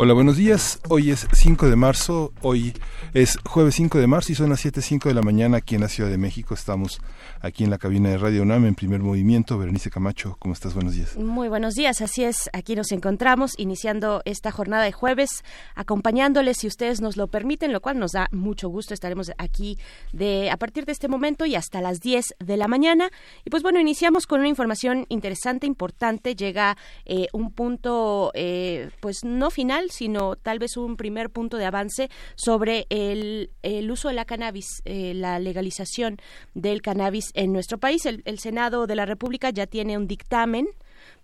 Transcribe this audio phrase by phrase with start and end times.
[0.00, 0.78] Hola, buenos días.
[0.88, 2.32] Hoy es 5 de marzo.
[2.42, 2.72] Hoy
[3.14, 5.88] es jueves 5 de marzo y son las 7.05 de la mañana aquí en la
[5.88, 6.54] Ciudad de México.
[6.54, 7.00] Estamos
[7.40, 9.58] aquí en la cabina de Radio UNAM en primer movimiento.
[9.58, 10.74] Berenice Camacho, ¿cómo estás?
[10.74, 11.16] Buenos días.
[11.16, 12.48] Muy buenos días, así es.
[12.52, 15.42] Aquí nos encontramos iniciando esta jornada de jueves,
[15.74, 18.94] acompañándoles si ustedes nos lo permiten, lo cual nos da mucho gusto.
[18.94, 19.78] Estaremos aquí
[20.12, 23.10] de a partir de este momento y hasta las 10 de la mañana.
[23.44, 26.36] Y pues bueno, iniciamos con una información interesante, importante.
[26.36, 31.64] Llega eh, un punto, eh, pues no final, sino tal vez un primer punto de
[31.64, 33.50] avance sobre el,
[33.90, 36.18] uso de la cannabis, eh, la legalización
[36.54, 38.06] del cannabis en nuestro país.
[38.06, 40.68] El, el Senado de la República ya tiene un dictamen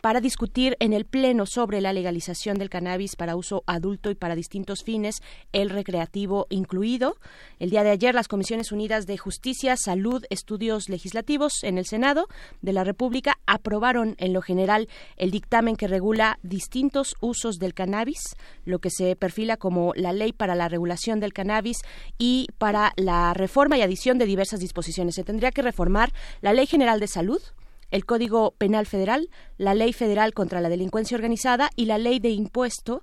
[0.05, 4.35] para discutir en el Pleno sobre la legalización del cannabis para uso adulto y para
[4.35, 5.23] distintos fines,
[5.55, 7.17] el recreativo incluido.
[7.59, 12.27] El día de ayer, las Comisiones Unidas de Justicia, Salud, Estudios Legislativos en el Senado
[12.61, 18.37] de la República aprobaron en lo general el dictamen que regula distintos usos del cannabis,
[18.67, 21.79] lo que se perfila como la ley para la regulación del cannabis
[22.19, 25.15] y para la reforma y adición de diversas disposiciones.
[25.15, 27.41] Se tendría que reformar la Ley General de Salud,
[27.91, 32.31] el Código Penal Federal, la Ley Federal contra la Delincuencia Organizada y la Ley de
[32.31, 33.03] Impuesto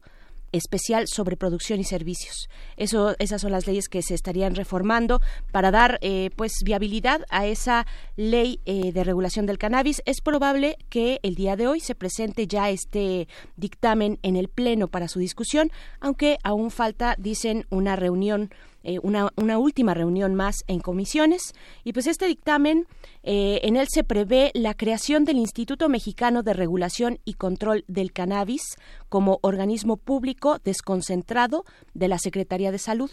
[0.52, 2.50] especial sobre producción y servicios.
[2.78, 7.46] Eso, esas son las leyes que se estarían reformando para dar eh, pues viabilidad a
[7.46, 10.02] esa ley eh, de regulación del cannabis.
[10.06, 14.88] Es probable que el día de hoy se presente ya este dictamen en el pleno
[14.88, 18.52] para su discusión, aunque aún falta, dicen, una reunión
[18.84, 21.54] eh, una, una, última reunión más en comisiones.
[21.84, 22.88] Y pues este dictamen,
[23.24, 28.12] eh, en él se prevé la creación del Instituto Mexicano de Regulación y Control del
[28.12, 28.64] Cannabis
[29.10, 33.12] como organismo público desconcentrado de la Secretaría de Salud.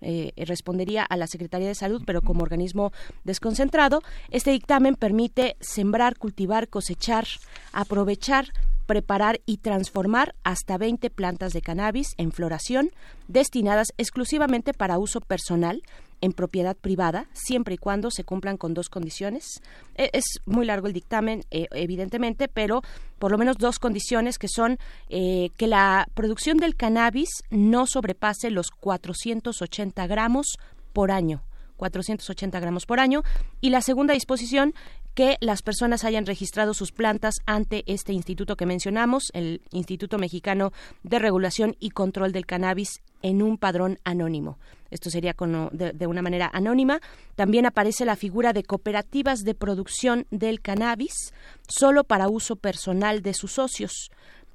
[0.00, 2.92] Eh, respondería a la Secretaría de Salud, pero como organismo
[3.24, 4.02] desconcentrado.
[4.30, 7.26] Este dictamen permite sembrar, cultivar, cosechar,
[7.72, 8.52] aprovechar,
[8.88, 12.90] preparar y transformar hasta 20 plantas de cannabis en floración
[13.28, 15.82] destinadas exclusivamente para uso personal
[16.22, 19.60] en propiedad privada, siempre y cuando se cumplan con dos condiciones.
[19.94, 22.80] E, es muy largo el dictamen, eh, evidentemente, pero
[23.18, 24.78] por lo menos dos condiciones que son
[25.10, 30.56] eh, que la producción del cannabis no sobrepase los 480 gramos
[30.94, 31.42] por año.
[31.78, 33.22] 480 gramos por año.
[33.62, 34.74] Y la segunda disposición
[35.14, 40.72] que las personas hayan registrado sus plantas ante este instituto que mencionamos, el Instituto Mexicano
[41.02, 44.58] de Regulación y Control del Cannabis, en un padrón anónimo.
[44.90, 45.34] Esto sería
[45.72, 47.00] de, de, una manera anónima.
[47.34, 51.34] También aparece la figura de cooperativas de producción del cannabis
[51.66, 54.10] solo para uso personal de sus socios.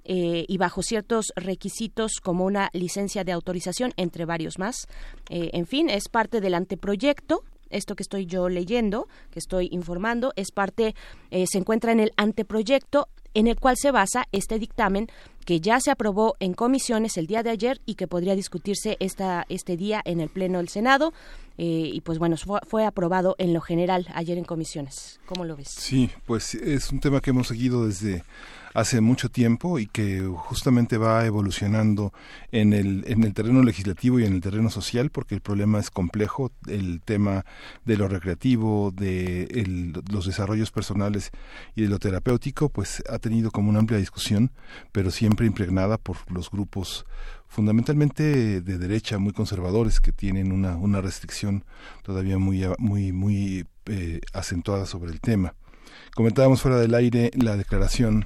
[0.06, 4.88] Eh, y bajo ciertos requisitos como una licencia de autorización, entre varios más.
[5.30, 10.32] Eh, en fin, es parte del anteproyecto esto que estoy yo leyendo, que estoy informando,
[10.36, 10.94] es parte,
[11.32, 15.08] eh, se encuentra en el anteproyecto en el cual se basa este dictamen
[15.44, 19.48] que ya se aprobó en comisiones el día de ayer y que podría discutirse esta,
[19.50, 21.14] este día en el Pleno del Senado.
[21.58, 25.20] y pues bueno, fue, fue, aprobado en lo general ayer en comisiones.
[25.26, 25.70] ¿Cómo lo ves?
[25.70, 28.24] Sí, pues es un tema que hemos seguido desde
[28.74, 32.14] hace mucho tiempo y que justamente va evolucionando
[32.52, 35.90] en el, en el terreno legislativo y en el terreno social porque el problema es
[35.92, 37.46] complejo, el tema
[37.86, 41.32] de lo recreativo, de los desarrollos personales
[41.76, 44.52] y de lo terapéutico, pues ha tenido como una amplia discusión,
[44.92, 47.06] pero siempre impregnada por los grupos
[47.48, 51.66] fundamentalmente de derecha, muy conservadores, que tienen una, una restricción
[52.02, 55.54] todavía muy, muy, muy eh, acentuada sobre el tema.
[56.16, 58.26] Comentábamos fuera del aire la declaración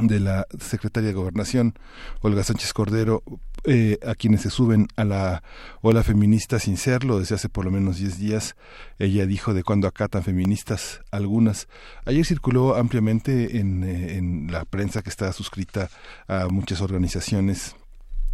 [0.00, 1.74] de la secretaria de Gobernación,
[2.20, 3.22] Olga Sánchez Cordero,
[3.64, 5.42] eh, a quienes se suben a la
[5.82, 8.56] ola feminista sin serlo desde hace por lo menos 10 días.
[8.98, 11.68] Ella dijo de cuando acá tan feministas algunas.
[12.04, 15.90] Ayer circuló ampliamente en, eh, en la prensa que está suscrita
[16.28, 17.74] a muchas organizaciones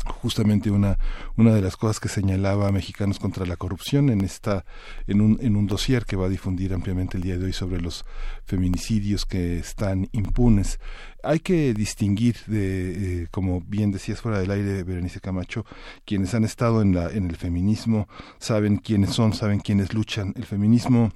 [0.04, 0.98] justamente una
[1.36, 4.64] una de las cosas que señalaba Mexicanos contra la corrupción en esta
[5.06, 7.80] en un en un dossier que va a difundir ampliamente el día de hoy sobre
[7.80, 8.04] los
[8.44, 10.80] feminicidios que están impunes.
[11.22, 15.64] Hay que distinguir de eh, como bien decías fuera del aire Berenice Camacho
[16.04, 18.08] quienes han estado en la en el feminismo
[18.38, 20.34] saben quiénes son saben quiénes luchan.
[20.36, 21.12] El feminismo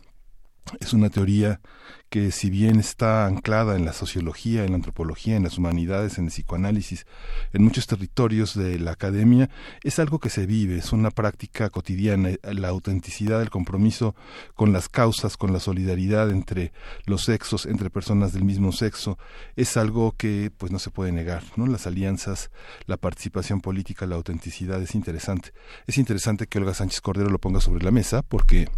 [0.81, 1.61] es una teoría
[2.09, 6.25] que si bien está anclada en la sociología, en la antropología, en las humanidades, en
[6.25, 7.07] el psicoanálisis,
[7.53, 9.51] en muchos territorios de la academia,
[9.83, 14.15] es algo que se vive, es una práctica cotidiana, la autenticidad, el compromiso
[14.55, 16.73] con las causas, con la solidaridad entre
[17.05, 19.19] los sexos, entre personas del mismo sexo,
[19.57, 21.67] es algo que pues no se puede negar, ¿no?
[21.67, 22.51] Las alianzas,
[22.87, 25.53] la participación política, la autenticidad es interesante.
[25.87, 28.69] Es interesante que Olga Sánchez Cordero lo ponga sobre la mesa porque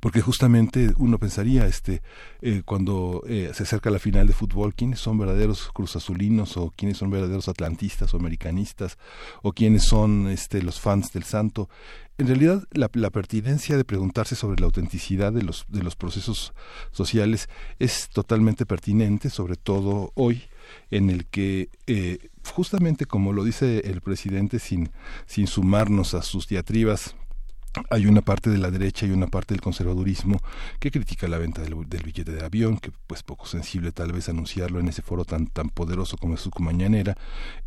[0.00, 2.02] porque justamente uno pensaría este
[2.40, 6.98] eh, cuando eh, se acerca la final de fútbol quiénes son verdaderos cruzazulinos o quiénes
[6.98, 8.98] son verdaderos atlantistas o americanistas
[9.42, 11.68] o quiénes son este los fans del santo
[12.18, 16.52] en realidad la, pertinencia de preguntarse sobre la autenticidad de los de los procesos
[16.90, 17.48] sociales
[17.78, 20.42] es totalmente pertinente sobre todo hoy
[20.90, 22.18] en el que eh,
[22.52, 24.90] justamente como lo dice el presidente sin
[25.26, 27.14] sin sumarnos a sus diatribas
[27.90, 30.40] hay una parte de la derecha y una parte del conservadurismo
[30.78, 34.80] que critica la venta del, billete de avión, que pues poco sensible tal vez anunciarlo
[34.80, 37.16] en ese foro tan tan poderoso como es su mañanera,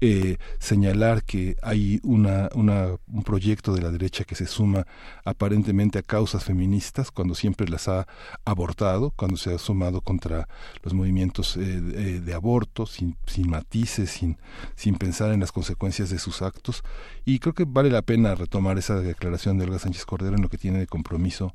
[0.01, 4.85] eh, señalar que hay una, un proyecto de la derecha que se suma
[5.23, 8.07] aparentemente a causas feministas cuando siempre las ha
[8.45, 10.47] abortado, cuando se ha sumado contra
[10.83, 14.37] los movimientos eh, de, aborto, sin, sin matices, sin,
[14.75, 16.83] sin pensar en las consecuencias de sus actos,
[17.25, 20.49] y creo que vale la pena retomar esa declaración de Olga Sánchez Cordero en lo
[20.49, 21.53] que tiene de compromiso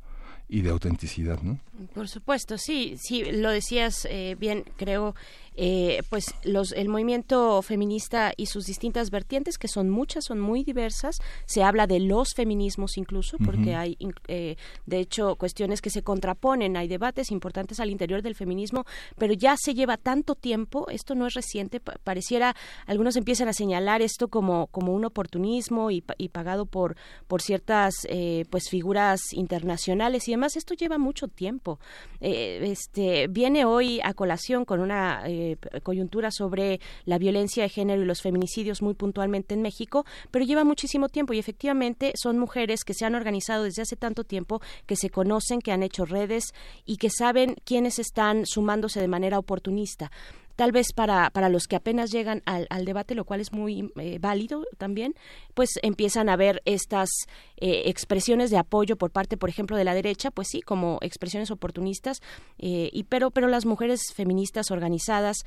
[0.48, 1.58] y de autenticidad, ¿no?
[1.94, 5.14] Por supuesto, sí, sí, lo decías eh, bien, creo
[5.56, 10.64] eh, pues los, el movimiento feminista y sus distintas vertientes, que son muchas, son muy
[10.64, 11.18] diversas.
[11.46, 13.96] Se habla de los feminismos incluso, porque hay,
[14.28, 14.56] eh,
[14.86, 18.84] de hecho, cuestiones que se contraponen, hay debates importantes al interior del feminismo,
[19.18, 22.54] pero ya se lleva tanto tiempo, esto no es reciente, pareciera,
[22.86, 26.96] algunos empiezan a señalar esto como, como un oportunismo y, pagado por,
[27.28, 30.56] por ciertas eh, pues figuras internacionales y demás.
[30.56, 31.78] Esto lleva mucho tiempo.
[32.20, 35.45] este Viene hoy a colación con una eh,
[35.82, 40.64] coyuntura sobre la violencia de género y los feminicidios muy puntualmente en México, pero lleva
[40.64, 44.96] muchísimo tiempo y efectivamente son mujeres que se han organizado desde hace tanto tiempo, que
[44.96, 46.54] se conocen, que han hecho redes
[46.84, 50.10] y que saben quiénes están sumándose de manera oportunista.
[50.56, 53.92] Tal vez para, para los que apenas llegan al, al debate, lo cual es muy
[53.96, 55.14] eh, válido también,
[55.56, 57.08] pues empiezan a ver estas
[57.56, 61.50] eh, expresiones de apoyo por parte, por ejemplo, de la derecha, pues sí, como expresiones
[61.50, 62.20] oportunistas,
[62.58, 65.38] eh, y pero, pero las mujeres feministas organizadas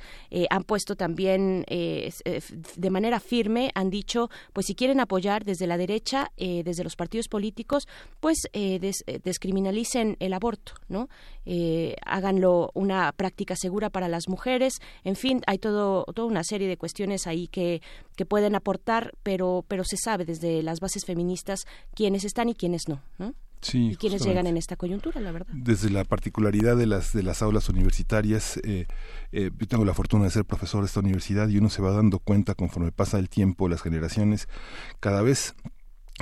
[0.50, 6.32] han puesto también de manera firme, han dicho, pues si quieren apoyar desde la derecha,
[6.36, 7.86] desde los partidos políticos,
[8.18, 8.38] pues
[9.22, 11.08] descriminalicen el aborto, ¿no?
[12.04, 16.76] háganlo una práctica segura para las mujeres, en fin, hay todo, toda una serie de
[16.76, 17.82] cuestiones ahí que,
[18.16, 22.88] que pueden aportar, pero, pero se sabe desde las bases feministas quiénes están y quiénes
[22.88, 23.00] no.
[23.62, 25.52] Sí, y quiénes llegan en esta coyuntura, la verdad.
[25.52, 28.86] Desde la particularidad de las de las aulas universitarias, eh,
[29.32, 31.92] eh, yo tengo la fortuna de ser profesor de esta universidad y uno se va
[31.92, 34.48] dando cuenta conforme pasa el tiempo, las generaciones,
[34.98, 35.54] cada vez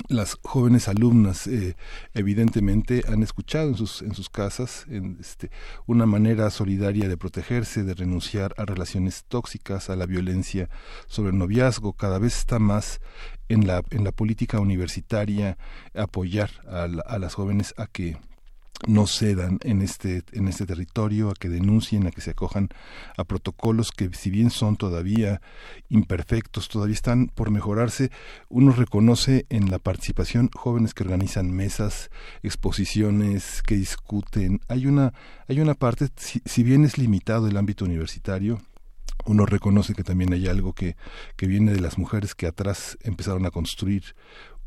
[0.08, 1.76] las jóvenes alumnas eh,
[2.14, 5.50] evidentemente han escuchado en sus en sus casas en este
[5.86, 10.68] una manera solidaria de protegerse de renunciar a relaciones tóxicas a la violencia
[11.06, 11.92] sobre el noviazgo.
[11.92, 13.00] Cada vez está más
[13.48, 15.58] en la en la política universitaria
[15.94, 18.16] apoyar a, a las jóvenes a que
[18.86, 22.68] no cedan en este en este territorio a que denuncien a que se acojan
[23.16, 25.40] a protocolos que si bien son todavía
[25.88, 28.10] imperfectos todavía están por mejorarse.
[28.48, 32.10] Uno reconoce en la participación jóvenes que organizan mesas
[32.42, 34.60] exposiciones que discuten.
[34.68, 35.12] Hay una
[35.48, 38.60] hay una parte si, si bien es limitado el ámbito universitario
[39.24, 40.96] uno reconoce que también hay algo que,
[41.36, 44.14] que viene de las mujeres que atrás empezaron a construir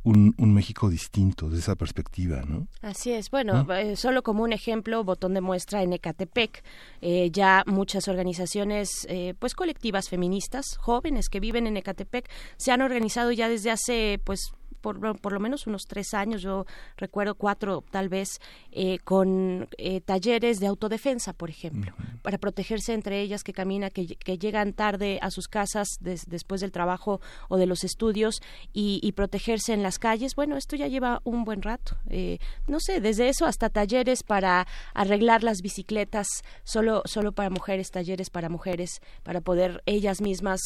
[0.03, 2.67] un, un, México distinto de esa perspectiva, ¿no?
[2.81, 3.29] Así es.
[3.29, 6.63] Bueno, eh, solo como un ejemplo, botón de muestra en Ecatepec,
[7.01, 12.81] eh, ya muchas organizaciones, eh, pues colectivas feministas, jóvenes que viven en Ecatepec, se han
[12.81, 16.65] organizado ya desde hace, pues, por, por, lo menos unos tres años, yo
[16.97, 18.39] recuerdo cuatro tal vez,
[18.71, 24.07] eh, con eh, talleres de autodefensa, por ejemplo, para protegerse entre ellas que caminan, que,
[24.07, 28.41] que llegan tarde a sus casas después del trabajo o de los estudios
[28.73, 30.35] y, protegerse en las calles.
[30.35, 31.97] Bueno, esto ya lleva un buen rato.
[32.09, 36.27] Eh, no sé, desde eso hasta talleres para arreglar las bicicletas,
[36.63, 40.61] solo, solo para mujeres, talleres para mujeres, para poder ellas mismas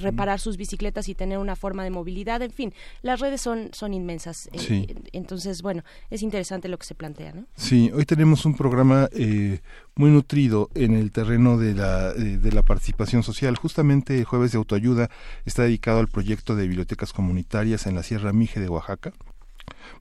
[0.00, 2.42] reparar sus bicicletas y tener una forma de movilidad.
[2.42, 4.48] En fin, las redes son, son inmensas.
[4.52, 7.46] Eh, entonces, bueno, es interesante lo que se plantea, ¿no?
[7.56, 9.60] Sí, hoy tenemos un programa eh,
[9.94, 13.56] muy nutrido en el terreno de la, eh, de la participación social.
[13.56, 15.10] Justamente el jueves de autoayuda
[15.44, 19.12] está dedicado al proyecto de bibliotecas comunitarias en la Sierra Mije de Oaxaca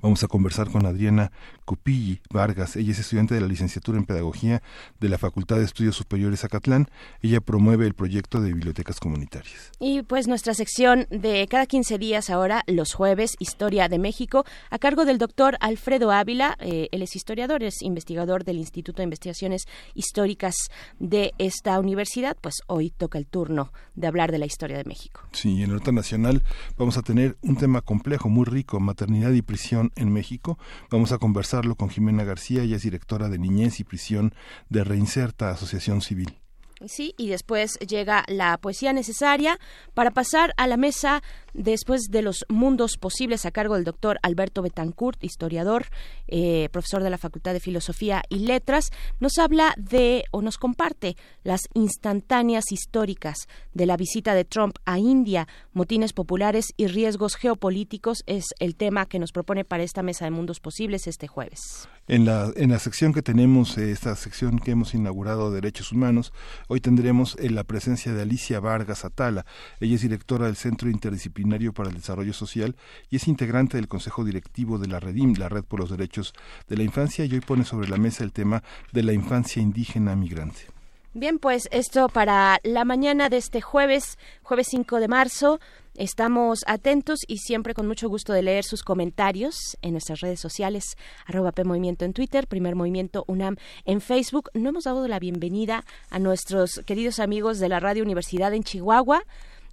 [0.02, 1.32] Vamos a conversar con Adriana
[1.66, 2.76] Cupilli Vargas.
[2.76, 4.62] Ella es estudiante de la licenciatura en Pedagogía
[5.00, 6.88] de la Facultad de Estudios Superiores Acatlán.
[7.22, 9.72] Ella promueve el proyecto de bibliotecas comunitarias.
[9.80, 14.80] Y pues nuestra sección de cada 15 días ahora, los jueves, Historia de México, a
[14.80, 16.58] cargo del doctor Alfredo Ávila.
[16.60, 20.56] Eh, él es historiador, es investigador del Instituto de Investigaciones Históricas
[21.00, 22.38] de esta universidad.
[22.40, 25.22] Pues hoy toca el turno de hablar de la historia de México.
[25.32, 26.44] Sí, en Nota Nacional
[26.78, 30.58] vamos a tener un tema complejo, muy rico, maternidad y prisión en México.
[30.90, 34.34] Vamos a conversarlo con Jimena García, ella es directora de Niñez y Prisión
[34.70, 36.38] de Reinserta Asociación Civil.
[36.86, 39.60] Sí, y después llega la poesía necesaria
[39.96, 41.24] para pasar a la mesa
[41.58, 45.88] después de los mundos posibles a cargo del doctor Alberto Betancourt, historiador,
[46.28, 51.18] eh, profesor de la Facultad de Filosofía y Letras, nos habla de o nos comparte
[51.44, 58.24] las instantáneas históricas de la visita de Trump a India, motines populares y riesgos geopolíticos
[58.28, 61.90] es el tema que nos propone para esta mesa de mundos posibles este jueves.
[62.08, 66.32] En la, en la sección que tenemos, eh, esta sección que hemos inaugurado, Derechos Humanos,
[66.68, 69.46] hoy tendremos eh, la presencia de Alicia Vargas Atala.
[69.80, 72.76] Ella es directora del Centro Interdisciplinario para el Desarrollo Social
[73.10, 76.34] y es integrante del Consejo Directivo de la Redim, la Red por los Derechos
[76.68, 80.16] de la Infancia, y hoy pone sobre la mesa el tema de la infancia indígena
[80.16, 80.68] migrante.
[81.14, 85.60] Bien, pues esto para la mañana de este jueves, jueves 5 de marzo.
[85.96, 90.96] Estamos atentos y siempre con mucho gusto de leer sus comentarios en nuestras redes sociales,
[91.26, 94.52] arroba P Movimiento en Twitter, Primer Movimiento UNAM en Facebook.
[94.54, 99.24] No hemos dado la bienvenida a nuestros queridos amigos de la Radio Universidad en Chihuahua.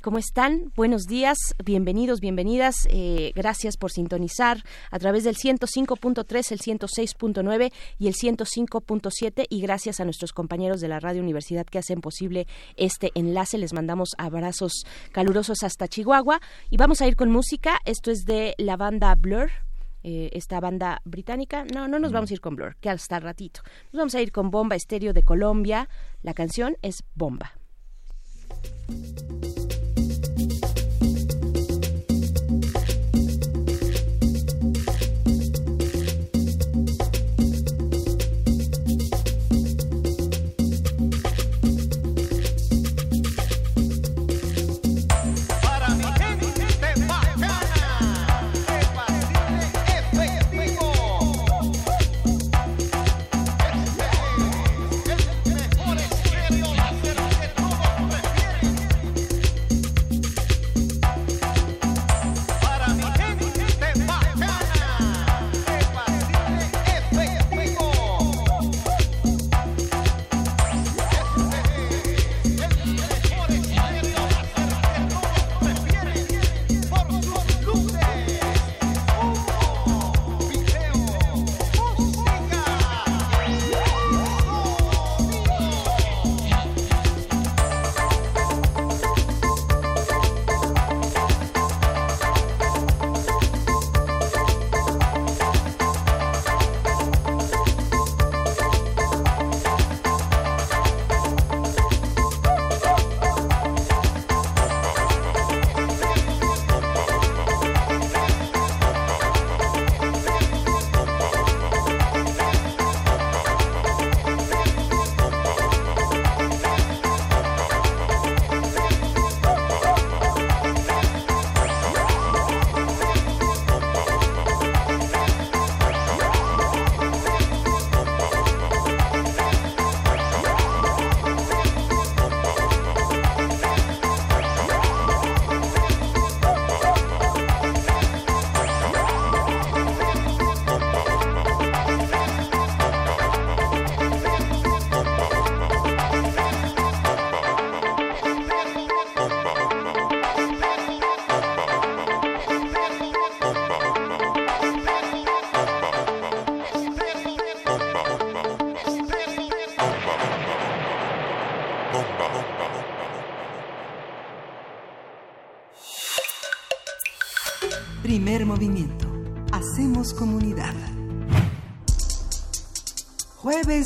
[0.04, 0.70] ¿Cómo están?
[0.76, 2.86] Buenos días, bienvenidos, bienvenidas.
[2.90, 10.00] Eh, gracias por sintonizar a través del 105.3, el 106.9 y el 105.7 y gracias
[10.00, 12.46] a nuestros compañeros de la Radio Universidad que hacen posible
[12.76, 13.56] este enlace.
[13.56, 17.78] Les mandamos abrazos calurosos hasta Chihuahua y vamos a ir con música.
[17.86, 19.52] Esto es de la banda Blur,
[20.02, 21.64] eh, esta banda británica.
[21.72, 23.62] No, no nos vamos a ir con Blur, que hasta ratito.
[23.84, 25.88] Nos vamos a ir con Bomba Estéreo de Colombia.
[26.20, 27.54] La canción es Bomba.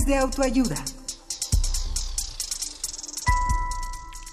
[0.09, 0.77] De autoayuda.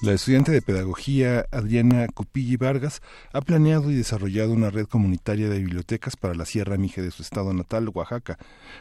[0.02, 3.02] La estudiante de pedagogía Adriana Cupilli Vargas
[3.34, 7.24] ha planeado y desarrollado una red comunitaria de bibliotecas para la Sierra Mije de su
[7.24, 8.38] estado natal, Oaxaca.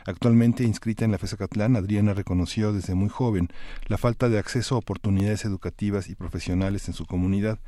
[0.06, 3.48] Actualmente inscrita en la FESA Catlán, Adriana reconoció desde muy joven
[3.88, 7.58] la falta de acceso a oportunidades educativas y profesionales en su comunidad.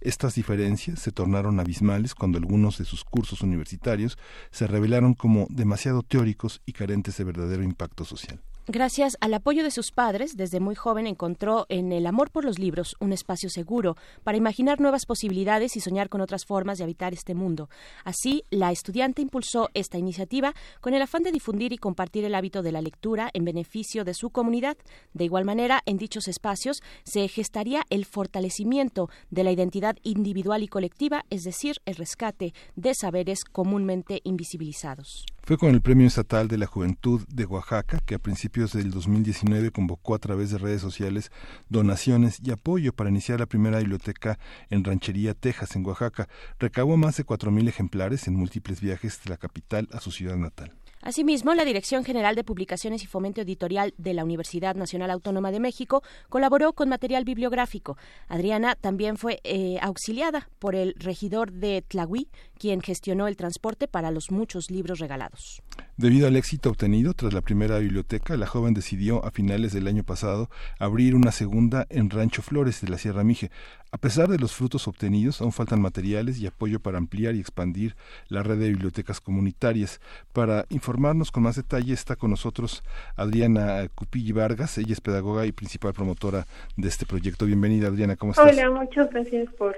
[0.00, 4.16] Estas diferencias se tornaron abismales cuando algunos de sus cursos universitarios
[4.52, 8.45] se revelaron como demasiado teóricos y carentes de verdadero impacto social.
[8.68, 12.58] Gracias al apoyo de sus padres, desde muy joven encontró en el amor por los
[12.58, 17.12] libros un espacio seguro para imaginar nuevas posibilidades y soñar con otras formas de habitar
[17.12, 17.70] este mundo.
[18.02, 22.62] Así, la estudiante impulsó esta iniciativa con el afán de difundir y compartir el hábito
[22.62, 24.76] de la lectura en beneficio de su comunidad.
[25.14, 30.68] De igual manera, en dichos espacios se gestaría el fortalecimiento de la identidad individual y
[30.68, 35.24] colectiva, es decir, el rescate de saberes comúnmente invisibilizados.
[35.46, 39.70] Fue con el Premio Estatal de la Juventud de Oaxaca que a principios del 2019
[39.70, 41.30] convocó a través de redes sociales
[41.68, 46.28] donaciones y apoyo para iniciar la primera biblioteca en Ranchería, Texas, en Oaxaca.
[46.58, 50.72] Recabó más de 4.000 ejemplares en múltiples viajes de la capital a su ciudad natal.
[51.06, 55.60] Asimismo, la Dirección General de Publicaciones y Fomento Editorial de la Universidad Nacional Autónoma de
[55.60, 57.96] México colaboró con material bibliográfico.
[58.26, 64.10] Adriana también fue eh, auxiliada por el regidor de Tlahui, quien gestionó el transporte para
[64.10, 65.62] los muchos libros regalados.
[65.96, 70.04] Debido al éxito obtenido tras la primera biblioteca, la joven decidió a finales del año
[70.04, 73.50] pasado abrir una segunda en Rancho Flores de la Sierra Mije.
[73.92, 77.96] A pesar de los frutos obtenidos, aún faltan materiales y apoyo para ampliar y expandir
[78.28, 80.00] la red de bibliotecas comunitarias.
[80.34, 82.82] Para informarnos con más detalle está con nosotros
[83.16, 84.76] Adriana Cupilli Vargas.
[84.76, 86.46] Ella es pedagoga y principal promotora
[86.76, 87.46] de este proyecto.
[87.46, 88.16] Bienvenida, Adriana.
[88.16, 88.52] ¿Cómo estás?
[88.52, 89.74] Hola, muchas gracias por,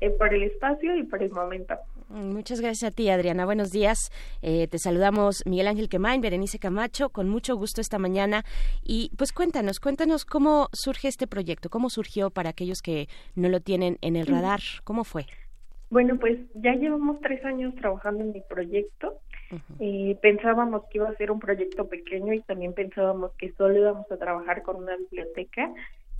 [0.00, 1.74] eh, por el espacio y por el momento.
[2.08, 3.44] Muchas gracias a ti, Adriana.
[3.44, 4.12] Buenos días.
[4.40, 8.44] Eh, te saludamos Miguel Ángel Quemain, Berenice Camacho, con mucho gusto esta mañana.
[8.84, 13.60] Y pues cuéntanos, cuéntanos cómo surge este proyecto, cómo surgió para aquellos que no lo
[13.60, 15.26] tienen en el radar, cómo fue.
[15.90, 19.20] Bueno, pues ya llevamos tres años trabajando en mi proyecto.
[19.78, 24.10] Eh, pensábamos que iba a ser un proyecto pequeño y también pensábamos que solo íbamos
[24.10, 25.72] a trabajar con una biblioteca.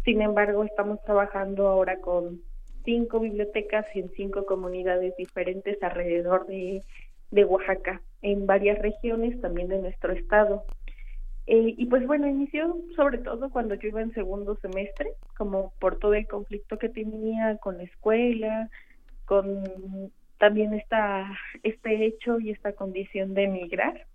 [0.05, 2.43] Sin embargo, estamos trabajando ahora con
[2.87, 6.83] cinco bibliotecas en cinco comunidades diferentes alrededor de,
[7.31, 10.65] de Oaxaca, en varias regiones también de nuestro estado.
[11.47, 15.99] Eh, y pues bueno, inició sobre todo cuando yo iba en segundo semestre, como por
[15.99, 18.71] todo el conflicto que tenía con la escuela,
[19.27, 19.63] con
[20.39, 21.31] también esta,
[21.63, 24.07] este hecho y esta condición de emigrar,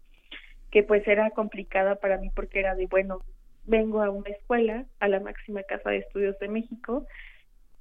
[0.71, 3.21] que pues era complicada para mí porque era de, bueno,
[3.65, 7.05] vengo a una escuela, a la máxima casa de estudios de México,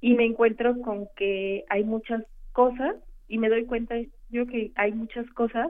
[0.01, 2.95] y me encuentro con que hay muchas cosas
[3.27, 3.95] y me doy cuenta
[4.29, 5.69] yo que hay muchas cosas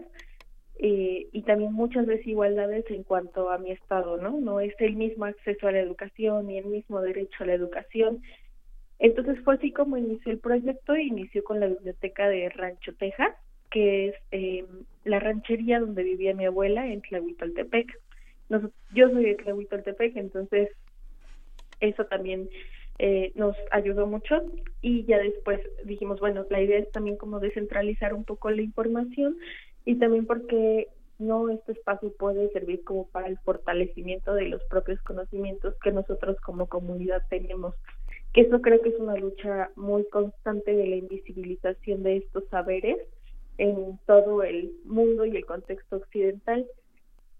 [0.79, 4.39] eh, y también muchas desigualdades en cuanto a mi estado, ¿no?
[4.39, 8.23] No es el mismo acceso a la educación ni el mismo derecho a la educación.
[8.97, 13.35] Entonces fue así como inició el proyecto inició con la biblioteca de Rancho Texas,
[13.69, 14.65] que es eh,
[15.03, 17.99] la ranchería donde vivía mi abuela en Tlahuitoltepec.
[18.93, 20.69] yo soy de Tlahuitoltepec, entonces
[21.79, 22.49] eso también
[23.03, 24.43] eh, nos ayudó mucho
[24.79, 29.37] y ya después dijimos, bueno, la idea es también como descentralizar un poco la información
[29.85, 30.87] y también porque
[31.17, 36.39] no este espacio puede servir como para el fortalecimiento de los propios conocimientos que nosotros
[36.41, 37.73] como comunidad tenemos
[38.33, 42.99] que eso creo que es una lucha muy constante de la invisibilización de estos saberes
[43.57, 46.67] en todo el mundo y el contexto occidental.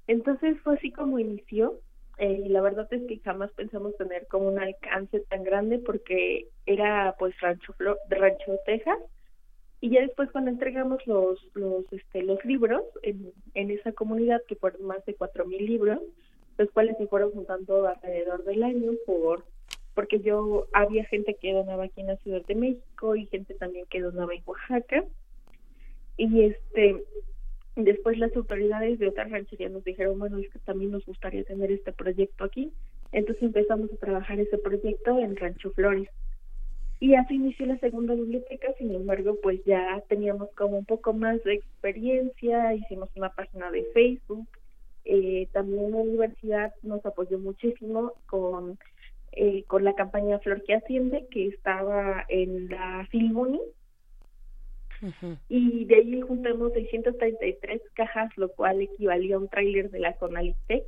[0.08, 1.80] Entonces fue así como inició
[2.22, 7.16] eh, la verdad es que jamás pensamos tener como un alcance tan grande porque era
[7.18, 7.74] pues Rancho
[8.10, 9.00] Rancho Texas.
[9.80, 14.56] Y ya después cuando entregamos los los este los libros en, en esa comunidad que
[14.56, 16.00] fueron más de cuatro mil libros
[16.60, 19.44] los cuales se fueron juntando alrededor del año por
[19.96, 23.88] porque yo había gente que donaba aquí en la Ciudad de México y gente también
[23.90, 25.06] que donaba en Oaxaca.
[26.18, 27.04] Y este
[27.76, 31.72] Después las autoridades de otras rancherías nos dijeron, bueno, es que también nos gustaría tener
[31.72, 32.72] este proyecto aquí.
[33.12, 36.10] Entonces empezamos a trabajar ese proyecto en Rancho Flores.
[37.00, 41.44] Y así inició la segunda biblioteca, sin embargo, pues ya teníamos como un poco más
[41.44, 44.48] de experiencia, hicimos una página de Facebook,
[45.06, 48.78] eh, también la universidad nos apoyó muchísimo con,
[49.32, 53.08] eh, con la campaña Flor que Asciende, que estaba en la
[55.50, 60.84] Y de ahí juntamos 633 cajas, lo cual equivalía a un tráiler de la Conalitec.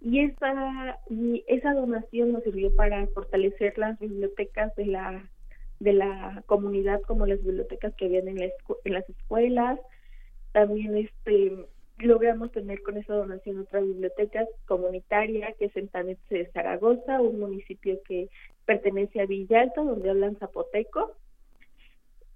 [0.00, 5.28] Y esa, y esa donación nos sirvió para fortalecer las bibliotecas de la
[5.80, 9.78] de la comunidad como las bibliotecas que habían en, en las escuelas.
[10.52, 11.66] También este
[11.98, 17.40] logramos tener con esa donación otra biblioteca comunitaria que es en Tanetse de Zaragoza, un
[17.40, 18.28] municipio que
[18.64, 21.16] pertenece a Villalta, donde hablan zapoteco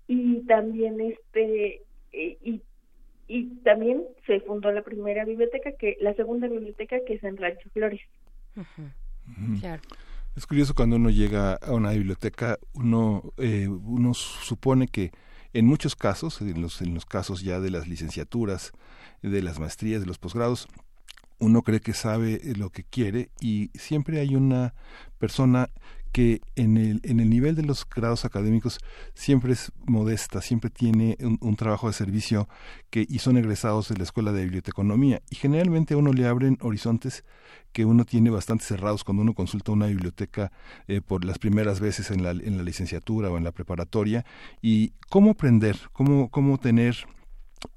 [0.06, 2.62] y también este eh, y,
[3.28, 7.70] y también se fundó la primera biblioteca que la segunda biblioteca que es en Rancho
[7.70, 8.00] Flores.
[9.60, 9.82] Claro.
[10.36, 15.12] Es curioso cuando uno llega a una biblioteca, uno, eh, uno supone que
[15.52, 18.72] en muchos casos, en los, en los casos ya de las licenciaturas,
[19.20, 20.68] de las maestrías, de los posgrados,
[21.38, 24.74] uno cree que sabe lo que quiere y siempre hay una
[25.18, 25.68] persona
[26.12, 28.78] que en el, en el nivel de los grados académicos
[29.14, 32.48] siempre es modesta, siempre tiene un, trabajo de servicio
[32.90, 35.22] que, y son egresados de la Escuela de Biblioteconomía.
[35.30, 37.24] Y generalmente a uno le abren horizontes
[37.72, 40.52] que uno tiene bastante cerrados cuando uno consulta una biblioteca
[40.86, 44.26] eh, por las primeras veces en la, en la licenciatura o en la preparatoria.
[44.60, 47.06] Y cómo aprender, cómo, cómo tener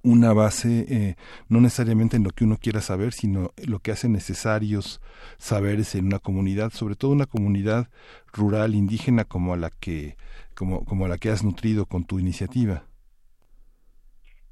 [0.03, 1.15] una base eh,
[1.49, 5.01] no necesariamente en lo que uno quiera saber, sino lo que hace necesarios
[5.37, 7.87] saberes en una comunidad, sobre todo una comunidad
[8.33, 10.15] rural indígena como a la que
[10.55, 12.83] como, como a la que has nutrido con tu iniciativa.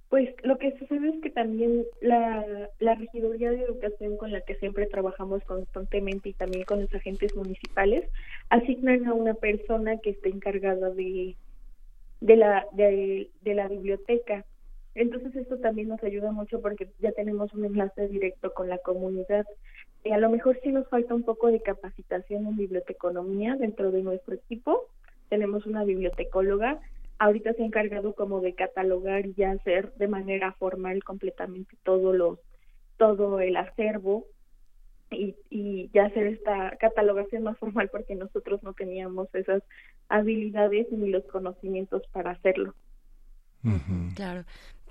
[0.10, 2.46] Pues lo que sucede es que también la,
[2.80, 7.36] la regiduría de educación con la que siempre trabajamos constantemente y también con los agentes
[7.36, 8.08] municipales
[8.50, 11.36] asignan a una persona que esté encargada de
[12.22, 14.46] de la de la biblioteca
[14.96, 19.46] entonces esto también nos ayuda mucho porque ya tenemos un enlace directo con la comunidad.
[20.04, 24.04] Y a lo mejor sí nos falta un poco de capacitación en biblioteconomía dentro de
[24.04, 24.90] nuestro equipo.
[25.30, 26.80] Tenemos una bibliotecóloga.
[27.18, 32.16] Ahorita se ha encargado como de catalogar y ya hacer de manera formal completamente todos
[32.16, 32.40] los
[32.98, 34.28] todo el acervo
[35.10, 39.64] y, y ya hacer esta catalogación más formal porque nosotros no teníamos esas
[40.10, 42.76] habilidades ni los conocimientos para hacerlo.
[44.16, 44.44] Claro.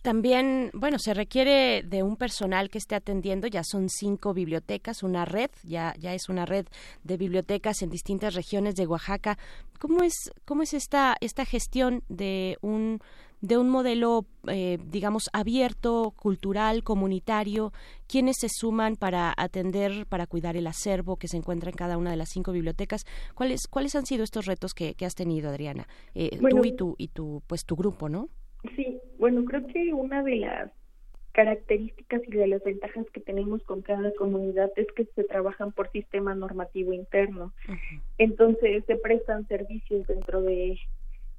[0.02, 5.24] También, bueno, se requiere de un personal que esté atendiendo, ya son cinco bibliotecas, una
[5.24, 6.66] red, ya, ya es una red
[7.04, 9.38] de bibliotecas en distintas regiones de Oaxaca.
[9.78, 12.98] ¿Cómo es, cómo es esta, esta gestión de un,
[13.42, 17.72] de un modelo, eh, digamos, abierto, cultural, comunitario?
[18.08, 22.10] ¿Quiénes se suman para atender, para cuidar el acervo que se encuentra en cada una
[22.10, 23.04] de las cinco bibliotecas?
[23.36, 25.86] ¿Cuáles, cuáles han sido estos retos que, que has tenido, Adriana?
[26.16, 28.28] Eh, tú y tu, y tu, pues, tu grupo, ¿no?
[28.76, 30.70] Sí, bueno, creo que una de las
[31.32, 35.90] características y de las ventajas que tenemos con cada comunidad es que se trabajan por
[35.90, 37.52] sistema normativo interno.
[38.18, 40.78] Entonces se prestan servicios dentro de,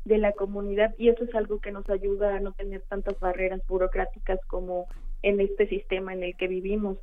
[0.06, 3.62] de la comunidad y eso es algo que nos ayuda a no tener tantas barreras
[3.68, 4.88] burocráticas como
[5.22, 6.98] en este sistema en el que vivimos.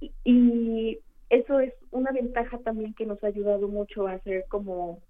[0.00, 0.98] Y, y
[1.30, 5.00] eso es una ventaja también que nos ha ayudado mucho a hacer como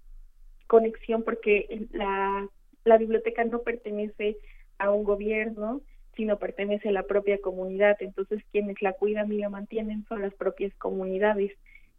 [0.66, 2.48] conexión porque la
[2.86, 4.38] la biblioteca no pertenece
[4.78, 5.80] a un gobierno,
[6.14, 7.96] sino pertenece a la propia comunidad.
[8.00, 11.52] Entonces, quienes la cuidan y la mantienen son las propias comunidades.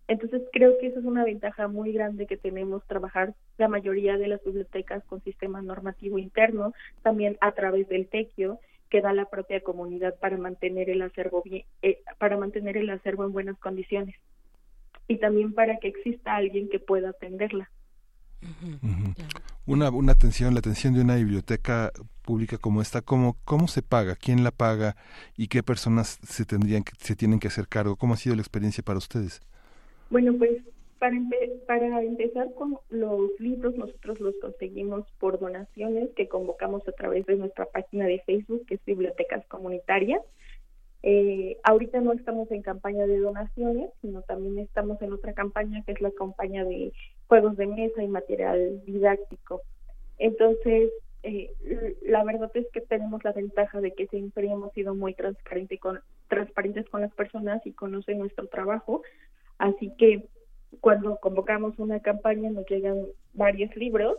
[0.08, 4.28] Entonces, creo que esa es una ventaja muy grande que tenemos trabajar la mayoría de
[4.28, 6.74] las bibliotecas con sistema normativo interno,
[7.04, 11.66] también a través del tequio que da la propia comunidad para mantener el acervo bien,
[11.82, 14.16] eh, para mantener el acervo en buenas condiciones.
[15.10, 17.70] Y también para que exista alguien que pueda atenderla
[19.68, 21.92] una, una atención, la atención de una biblioteca
[22.24, 24.16] pública como esta, ¿cómo, ¿cómo se paga?
[24.16, 24.96] ¿Quién la paga?
[25.36, 27.96] ¿Y qué personas se, tendrían que, se tienen que hacer cargo?
[27.98, 29.42] ¿Cómo ha sido la experiencia para ustedes?
[30.10, 30.62] Bueno, pues
[31.00, 31.18] para,
[31.68, 37.36] para empezar con los libros, nosotros los conseguimos por donaciones que convocamos a través de
[37.36, 40.22] nuestra página de Facebook, que es Bibliotecas Comunitarias.
[41.04, 45.92] Eh, ahorita no estamos en campaña de donaciones, sino también estamos en otra campaña que
[45.92, 46.92] es la campaña de
[47.28, 49.62] juegos de mesa y material didáctico.
[50.18, 50.92] Entonces,
[51.24, 51.52] eh,
[52.04, 56.00] la verdad es que tenemos la ventaja de que siempre hemos sido muy transparente con,
[56.28, 59.02] transparentes con las personas y conocen nuestro trabajo.
[59.58, 60.28] Así que
[60.80, 64.18] cuando convocamos una campaña nos llegan varios libros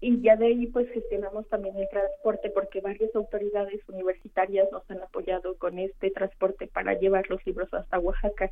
[0.00, 5.02] y ya de ahí pues gestionamos también el transporte porque varias autoridades universitarias nos han
[5.02, 8.50] apoyado con este transporte para llevar los libros hasta Oaxaca.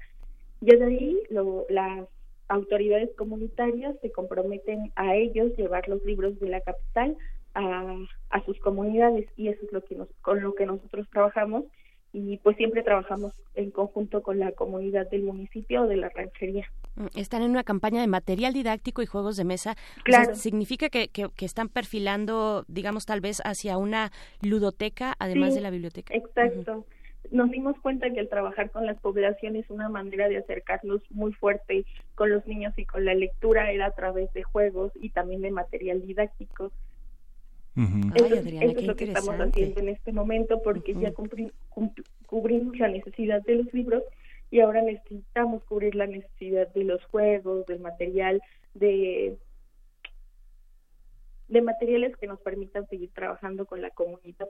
[0.60, 2.08] Ya de ahí lo, las
[2.48, 7.16] autoridades comunitarias se comprometen a ellos llevar los libros de la capital
[7.54, 7.96] a,
[8.30, 11.64] a sus comunidades y eso es lo que nos, con lo que nosotros trabajamos
[12.12, 16.66] y pues siempre trabajamos en conjunto con la comunidad del municipio o de la ranchería.
[16.94, 19.76] Mm, están en una campaña de material didáctico y juegos de mesa.
[20.02, 20.34] Claro.
[20.34, 26.14] significa que, que, están perfilando, digamos, tal vez hacia una ludoteca, además de la biblioteca.
[26.14, 26.86] Exacto.
[27.30, 31.32] Nos dimos cuenta que el trabajar con las poblaciones es una manera de acercarnos muy
[31.32, 31.84] fuerte
[32.14, 35.50] con los niños y con la lectura era a través de juegos y también de
[35.50, 36.70] material didáctico.
[38.14, 41.12] Eso, es lo que estamos haciendo en este momento porque ya
[42.26, 44.02] cubrimos la necesidad de los libros
[44.50, 48.40] y ahora necesitamos cubrir la necesidad de los juegos, del material,
[48.72, 49.36] de
[51.48, 54.48] de materiales que nos permitan seguir trabajando con la comunidad.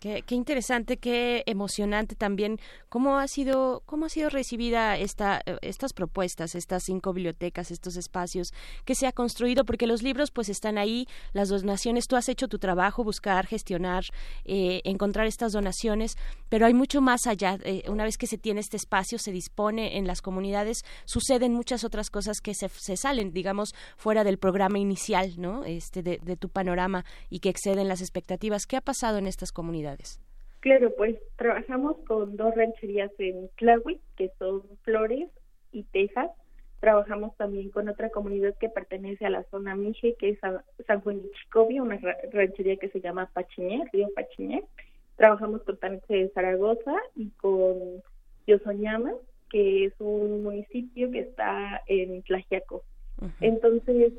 [0.00, 2.58] Qué, interesante, qué emocionante también.
[2.88, 7.96] ¿Cómo ha sido, cómo ha sido recibida esta, eh, estas propuestas, estas cinco bibliotecas, estos
[7.96, 8.52] espacios
[8.84, 9.64] que se ha construido?
[9.64, 14.04] Porque los libros pues están ahí, las donaciones, tú has hecho tu trabajo, buscar, gestionar,
[14.44, 16.16] eh, encontrar estas donaciones,
[16.48, 17.58] pero hay mucho más allá.
[17.64, 21.84] Eh, una vez que se tiene este espacio, se dispone en las comunidades, suceden muchas
[21.84, 25.64] otras cosas que se, se salen, digamos, fuera del programa inicial, ¿no?
[25.64, 28.66] Este, de, de tu panorama y que exceden las expectativas.
[28.66, 29.05] ¿Qué ha pasado?
[29.14, 30.20] En estas comunidades?
[30.60, 35.28] Claro, pues trabajamos con dos rancherías en Tlahui, que son Flores
[35.70, 36.30] y Texas.
[36.80, 40.38] Trabajamos también con otra comunidad que pertenece a la zona Mije, que es
[40.86, 41.98] San Juan de Chicovia, una
[42.32, 44.64] ranchería que se llama Pachiñé, Río Pachiñé.
[45.16, 48.02] Trabajamos con Tanexe de Zaragoza y con
[48.46, 49.12] Yosoñama,
[49.50, 52.82] que es un municipio que está en Tlajiaco.
[53.40, 54.12] Entonces,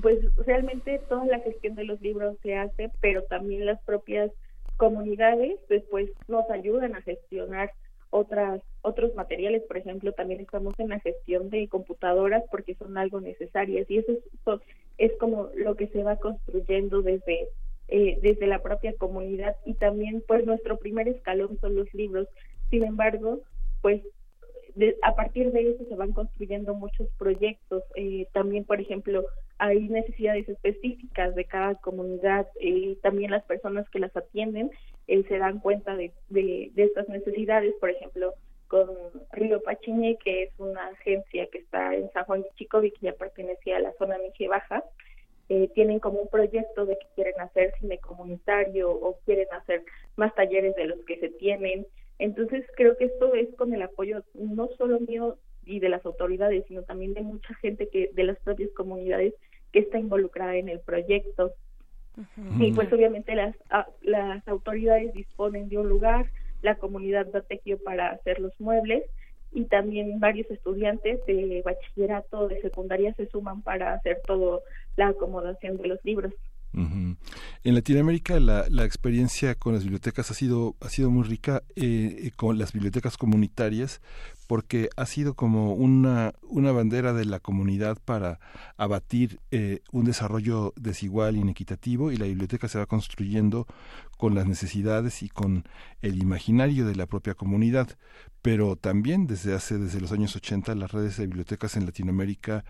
[0.00, 4.30] pues realmente toda la gestión de los libros se hace, pero también las propias
[4.76, 7.72] comunidades después nos ayudan a gestionar
[8.10, 13.20] otras otros materiales, por ejemplo, también estamos en la gestión de computadoras porque son algo
[13.20, 14.60] necesarias y eso es,
[14.98, 17.48] es como lo que se va construyendo desde
[17.88, 22.28] eh, desde la propia comunidad y también pues nuestro primer escalón son los libros.
[22.70, 23.40] Sin embargo,
[23.82, 24.02] pues
[25.02, 27.82] a partir de eso se van construyendo muchos proyectos.
[27.94, 29.24] Eh, también, por ejemplo,
[29.64, 32.46] hay necesidades específicas de cada comunidad.
[32.60, 34.70] Eh, también las personas que las atienden
[35.06, 37.74] eh, se dan cuenta de, de, estas necesidades.
[37.80, 38.34] Por ejemplo,
[38.68, 38.88] con
[39.32, 43.12] Río Pachiñe, que es una agencia que está en San Juan de Chicovi, que ya
[43.14, 44.84] pertenecía a la zona Mije Baja,
[45.48, 49.82] eh, tienen como un proyecto de que quieren hacer cine comunitario o quieren hacer
[50.16, 51.86] más talleres de los que se tienen.
[52.18, 56.64] Entonces creo que esto es con el apoyo no solo mío y de las autoridades,
[56.68, 59.34] sino también de mucha gente que de las propias comunidades
[59.74, 61.52] que está involucrada en el proyecto.
[62.60, 63.56] Y pues obviamente las,
[64.02, 66.30] las autoridades disponen de un lugar,
[66.62, 69.02] la comunidad da tequio para hacer los muebles
[69.50, 74.60] y también varios estudiantes de bachillerato, de secundaria se suman para hacer toda
[74.96, 76.32] la acomodación de los libros.
[76.76, 82.32] En Latinoamérica la, la, experiencia con las bibliotecas ha sido, ha sido muy rica, eh,
[82.36, 84.02] con las bibliotecas comunitarias,
[84.46, 88.38] porque ha sido como una, una bandera de la comunidad para
[88.76, 93.66] abatir eh, un desarrollo desigual, inequitativo, y la biblioteca se va construyendo
[94.18, 95.64] con las necesidades y con
[96.02, 97.88] el imaginario de la propia comunidad.
[98.42, 102.64] Pero también desde hace, desde los años 80, las redes de bibliotecas en Latinoamérica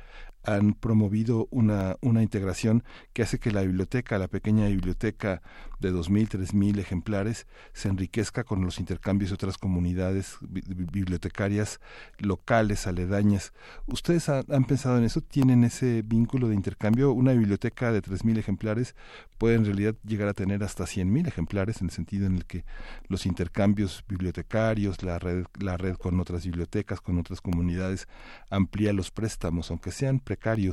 [0.45, 5.43] han promovido una, una integración que hace que la biblioteca, la pequeña biblioteca
[5.81, 11.81] de 2.000, 3.000 ejemplares, se enriquezca con los intercambios de otras comunidades bibliotecarias
[12.19, 13.53] locales, aledañas.
[13.87, 15.21] ¿Ustedes han, pensado en eso?
[15.21, 17.13] ¿Tienen ese vínculo de intercambio?
[17.13, 18.95] Una biblioteca de 3.000 ejemplares
[19.39, 22.65] puede en realidad llegar a tener hasta 100.000 ejemplares en el sentido en el que
[23.09, 28.09] los intercambios bibliotecarios, la red, la red con otras bibliotecas, con otras comunidades,
[28.51, 30.21] amplía los préstamos, aunque sean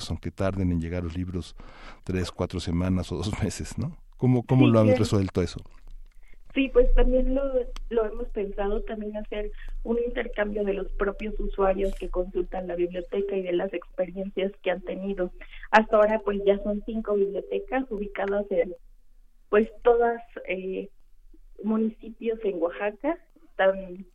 [0.10, 1.56] aunque tarden en llegar los libros
[2.04, 3.98] tres, cuatro semanas o dos meses, ¿no?
[4.18, 5.62] ¿Cómo, cómo lo han resuelto eso?
[6.54, 7.44] Sí, pues también lo,
[7.90, 9.52] lo hemos pensado, también hacer
[9.84, 14.72] un intercambio de los propios usuarios que consultan la biblioteca y de las experiencias que
[14.72, 15.32] han tenido.
[15.72, 18.76] Hasta ahora pues ya son cinco bibliotecas ubicadas en
[19.50, 20.90] pues todas eh,
[21.64, 23.18] municipios en Oaxaca,
[23.56, 24.06] tan,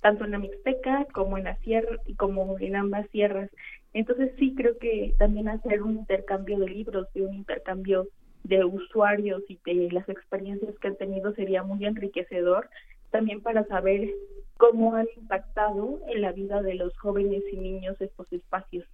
[0.00, 3.50] tanto en la Mixteca como en la sierra y como en ambas sierras.
[3.94, 8.08] Entonces sí creo que también hacer un intercambio de libros y un intercambio
[8.44, 12.68] de usuarios y de las experiencias que han tenido sería muy enriquecedor
[13.10, 14.08] también para saber
[14.56, 18.86] cómo han impactado en la vida de los jóvenes y niños estos espacios.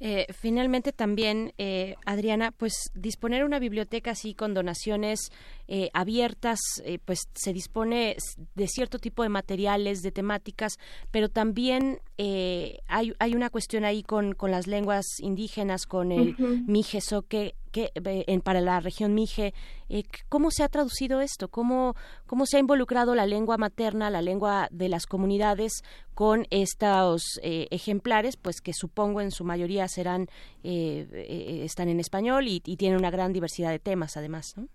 [0.00, 5.30] Eh, finalmente también, eh, Adriana, pues disponer una biblioteca así con donaciones
[5.68, 6.58] eh, abiertas,
[7.04, 8.16] pues se dispone
[8.54, 10.78] de cierto tipo de materiales, de temáticas,
[11.10, 17.22] pero también hay, hay una cuestión ahí con, con las lenguas indígenas, con el uh
[17.28, 19.52] que que, en, para la región Mije.
[19.88, 21.48] Eh, ¿Cómo se ha traducido esto?
[21.48, 25.82] ¿Cómo, ¿Cómo se ha involucrado la lengua materna, la lengua de las comunidades
[26.14, 30.28] con estos eh, ejemplares, pues que supongo en su mayoría serán,
[30.62, 34.68] eh, están en español y, tienen una gran diversidad de temas además, ¿no?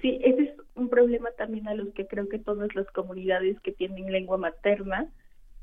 [0.00, 3.72] Sí, ese es un problema también a los que creo que todas las comunidades que
[3.72, 5.08] tienen lengua materna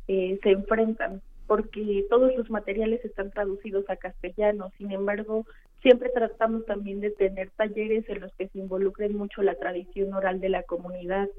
[0.07, 4.71] se enfrentan porque todos los materiales están traducidos a castellano.
[4.77, 5.45] Sin embargo,
[5.81, 10.39] siempre tratamos también de tener talleres en los que se involucren mucho la tradición oral
[10.39, 11.29] de la comunidad.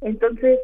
[0.00, 0.58] Entonces,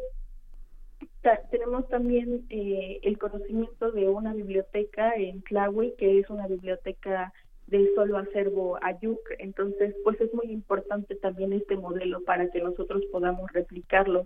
[1.51, 7.33] tenemos también eh, el conocimiento de una biblioteca en Tlahui, que es una biblioteca
[7.67, 9.19] de solo acervo Ayuc.
[9.39, 14.25] Entonces, pues es muy importante también este modelo para que nosotros podamos replicarlo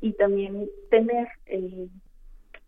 [0.00, 1.88] y también tener, eh,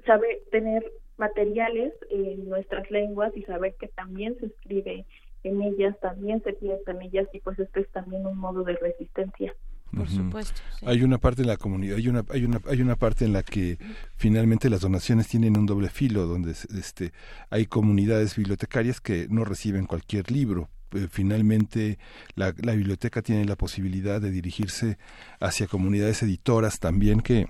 [0.05, 0.85] saber, tener
[1.17, 5.07] materiales en nuestras lenguas y saber que también se escribe
[5.45, 8.77] en ellas, también se piensa en ellas y pues esto es también un modo de
[8.77, 9.55] resistencia.
[9.95, 10.63] Por supuesto.
[10.87, 13.43] Hay una parte en la comunidad, hay una, hay una, hay una parte en la
[13.43, 13.77] que
[14.17, 17.13] finalmente las donaciones tienen un doble filo, donde este,
[17.51, 21.99] hay comunidades bibliotecarias que no reciben cualquier libro, eh, finalmente
[22.35, 24.99] la, la, biblioteca tiene la posibilidad de dirigirse
[25.41, 27.47] hacia comunidades editoras también que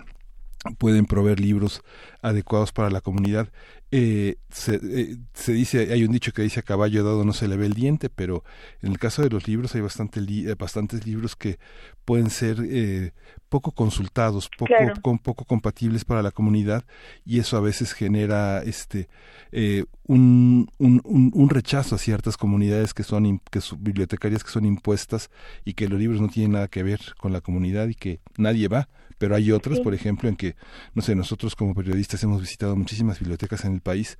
[0.78, 1.82] pueden proveer libros
[2.20, 3.48] adecuados para la comunidad.
[3.90, 7.48] Eh, se, eh, se, dice, hay un dicho que dice a caballo dado no se
[7.48, 8.42] le ve el diente, pero
[8.80, 11.58] en el caso de los libros hay bastante eh, bastantes libros que
[12.04, 13.12] pueden ser eh,
[13.48, 16.84] poco consultados, poco, con, poco compatibles para la comunidad
[17.26, 19.08] y eso a veces genera este
[19.52, 24.64] eh, un, un, un, rechazo a ciertas comunidades que son, que son bibliotecarias que son
[24.64, 25.30] impuestas
[25.64, 28.68] y que los libros no tienen nada que ver con la comunidad y que nadie
[28.68, 28.88] va
[29.22, 30.56] pero hay otras, por ejemplo, en que,
[30.94, 34.18] no sé, nosotros como periodistas hemos visitado muchísimas bibliotecas en el país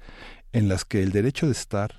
[0.53, 1.97] en las que el derecho de estar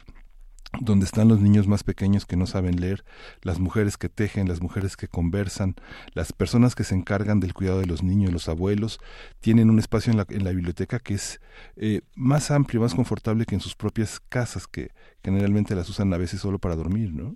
[0.80, 3.04] donde están los niños más pequeños que no saben leer,
[3.42, 5.76] las mujeres que tejen, las mujeres que conversan,
[6.14, 9.02] las personas que se encargan del cuidado de los niños, los abuelos,
[9.42, 11.42] tienen un espacio en la, en la biblioteca que es
[11.76, 16.18] eh, más amplio, más confortable que en sus propias casas, que generalmente las usan a
[16.18, 17.36] veces solo para dormir, ¿no?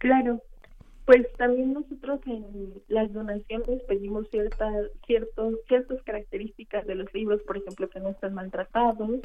[0.00, 0.42] Claro,
[1.04, 7.58] pues también nosotros en las donaciones pedimos ciertas ciertos, ciertas características de los libros, por
[7.58, 9.20] ejemplo, que no estén maltratados,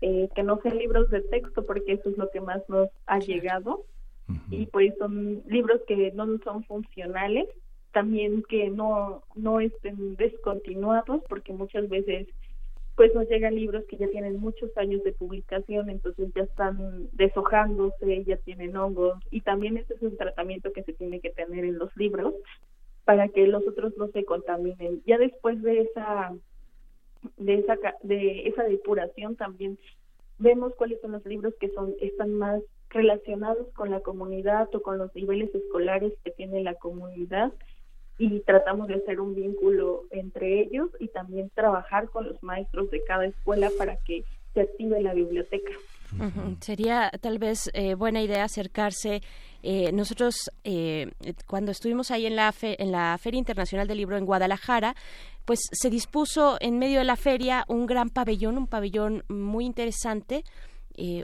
[0.00, 3.18] eh, que no sean libros de texto, porque eso es lo que más nos ha
[3.18, 3.84] llegado,
[4.50, 7.48] y pues son libros que no son funcionales,
[7.92, 12.28] también que no, no estén descontinuados, porque muchas veces
[12.98, 18.24] pues nos llegan libros que ya tienen muchos años de publicación, entonces ya están deshojándose,
[18.24, 21.78] ya tienen hongos y también ese es un tratamiento que se tiene que tener en
[21.78, 22.34] los libros
[23.04, 25.00] para que los otros no se contaminen.
[25.06, 26.34] Ya después de esa
[27.36, 29.78] de esa de esa depuración también
[30.38, 34.98] vemos cuáles son los libros que son están más relacionados con la comunidad o con
[34.98, 37.52] los niveles escolares que tiene la comunidad
[38.18, 43.02] y tratamos de hacer un vínculo entre ellos y también trabajar con los maestros de
[43.04, 45.72] cada escuela para que se active la biblioteca.
[46.60, 49.22] Sería tal vez eh, buena idea acercarse.
[49.62, 51.12] Eh, nosotros, eh,
[51.46, 54.94] cuando estuvimos ahí en la, en la Feria Internacional del Libro en Guadalajara,
[55.44, 60.44] pues se dispuso en medio de la feria un gran pabellón, un pabellón muy interesante,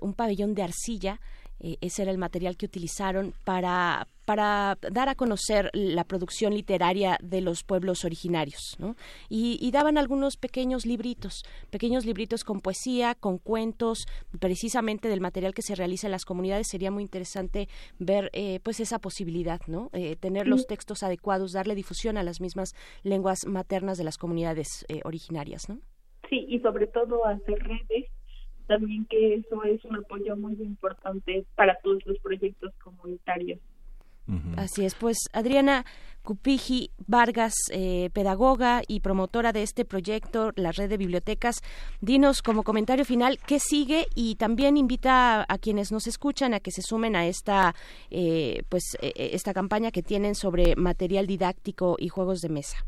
[0.00, 1.20] un pabellón de arcilla,
[1.60, 7.18] eh, ese era el material que utilizaron para, para dar a conocer la producción literaria
[7.22, 8.76] de los pueblos originarios.
[8.78, 8.96] ¿no?
[9.28, 14.06] Y, daban algunos pequeños libritos, pequeños libritos con poesía, con cuentos,
[14.38, 16.68] precisamente del material que se realiza en las comunidades.
[16.68, 19.90] Sería muy interesante ver eh, pues esa posibilidad, ¿no?
[19.92, 24.86] Eh, tener los textos adecuados, darle difusión a las mismas lenguas maternas de las comunidades
[25.04, 25.68] originarias.
[25.68, 25.80] ¿no?
[26.28, 28.10] Sí, y sobre todo hacer redes
[28.66, 33.60] también que eso es un apoyo muy importante para todos los proyectos comunitarios.
[34.56, 35.84] Así es, pues Adriana
[36.22, 41.60] Cupiji Vargas, eh, pedagoga y promotora de este proyecto, la red de bibliotecas,
[42.00, 46.70] dinos como comentario final qué sigue y también invita a, quienes nos escuchan a que
[46.70, 47.74] se sumen a esta,
[48.10, 52.78] eh, pues, e, e, esta campaña que tienen sobre material didáctico y juegos de mesa.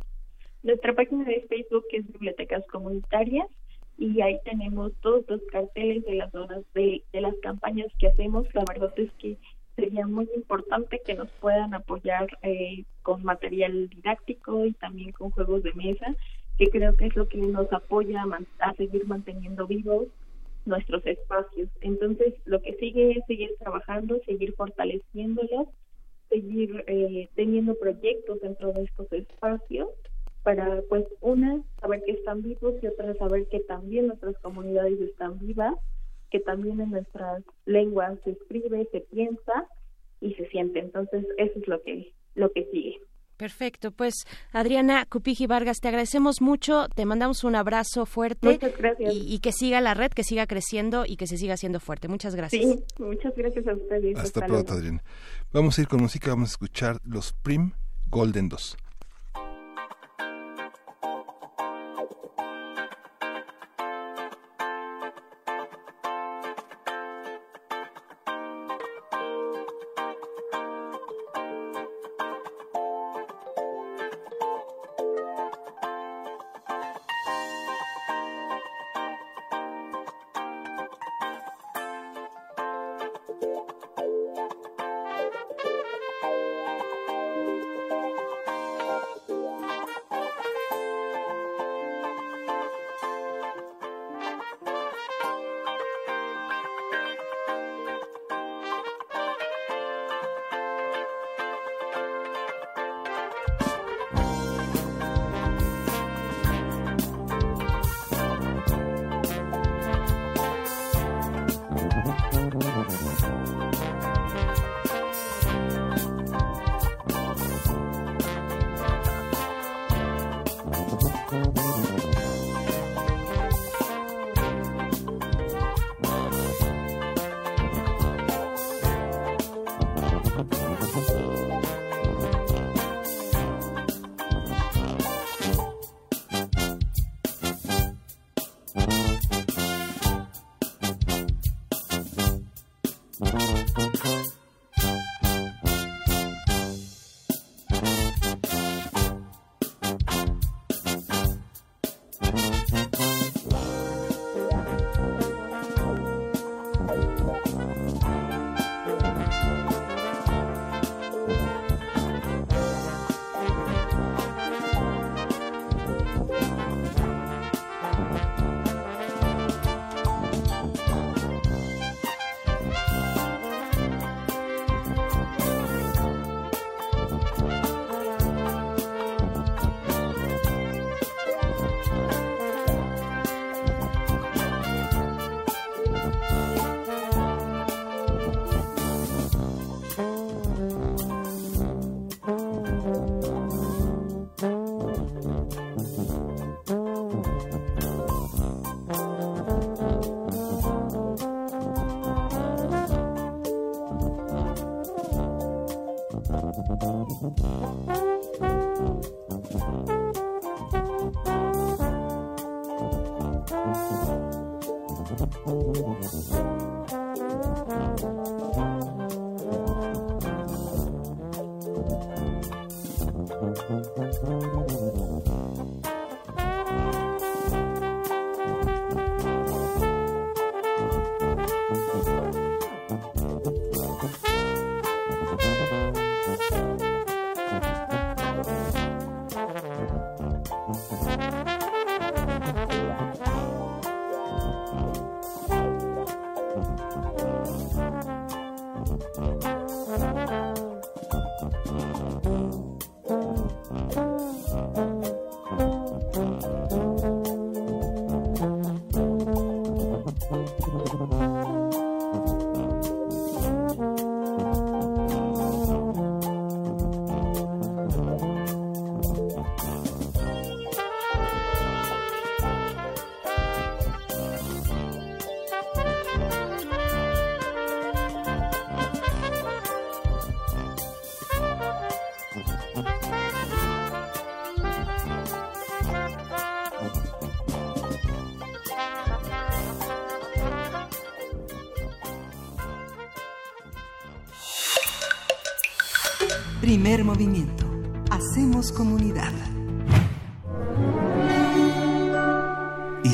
[0.63, 3.47] Nuestra página de Facebook es Bibliotecas Comunitarias
[3.99, 8.47] y ahí tenemos todos los carteles de las zonas de, las campañas que hacemos.
[8.55, 9.39] La verdad es que
[9.75, 15.63] sería muy importante que nos puedan apoyar eh, con material didáctico y también con juegos
[15.63, 16.15] de mesa,
[16.59, 18.25] que creo que es lo que nos apoya
[18.61, 20.07] a, seguir manteniendo vivos
[20.65, 21.69] nuestros espacios.
[21.81, 25.69] Entonces, lo que sigue es seguir trabajando, seguir fortaleciéndolos,
[26.29, 29.89] seguir eh, teniendo proyectos dentro de estos espacios
[30.47, 35.41] para, pues, una, saber que están vivos y otra, saber que también nuestras comunidades están
[35.41, 35.75] vivas,
[36.31, 39.69] que también en nuestras lenguas se escribe, se piensa
[40.21, 40.79] y se siente.
[40.79, 42.97] Entonces, eso es lo que, lo que sigue.
[43.37, 44.15] Perfecto, pues
[44.53, 49.15] Adriana Cupiji Vargas, te agradecemos mucho, te mandamos un abrazo fuerte muchas gracias.
[49.15, 52.07] Y, que siga la red, que siga creciendo y que se siga siendo fuerte.
[52.07, 52.63] Muchas gracias.
[52.63, 54.17] Sí, muchas gracias a ustedes.
[54.17, 55.03] Hasta, pronto, Adriana.
[55.53, 57.73] Vamos a ir con música, vamos a escuchar los Prim
[58.09, 58.77] Golden 2.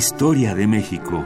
[0.04, 1.24] Historia de México.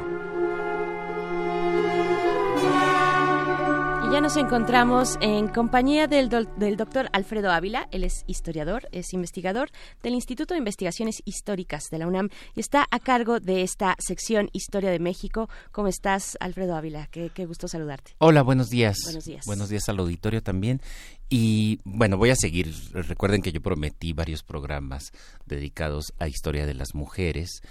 [4.06, 7.88] Y ya nos encontramos en compañía del, del doctor Alfredo Ávila.
[7.90, 9.70] Él es historiador, es investigador
[10.02, 14.50] del Instituto de Investigaciones Históricas de la UNAM y está a cargo de esta sección
[14.52, 15.48] Historia de México.
[15.72, 17.06] ¿Cómo estás, Alfredo Ávila?
[17.10, 18.12] Qué, qué gusto saludarte.
[18.18, 18.98] Hola, buenos días.
[19.04, 19.46] Buenos días.
[19.46, 20.82] Buenos días al auditorio también.
[21.30, 22.74] Y bueno, voy a seguir.
[22.92, 25.12] Recuerden que yo prometí varios programas
[25.46, 27.62] dedicados a historia de las mujeres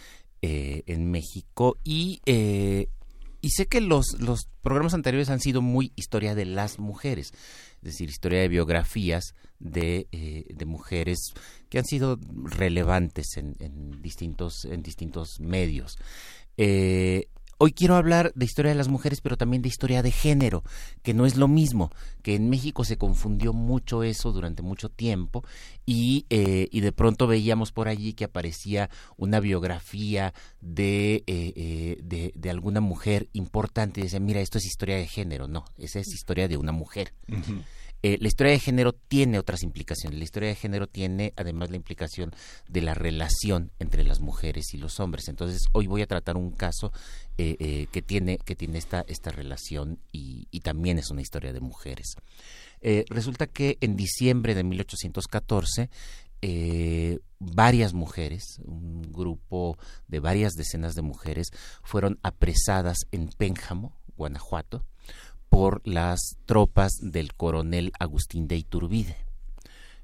[0.47, 2.87] eh, en México y, eh,
[3.41, 7.31] y sé que los, los programas anteriores han sido muy historia de las mujeres,
[7.77, 11.33] es decir, historia de biografías de, eh, de mujeres
[11.67, 15.97] que han sido relevantes en, en distintos, en distintos medios.
[16.57, 17.27] Eh,
[17.57, 20.65] Hoy quiero hablar de historia de las mujeres, pero también de historia de género,
[21.03, 21.89] que no es lo mismo,
[22.21, 25.41] que en México se confundió mucho eso durante mucho tiempo
[25.85, 31.97] y, eh, y de pronto veíamos por allí que aparecía una biografía de, eh, eh,
[32.03, 35.47] de, de, alguna mujer importante y decían, mira, esto es historia de género.
[35.47, 37.13] No, esa es historia de una mujer.
[38.05, 40.19] Eh, la historia de género tiene otras implicaciones.
[40.19, 42.35] La historia de género tiene además la implicación
[42.69, 45.27] de la relación entre las mujeres y los hombres.
[45.27, 46.91] Entonces, hoy voy a tratar un caso
[47.39, 51.61] eh, eh, que tiene, que tiene esta, esta relación y, también es una historia de
[51.61, 52.15] mujeres.
[53.09, 55.89] resulta que en diciembre de 1814
[56.47, 61.47] eh, varias mujeres, un grupo de varias decenas de mujeres,
[61.81, 64.85] fueron apresadas en Pénjamo, Guanajuato,
[65.55, 69.24] por las tropas del coronel Agustín de Iturbide.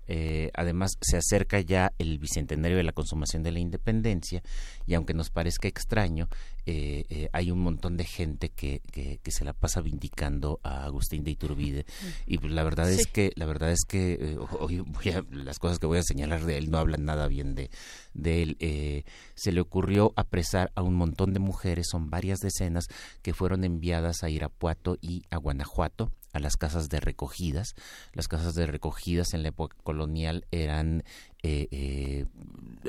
[0.08, 4.42] Eh, además, se acerca ya el bicentenario de la consumación de la independencia
[4.86, 6.28] y aunque nos parezca extraño,
[6.66, 10.86] eh, eh, hay un montón de gente que, que, que, se la pasa vindicando a
[10.86, 11.86] Agustín de Iturbide
[12.28, 13.00] y pues, la verdad sí.
[13.00, 16.04] es que la verdad es que eh, hoy voy a, las cosas que voy a
[16.04, 17.72] señalar de él no hablan nada bien de,
[18.14, 18.58] de él.
[18.60, 22.86] Eh, se le ocurrió apresar a un montón de mujeres, son varias decenas
[23.24, 27.76] que fueron enviadas a Irapuato y a Guanajuato a las casas de recogidas.
[28.14, 31.04] Las casas de recogidas en la época colonial eran
[31.44, 32.26] eh, eh,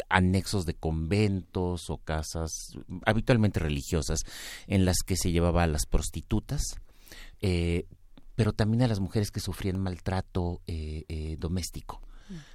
[0.08, 2.76] anexos de conventos o casas
[3.06, 4.20] habitualmente religiosas
[4.66, 6.62] en las que se llevaba a las prostitutas,
[7.40, 7.86] eh,
[8.34, 10.60] pero también a las mujeres que sufrían maltrato
[11.38, 12.00] doméstico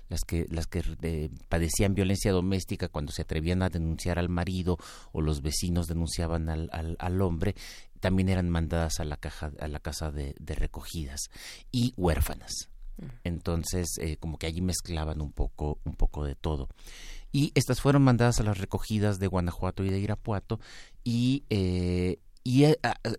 [0.10, 4.78] las que las que eh, padecían violencia doméstica cuando se atrevían a denunciar al marido
[5.12, 7.56] o los vecinos denunciaban al, al, al hombre
[8.00, 11.30] también eran mandadas a la caja a la casa de, de recogidas
[11.72, 12.70] y huérfanas.
[13.24, 16.70] Entonces eh, como que allí mezclaban un poco un poco de todo.
[17.32, 20.60] Y estas fueron mandadas a las recogidas de Guanajuato y de Irapuato
[21.04, 22.64] y eh, y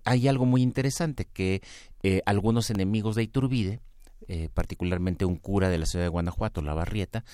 [0.05, 1.61] hay algo muy interesante que
[2.03, 3.81] eh, algunos enemigos de Iturbide
[4.29, 7.25] eh, particularmente un cura de la ciudad de Guanajuato, La Barrieta,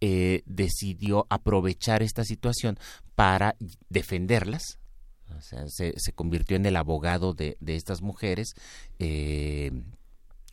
[0.00, 2.78] eh, decidió aprovechar esta situación
[3.14, 3.56] para
[3.88, 4.78] defenderlas.
[5.36, 8.54] O sea, se, se, convirtió en el abogado de, de estas mujeres.
[9.00, 9.72] Eh,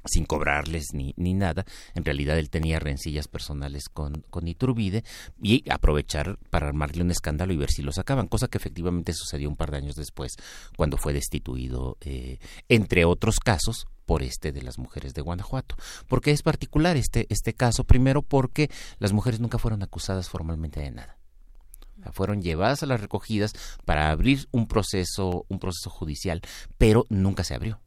[0.06, 1.66] sin cobrarles ni, ni nada.
[1.96, 5.04] En realidad él tenía rencillas personales con, con Iturbide
[5.42, 9.50] y aprovechar para armarle un escándalo y ver si lo sacaban, cosa que efectivamente sucedió
[9.50, 10.34] un par de años después
[10.78, 12.40] cuando fue destituido, eh,
[12.70, 15.76] entre otros casos, por este de las mujeres de Guanajuato.
[16.08, 17.86] ¿Por qué es particular este, este caso?
[17.86, 21.18] Primero porque las mujeres nunca fueron acusadas formalmente de nada
[22.14, 23.54] fueron llevadas a las recogidas
[23.86, 26.42] para abrir un proceso un proceso judicial
[26.80, 27.80] pero nunca se abrió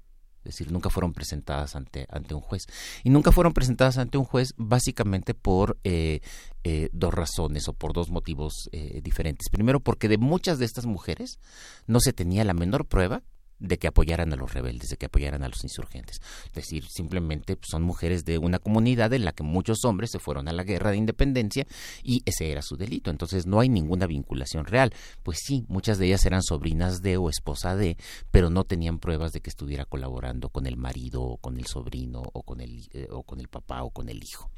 [0.45, 2.66] es decir, nunca fueron presentadas ante, ante un juez.
[3.03, 6.20] Y nunca fueron presentadas ante un juez básicamente por eh,
[6.64, 9.49] eh, dos razones o por dos motivos eh, diferentes.
[9.51, 11.38] Primero, porque de muchas de estas mujeres
[11.86, 13.22] no se tenía la menor prueba
[13.59, 16.20] de que apoyaran a los rebeldes, de que apoyaran a los insurgentes.
[16.46, 20.48] Es decir, simplemente son mujeres de una comunidad en la que muchos hombres se fueron
[20.48, 21.66] a la guerra de independencia
[22.02, 23.11] y ese era su delito.
[23.11, 24.92] Entonces no hay ninguna vinculación real.
[25.22, 27.96] Pues sí, muchas de ellas eran sobrinas de o esposa de,
[28.30, 32.22] pero no tenían pruebas de que estuviera colaborando con el marido o con el sobrino
[32.32, 34.50] o con el, eh, o con el papá o con el hijo.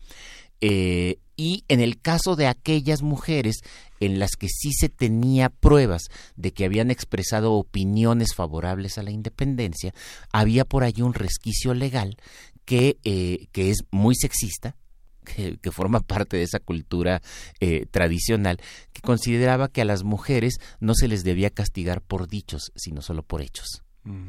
[0.60, 3.60] Eh, y en el caso de aquellas mujeres
[4.00, 6.04] en las que sí se tenía pruebas
[6.34, 9.92] de que habían expresado opiniones favorables a la independencia,
[10.32, 12.16] había por ahí un resquicio legal
[12.64, 14.76] que, eh, que es muy sexista,
[15.24, 17.20] que, forma parte de esa cultura
[17.60, 18.58] eh, tradicional,
[18.92, 23.22] que consideraba que a las mujeres no se les debía castigar por dichos, sino solo
[23.22, 23.82] por hechos.
[24.04, 24.28] Mm.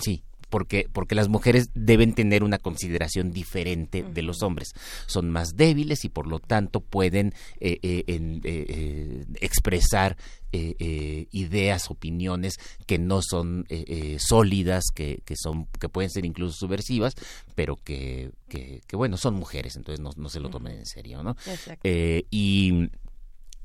[0.00, 4.72] sí, porque, porque las mujeres deben tener una consideración diferente de los hombres.
[5.06, 10.16] Son más débiles y por lo tanto pueden eh, eh, eh, expresar
[11.32, 12.54] ideas, opiniones
[12.86, 13.66] que no son
[14.18, 17.14] sólidas, que, que, son, que pueden ser incluso subversivas,
[17.54, 21.36] pero que, que, bueno, son mujeres, entonces no, no se lo tomen en serio, ¿no?
[22.30, 22.88] y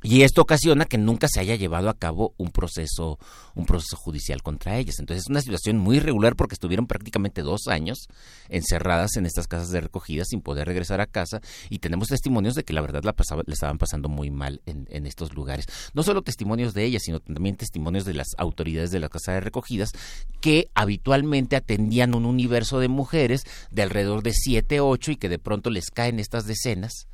[0.04, 3.20] y esto ocasiona que nunca se haya llevado a cabo un proceso
[3.54, 4.96] un proceso judicial contra ellas.
[5.00, 8.08] Entonces es una situación muy irregular porque estuvieron prácticamente dos años
[8.50, 12.64] encerradas en estas casas de recogida sin poder regresar a casa y tenemos testimonios de
[12.64, 15.66] que la verdad la le estaban pasando muy mal en, en estos lugares.
[15.94, 19.42] No solo testimonios de ellas sino también testimonios de las autoridades de la casa de
[19.42, 19.92] recogidas
[20.40, 25.40] que habitualmente atendían un universo de mujeres de alrededor de siete ocho y que de
[25.40, 27.08] pronto les caen estas decenas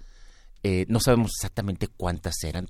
[0.64, 2.68] eh, no sabemos exactamente cuántas eran,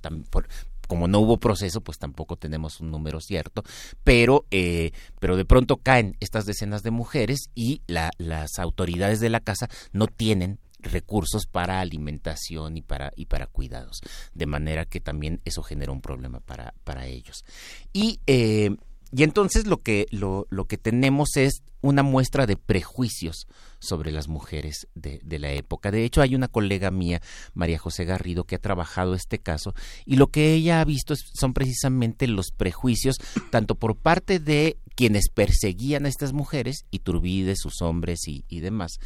[0.86, 3.62] como no hubo proceso, pues tampoco tenemos un número cierto,
[4.02, 9.40] pero, eh, pero de pronto caen estas decenas de mujeres y las autoridades de la
[9.40, 14.00] casa no tienen recursos para alimentación y para y para cuidados
[14.32, 17.44] de manera que también eso genera un problema para para ellos.
[17.92, 18.76] Y eh,
[19.10, 23.46] y entonces lo que, lo, lo, que tenemos es una muestra de prejuicios
[23.78, 25.90] sobre las mujeres de, de, la época.
[25.90, 27.22] De hecho, hay una colega mía,
[27.54, 31.54] María José Garrido, que ha trabajado este caso y lo que ella ha visto son
[31.54, 33.16] precisamente los prejuicios,
[33.50, 38.98] tanto por parte de quienes perseguían a estas mujeres, Iturbide, sus hombres y, y demás,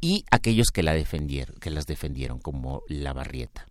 [0.00, 3.66] y aquellos que, la defendieron, que las defendieron, como la Barrieta.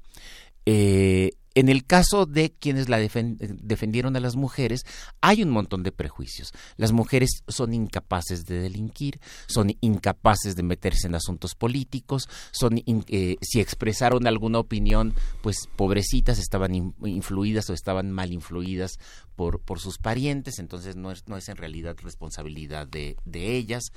[0.65, 4.85] Eh, en el caso de quienes la defendieron a las mujeres,
[5.21, 6.51] hay un montón de prejuicios.
[6.75, 13.37] Las mujeres son incapaces de delinquir, son incapaces de meterse en asuntos políticos, son eh,
[13.41, 18.99] si expresaron alguna opinión, pues pobrecitas estaban influidas o estaban mal influidas
[19.37, 23.93] por, por sus parientes, entonces no es, no es en realidad responsabilidad de, de ellas.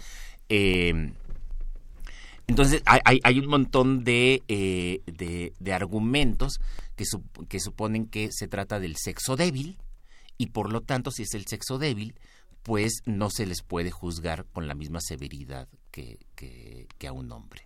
[0.49, 1.13] Eh,
[2.49, 6.61] entonces hay, hay, un montón de, eh, de, argumentos
[6.97, 7.05] que,
[7.49, 9.79] que suponen que se trata del sexo débil
[10.39, 12.15] y por lo tanto si es el sexo débil
[12.63, 17.65] pues no se les puede juzgar con la misma severidad que, que, a un hombre.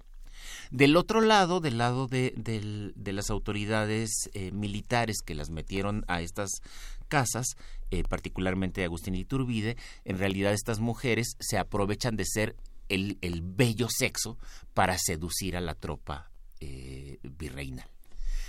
[0.71, 6.21] Del otro lado, del lado de, de las autoridades eh, militares que las metieron a
[6.21, 6.51] estas
[7.09, 7.57] casas,
[7.91, 12.57] eh, particularmente Agustín Iturbide, en realidad estas mujeres se aprovechan de ser
[12.89, 14.39] el, bello sexo
[14.75, 16.31] para seducir a la tropa
[16.61, 17.89] eh, virreinal.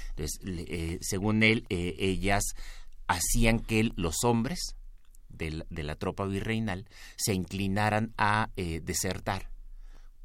[0.09, 2.43] Entonces, eh, según él, eh, ellas
[3.07, 4.75] hacían que los hombres
[5.29, 9.49] de la, tropa virreinal se inclinaran a desertar,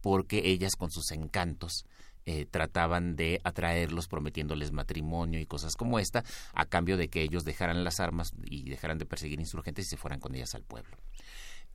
[0.02, 1.86] porque ellas con sus encantos
[2.50, 7.82] trataban de atraerlos prometiéndoles matrimonio y cosas como esta, a cambio de que ellos dejaran
[7.84, 10.94] las armas y dejaran de perseguir insurgentes y se fueran con ellas al pueblo.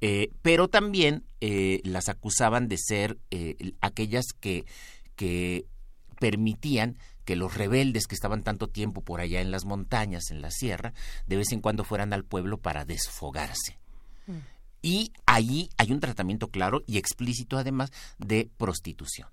[0.05, 4.65] Eh, pero también eh, las acusaban de ser eh, aquellas que,
[5.15, 5.65] que
[6.19, 10.51] permitían que los rebeldes que estaban tanto tiempo por allá en las montañas, en la
[10.51, 10.93] sierra,
[11.25, 13.79] de vez en cuando fueran al pueblo para desfogarse.
[14.27, 14.39] Mm.
[14.81, 19.29] Y allí hay un tratamiento claro y explícito además de prostitución.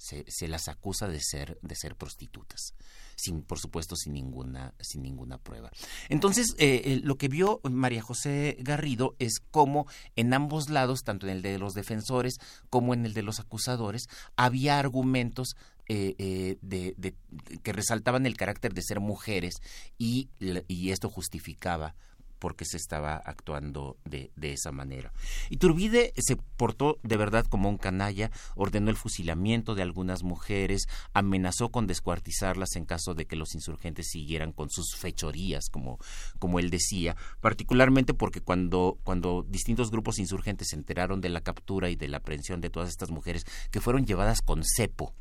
[0.00, 2.74] Se, se, las acusa de ser, de ser prostitutas,
[3.16, 5.70] sin, por supuesto, sin ninguna, sin ninguna prueba.
[6.08, 9.86] Entonces, eh, eh, lo que vio María José Garrido es cómo
[10.16, 12.38] en ambos lados, tanto en el de los defensores
[12.70, 15.54] como en el de los acusadores, había argumentos
[15.86, 17.14] eh, de,
[17.62, 19.56] que resaltaban el carácter de ser mujeres
[19.98, 20.30] y,
[20.66, 21.94] y esto justificaba
[22.40, 25.12] porque se estaba actuando de, esa manera.
[25.50, 31.70] Iturbide se portó de verdad como un canalla, ordenó el fusilamiento de algunas mujeres, amenazó
[31.70, 35.98] con descuartizarlas en caso de que los insurgentes siguieran con sus fechorías, como,
[36.40, 41.90] como él decía, particularmente porque cuando, cuando distintos grupos insurgentes se enteraron de la captura
[41.90, 45.14] y de la aprehensión de todas estas mujeres que fueron llevadas con cepo,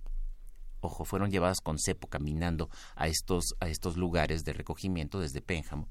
[0.81, 5.87] ojo, fueron llevadas con cepo caminando a estos, a estos lugares de recogimiento desde Pénjamo,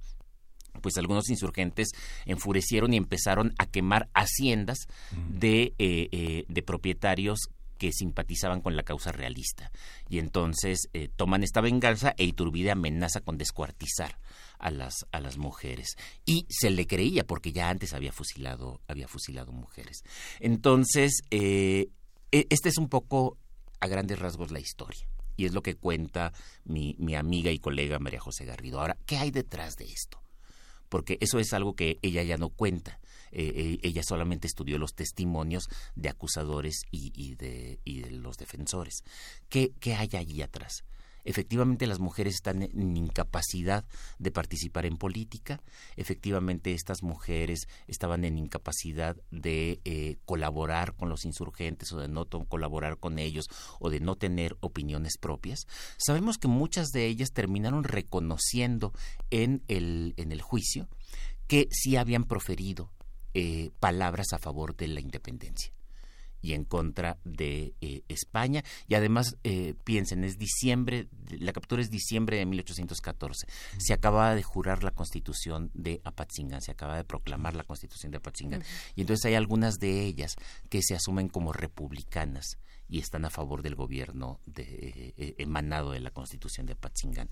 [0.81, 1.89] pues algunos insurgentes
[2.25, 4.87] enfurecieron y empezaron a quemar haciendas
[5.31, 9.71] de, eh, eh, de propietarios que simpatizaban con la causa realista.
[10.09, 14.19] Y entonces eh, toman esta venganza e Iturbide amenaza con descuartizar
[14.59, 15.97] a las, a las mujeres.
[16.27, 20.03] Y se le creía porque ya antes había fusilado, había fusilado mujeres.
[20.41, 21.91] Entonces, e,
[22.31, 23.39] este es un poco
[23.79, 25.09] a grandes rasgos la historia.
[25.37, 26.33] Y es lo que cuenta
[26.64, 28.81] mi, mi amiga y colega María José Garrido.
[28.81, 30.21] Ahora, ¿qué hay detrás de esto?
[30.89, 32.99] Porque eso es algo que ella ya no cuenta.
[33.30, 39.03] Eh, eh, ella solamente estudió los testimonios de acusadores y, de, y de los defensores.
[39.49, 40.84] ¿Qué, ¿Qué hay allí atrás?
[41.29, 43.85] Efectivamente las mujeres están en incapacidad
[44.18, 45.61] de participar en política,
[45.97, 52.26] efectivamente estas mujeres estaban en incapacidad de eh, colaborar con los insurgentes o de no
[52.49, 55.66] colaborar con ellos o de no tener opiniones propias.
[55.99, 58.95] Sabemos que muchas de ellas terminaron reconociendo
[59.31, 60.89] en el, en el juicio
[61.47, 62.91] que sí habían proferido
[63.35, 65.78] eh, palabras a favor de la independencia
[66.41, 68.62] y en contra de eh, España.
[68.86, 73.47] Y además, eh, piensen, es diciembre, la captura es diciembre de 1814.
[73.78, 78.18] Se acaba de jurar la constitución de Apatzingán, se acaba de proclamar la constitución de
[78.18, 78.62] Apatzingán.
[78.95, 80.36] Y entonces hay algunas de ellas
[80.68, 82.59] que se asumen como republicanas
[82.89, 87.28] y están a favor del gobierno de, eh, emanado de la Constitución de Patzingán.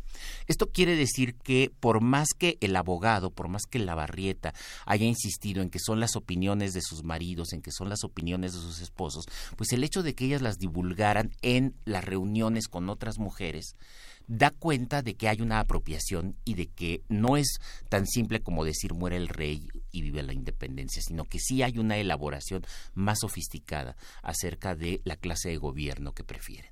[0.46, 4.54] Esto quiere decir que por más que el abogado, por más que la barrieta
[4.84, 8.52] haya insistido en que son las opiniones de sus maridos, en que son las opiniones
[8.52, 9.26] de sus esposos,
[9.56, 13.76] pues el hecho de que ellas las divulgaran en las reuniones con otras mujeres,
[14.28, 18.64] da cuenta de que hay una apropiación y de que no es tan simple como
[18.64, 23.20] decir muere el rey y vive la independencia, sino que sí hay una elaboración más
[23.20, 26.70] sofisticada acerca de la clase de gobierno que prefieren.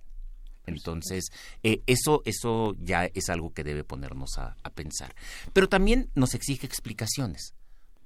[0.66, 1.30] Entonces,
[1.62, 5.14] eh, eso, eso ya es algo que debe ponernos a pensar.
[5.52, 7.54] Pero también nos exige explicaciones.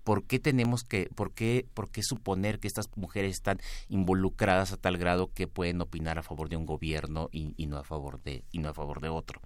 [0.05, 4.77] ¿Por qué tenemos que, por qué, por qué suponer que estas mujeres están involucradas a
[4.77, 8.45] tal grado que pueden opinar a favor de un gobierno y, no a favor de
[8.51, 9.41] y no a favor de otro?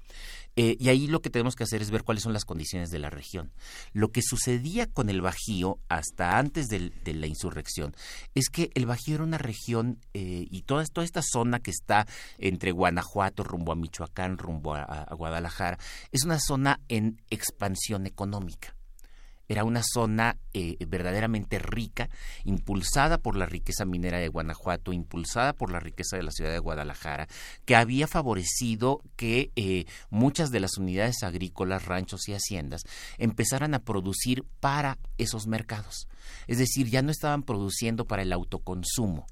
[0.57, 2.99] Eh, y ahí lo que tenemos que hacer es ver cuáles son las condiciones de
[2.99, 3.53] la región.
[3.93, 7.95] Lo que sucedía con el Bajío hasta antes de, la insurrección
[8.35, 12.07] es que el Bajío era una región eh, y toda, toda esta zona que está
[12.39, 15.79] entre Guanajuato rumbo a Michoacán rumbo a Guadalajara
[16.11, 18.75] es una zona en expansión económica
[19.49, 22.09] era una zona eh, verdaderamente rica,
[22.45, 26.59] impulsada por la riqueza minera de Guanajuato, impulsada por la riqueza de la ciudad de
[26.59, 27.29] Guadalajara,
[27.65, 32.83] que había favorecido que eh, muchas de las unidades agrícolas, ranchos y haciendas
[33.19, 36.09] empezaran a producir para esos mercados.
[36.47, 39.27] Es decir, ya no estaban produciendo para el autoconsumo,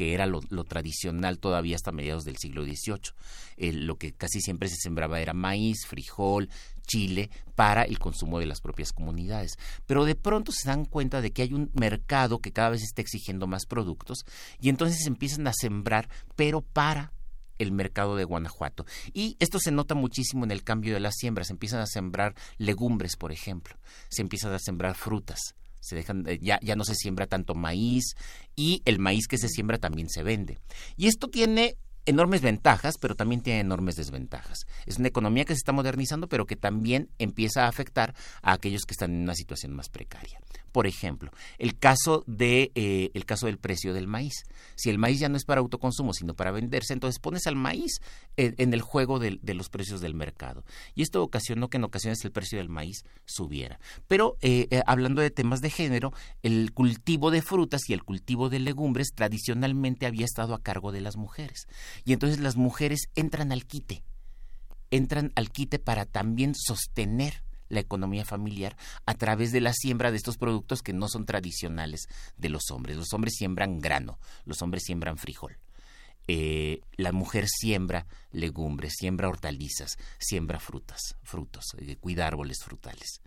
[0.00, 3.72] que era lo, tradicional todavía hasta mediados del siglo XVIII.
[3.84, 6.48] lo que casi siempre se sembraba era maíz, frijol,
[6.86, 9.58] chile para el consumo de las propias comunidades.
[9.84, 13.02] Pero de pronto se dan cuenta de que hay un mercado que cada vez está
[13.02, 14.24] exigiendo más productos
[14.58, 17.12] y entonces empiezan a sembrar, pero para
[17.58, 18.86] el mercado de Guanajuato.
[19.12, 21.48] Y esto se nota muchísimo en el cambio de las siembras.
[21.48, 23.76] Se empiezan a sembrar legumbres, por ejemplo.
[24.08, 28.14] Se empiezan a sembrar frutas se dejan eh, ya ya no se siembra tanto maíz
[28.54, 30.58] y el maíz que se siembra también se vende.
[30.96, 31.76] Y esto tiene
[32.06, 34.66] enormes ventajas, pero también tiene enormes desventajas.
[34.86, 38.82] Es una economía que se está modernizando, pero que también empieza a afectar a aquellos
[38.82, 40.40] que están en una situación más precaria.
[40.72, 44.44] Por ejemplo, el caso de eh, el caso del precio del maíz.
[44.76, 48.00] Si el maíz ya no es para autoconsumo, sino para venderse, entonces pones al maíz
[48.36, 50.64] en, el juego de, los precios del mercado.
[50.94, 53.80] Y esto ocasionó que en ocasiones el precio del maíz subiera.
[54.06, 56.12] Pero eh, eh, hablando de temas de género,
[56.42, 61.00] el cultivo de frutas y el cultivo de legumbres tradicionalmente había estado a cargo de
[61.00, 61.66] las mujeres.
[62.04, 64.02] Y entonces las mujeres entran al quite,
[64.90, 70.18] entran al quite para también sostener la economía familiar a través de la siembra de
[70.18, 72.96] estos productos que no son tradicionales de los hombres.
[72.96, 75.56] Los hombres siembran grano, los hombres siembran frijol.
[76.28, 83.22] eh, la mujer siembra legumbres, siembra hortalizas, siembra frutas, frutos, eh, cuida árboles frutales.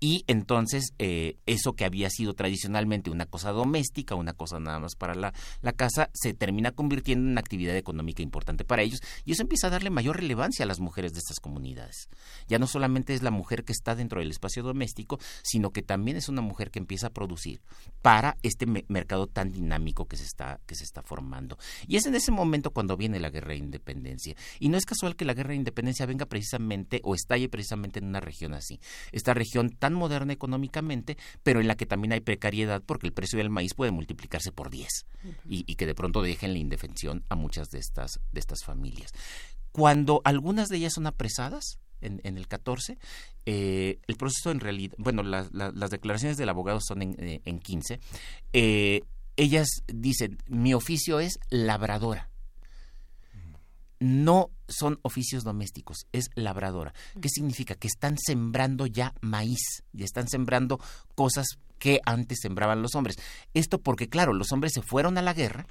[0.00, 4.96] Y entonces eh, eso que había sido tradicionalmente una cosa doméstica, una cosa nada más
[4.96, 9.32] para la, la, casa, se termina convirtiendo en una actividad económica importante para ellos y
[9.32, 12.08] eso empieza a darle mayor relevancia a las mujeres de estas comunidades.
[12.48, 16.16] Ya no solamente es la mujer que está dentro del espacio doméstico, sino que también
[16.16, 17.60] es una mujer que empieza a producir
[18.02, 21.58] para este mercado tan dinámico que se, está, que se está formando.
[21.86, 24.34] Y es en ese momento cuando viene la guerra de independencia.
[24.58, 28.06] Y no es casual que la guerra de independencia venga precisamente o estalle precisamente en
[28.06, 28.80] una región así.
[29.12, 33.38] Esta región tan moderna económicamente, pero en la que también hay precariedad porque el precio
[33.38, 35.06] del maíz puede multiplicarse por 10
[35.48, 39.12] y, que de pronto dejen la indefensión a muchas de estas, de estas familias.
[39.72, 42.98] Cuando algunas de ellas son apresadas, en, el 14.
[43.46, 48.00] Eh, el proceso en realidad, bueno, las declaraciones del abogado son en, eh, en 15.
[48.52, 49.02] Eh,
[49.36, 52.31] ellas dicen, mi oficio es labradora
[54.02, 56.92] no son oficios domésticos, es labradora.
[57.20, 57.74] ¿Qué significa?
[57.74, 60.80] Que están sembrando ya maíz, y están sembrando
[61.14, 61.46] cosas
[61.78, 63.16] que antes sembraban los hombres.
[63.54, 65.66] Esto porque, claro, los hombres se fueron a la guerra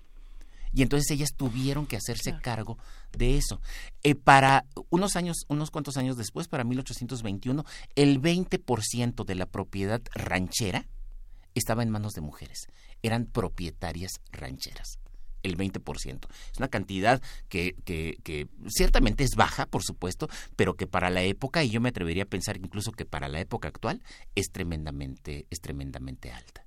[0.74, 2.78] y entonces ellas tuvieron que hacerse cargo
[3.12, 3.60] de eso.
[4.04, 7.66] Eh, para unos años, unos cuantos años después, para 1821,
[7.96, 10.88] el 20% de la propiedad ranchera
[11.54, 12.68] estaba en manos de mujeres.
[13.04, 15.01] Eran propietarias rancheras
[15.44, 16.28] el 20%.
[16.52, 21.24] Es una cantidad que, que, que, ciertamente es baja, por supuesto, pero que para la
[21.24, 24.02] época, y yo me atrevería a pensar incluso que para la época actual,
[24.36, 26.66] es tremendamente, es tremendamente alta.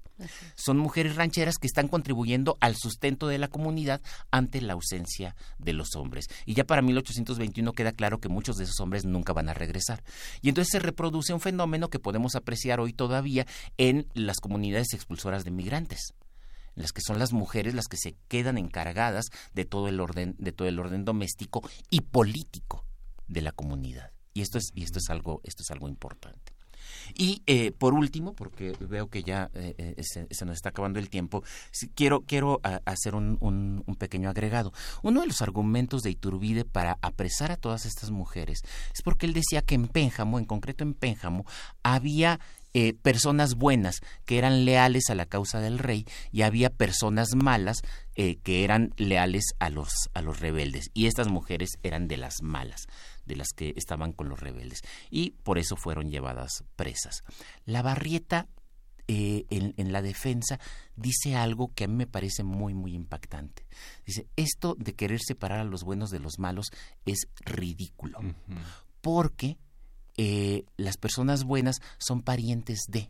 [0.54, 4.00] Son mujeres rancheras que están contribuyendo al sustento de la comunidad
[4.30, 6.26] ante la ausencia de los hombres.
[6.46, 10.04] Y ya para 1821 queda claro que muchos de esos hombres nunca van a regresar.
[10.40, 13.46] Y entonces se reproduce un fenómeno que podemos apreciar hoy todavía
[13.76, 16.14] en las comunidades expulsoras de migrantes
[16.74, 20.52] las que son las mujeres las que se quedan encargadas de todo el orden, de
[20.52, 22.84] todo el orden doméstico y político
[23.28, 24.10] de la comunidad.
[24.32, 26.54] Y esto es, y esto es algo, esto es algo importante.
[27.14, 31.10] Y eh, por último, porque veo que ya eh, eh, se, nos está acabando el
[31.10, 31.42] tiempo,
[31.94, 34.72] quiero, quiero hacer un, un, un, pequeño agregado.
[35.02, 38.62] Uno de los argumentos de Iturbide para apresar a todas estas mujeres
[38.92, 41.44] es porque él decía que en Pénjamo, en concreto en Pénjamo,
[41.82, 42.40] había
[42.74, 47.82] eh, personas buenas que eran leales a la causa del rey y había personas malas
[48.16, 50.90] eh, que eran leales a los, a los rebeldes.
[50.92, 52.86] Y estas mujeres eran de las malas,
[53.26, 54.80] de las que estaban con los rebeldes.
[55.08, 57.22] Y por eso fueron llevadas presas.
[57.64, 58.48] La barrieta
[59.06, 60.58] eh, en, la defensa
[60.96, 63.66] dice algo que a mí me parece muy, muy impactante.
[64.04, 66.72] Dice, esto de querer separar a los buenos de los malos
[67.04, 68.18] es ridículo.
[69.00, 69.58] Porque
[70.16, 73.08] eh, las personas buenas son parientes de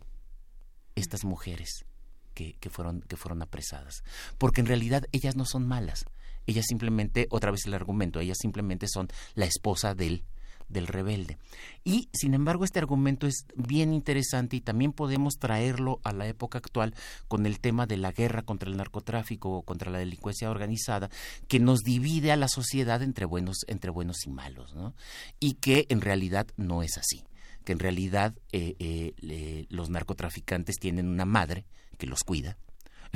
[0.95, 1.85] estas mujeres
[2.33, 4.03] que, que, fueron, que fueron apresadas.
[4.37, 6.05] Porque en realidad ellas no son malas.
[6.47, 10.23] Ellas simplemente, otra vez el argumento, ellas simplemente son la esposa del
[10.69, 11.37] del rebelde.
[11.83, 16.57] Y, sin embargo, este argumento es bien interesante y también podemos traerlo a la época
[16.57, 16.93] actual
[17.27, 21.09] con el tema de la guerra contra el narcotráfico o contra la delincuencia organizada,
[21.47, 24.95] que nos divide a la sociedad entre buenos, entre buenos y malos, ¿no?
[25.39, 27.23] Y que en realidad no es así
[27.63, 31.65] que en realidad eh, eh, los narcotraficantes tienen una madre
[31.97, 32.57] que los cuida,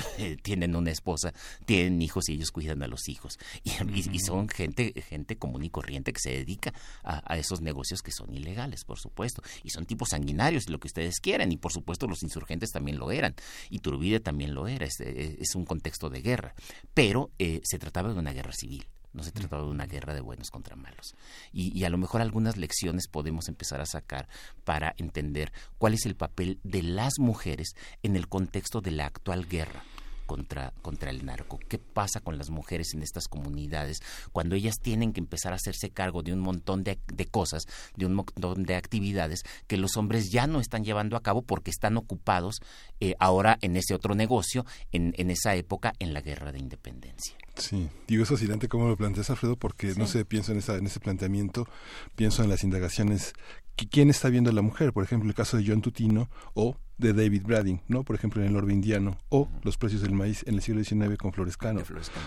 [0.43, 1.33] tienen una esposa,
[1.65, 3.37] tienen hijos y ellos cuidan a los hijos.
[3.63, 6.73] Y, son gente, gente común y corriente que se dedica
[7.03, 9.41] a, esos negocios que son ilegales, por supuesto.
[9.63, 11.51] Y son tipos sanguinarios, lo que ustedes quieran.
[11.51, 13.35] Y por supuesto los insurgentes también lo eran.
[13.69, 14.85] Y Turbide también lo era.
[14.85, 16.53] Es, es un contexto de guerra.
[16.93, 18.85] Pero eh, se trataba de una guerra civil.
[19.13, 21.15] No se trataba de una guerra de buenos contra malos.
[21.51, 24.27] Y, y, a lo mejor algunas lecciones podemos empezar a sacar
[24.63, 29.47] para entender cuál es el papel de las mujeres en el contexto de la actual
[29.47, 29.83] guerra
[30.29, 31.57] contra, contra el narco.
[31.67, 34.01] ¿Qué pasa con las mujeres en estas comunidades
[34.31, 37.63] cuando ellas tienen que empezar a hacerse cargo de un montón de, de cosas,
[37.95, 41.71] de un montón de actividades que los hombres ya no están llevando a cabo porque
[41.71, 42.59] están ocupados
[42.99, 47.35] eh, ahora en ese otro negocio, en, en esa época, en la guerra de independencia?
[47.57, 50.85] Sí, digo, es fascinante cómo lo planteas, Alfredo, porque no sé, pienso en, esa, en
[50.85, 51.67] ese planteamiento,
[52.15, 53.33] pienso en las indagaciones,
[53.75, 54.93] ¿quién está viendo a la mujer?
[54.93, 58.03] Por ejemplo, el caso de John Tutino o de David Bradding, ¿no?
[58.03, 61.17] Por ejemplo, en el orbe indiano, o los precios del maíz en el siglo XIX
[61.17, 61.81] con Florescano.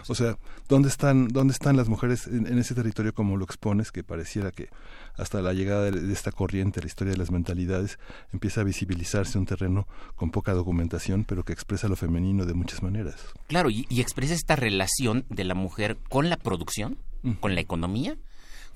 [0.09, 4.03] O sea, ¿dónde están, dónde están las mujeres en, ese territorio como lo expones, que
[4.03, 4.71] pareciera que
[5.17, 7.99] hasta la llegada de, esta corriente, la historia de las mentalidades,
[8.33, 12.83] empieza a visibilizarse un terreno con poca documentación, pero que expresa lo femenino de muchas
[12.83, 13.17] maneras.
[13.49, 16.99] Claro, y, expresa esta relación de la mujer con la producción,
[17.41, 18.17] con la economía,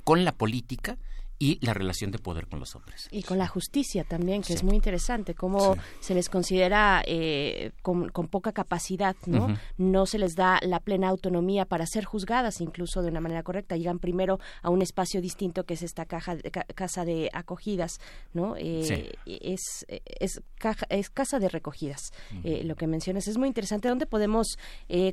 [0.04, 0.98] con la política
[1.38, 3.08] y la relación de poder con los hombres.
[3.10, 8.10] Y con la justicia también, que es muy interesante, cómo se les considera eh, con,
[8.10, 9.56] poca capacidad, ¿no?
[9.76, 13.76] No se les da la plena autonomía para ser juzgadas incluso de una manera correcta.
[13.76, 16.36] Llegan primero a un espacio distinto que es esta caja
[16.74, 18.00] casa de acogidas,
[18.32, 18.56] ¿no?
[18.56, 20.42] Eh, es, es,
[20.88, 22.12] es casa de recogidas.
[22.44, 23.88] Eh, lo que mencionas es muy interesante.
[23.88, 24.58] ¿Dónde podemos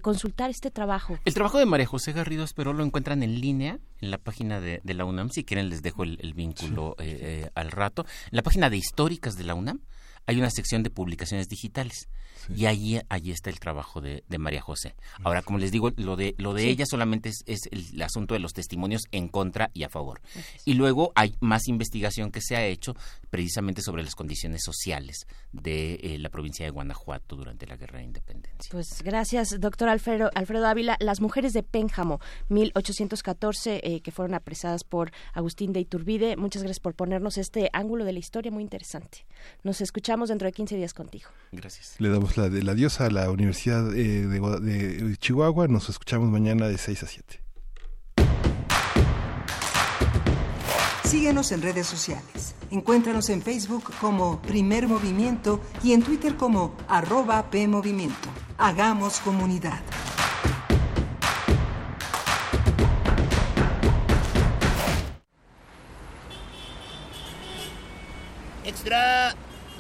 [0.02, 1.18] consultar este trabajo?
[1.26, 4.80] El trabajo de María José Garrido Espero lo encuentran en línea en la página de,
[4.84, 5.30] de la UNAM.
[5.30, 8.06] Si quieren les dejo el el, vínculo eh, eh, al rato.
[8.32, 9.80] En la página de históricas de la UNAM
[10.26, 12.08] hay una sección de publicaciones digitales
[12.54, 14.96] y allí, allí está el trabajo de, María José.
[15.24, 18.52] Ahora, como les digo, lo de, lo de ella solamente es, el, asunto de los
[18.52, 20.22] testimonios en contra y a favor.
[20.66, 22.96] Y luego hay más investigación que se ha hecho
[23.30, 28.06] precisamente sobre las condiciones sociales de eh, la provincia de Guanajuato durante la Guerra de
[28.06, 28.70] Independencia.
[28.72, 30.98] Pues gracias, doctor Alfredo, Alfredo Ávila.
[31.00, 32.20] Las mujeres de Pénjamo,
[32.50, 36.36] 1814, eh, que fueron apresadas por Agustín de Iturbide.
[36.36, 39.26] Muchas gracias por ponernos este ángulo de la historia muy interesante.
[39.64, 41.30] Nos escuchamos dentro de 15 días contigo.
[41.52, 41.96] Gracias.
[42.00, 45.68] Le damos la, de la diosa a la Universidad eh, de, Chihuahua.
[45.68, 47.40] Nos escuchamos mañana de 6 a 7.
[51.04, 52.56] Síguenos en redes sociales.
[52.72, 58.30] Encuéntranos en Facebook como Primer Movimiento y en Twitter como arroba PMovimiento.
[58.58, 59.82] Hagamos comunidad.
[68.66, 69.36] Extra,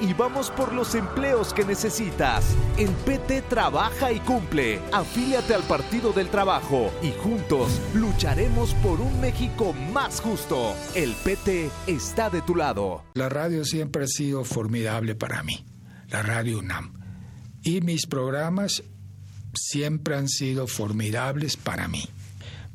[0.00, 2.44] y vamos por los empleos que necesitas.
[2.78, 4.80] En PT trabaja y cumple.
[4.92, 10.74] Afíliate al Partido del Trabajo y juntos lucharemos por un México más justo.
[10.94, 13.04] El PT está de tu lado.
[13.14, 15.64] La radio siempre ha sido formidable para mí,
[16.08, 16.94] la radio UNAM.
[17.62, 18.82] Y mis programas
[19.54, 22.04] siempre han sido formidables para mí.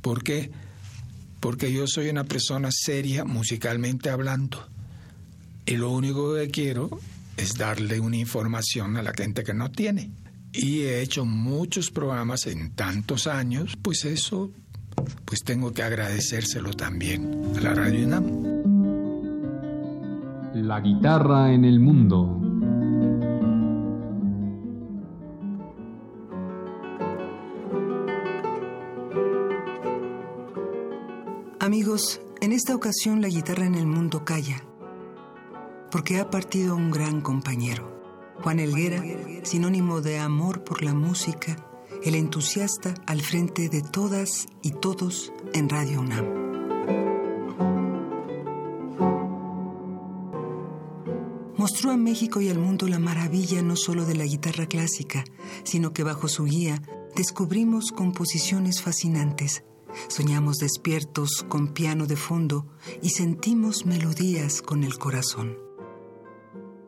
[0.01, 0.51] ¿Por qué?
[1.39, 4.67] Porque yo soy una persona seria musicalmente hablando.
[5.65, 6.99] Y lo único que quiero
[7.37, 10.11] es darle una información a la gente que no tiene.
[10.53, 14.51] Y he hecho muchos programas en tantos años, pues eso,
[15.25, 18.55] pues tengo que agradecérselo también a la Radio UNAM.
[20.53, 22.41] La guitarra en el mundo.
[31.59, 34.63] Amigos, en esta ocasión la guitarra en el mundo calla
[35.95, 37.89] porque ha partido un gran compañero.
[38.43, 39.01] Juan Elguera,
[39.43, 41.55] sinónimo de amor por la música,
[42.03, 46.25] el entusiasta al frente de todas y todos en Radio UNAM.
[51.55, 55.23] Mostró a México y al mundo la maravilla no solo de la guitarra clásica,
[55.63, 56.81] sino que bajo su guía
[57.15, 59.63] descubrimos composiciones fascinantes.
[60.09, 62.67] Soñamos despiertos con piano de fondo
[63.01, 65.63] y sentimos melodías con el corazón.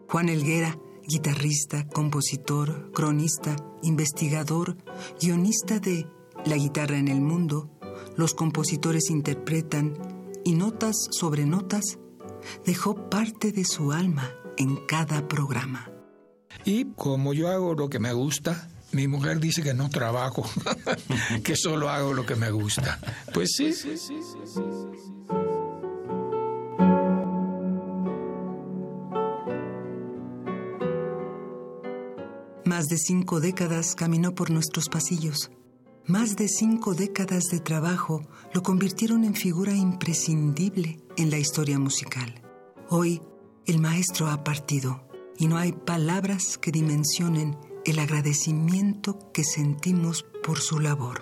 [0.10, 4.78] Juan Elguera, guitarrista, compositor, cronista, investigador,
[5.22, 6.08] guionista de
[6.45, 7.70] La guitarra en el mundo,
[8.16, 9.93] Los compositores interpretan
[10.45, 11.99] y Notas sobre Notas,
[12.66, 15.91] dejó parte de su alma en cada programa.
[16.64, 20.49] Y como yo hago lo que me gusta, mi mujer dice que no trabajo,
[21.43, 22.99] que solo hago lo que me gusta.
[23.34, 23.74] Pues sí.
[23.74, 24.14] sí, sí,
[24.45, 24.62] sí
[32.68, 35.51] Más de cinco décadas caminó por nuestros pasillos.
[36.05, 42.41] Más de cinco décadas de trabajo lo convirtieron en figura imprescindible en la historia musical.
[42.89, 43.22] Hoy,
[43.68, 45.07] el maestro ha partido
[45.38, 51.22] y no hay palabras que dimensionen el agradecimiento que sentimos por su labor.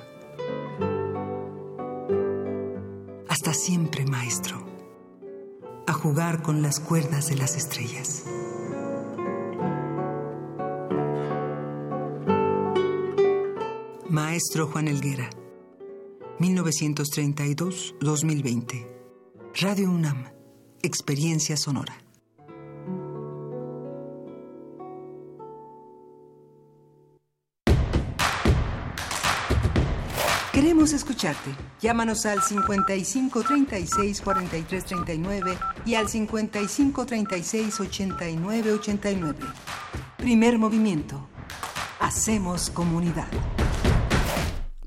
[3.30, 4.66] Hasta siempre, maestro.
[5.86, 8.24] A jugar con las cuerdas de las estrellas.
[14.36, 15.30] Maestro Juan Elguera.
[16.40, 18.86] 1932-2020.
[19.62, 20.26] Radio UNAM.
[20.82, 21.96] Experiencia sonora.
[30.52, 31.56] Queremos escucharte.
[31.80, 39.40] Llámanos al 55 36 43 39 y al 55 36 89 89.
[40.18, 41.26] Primer movimiento.
[42.02, 43.30] Hacemos comunidad.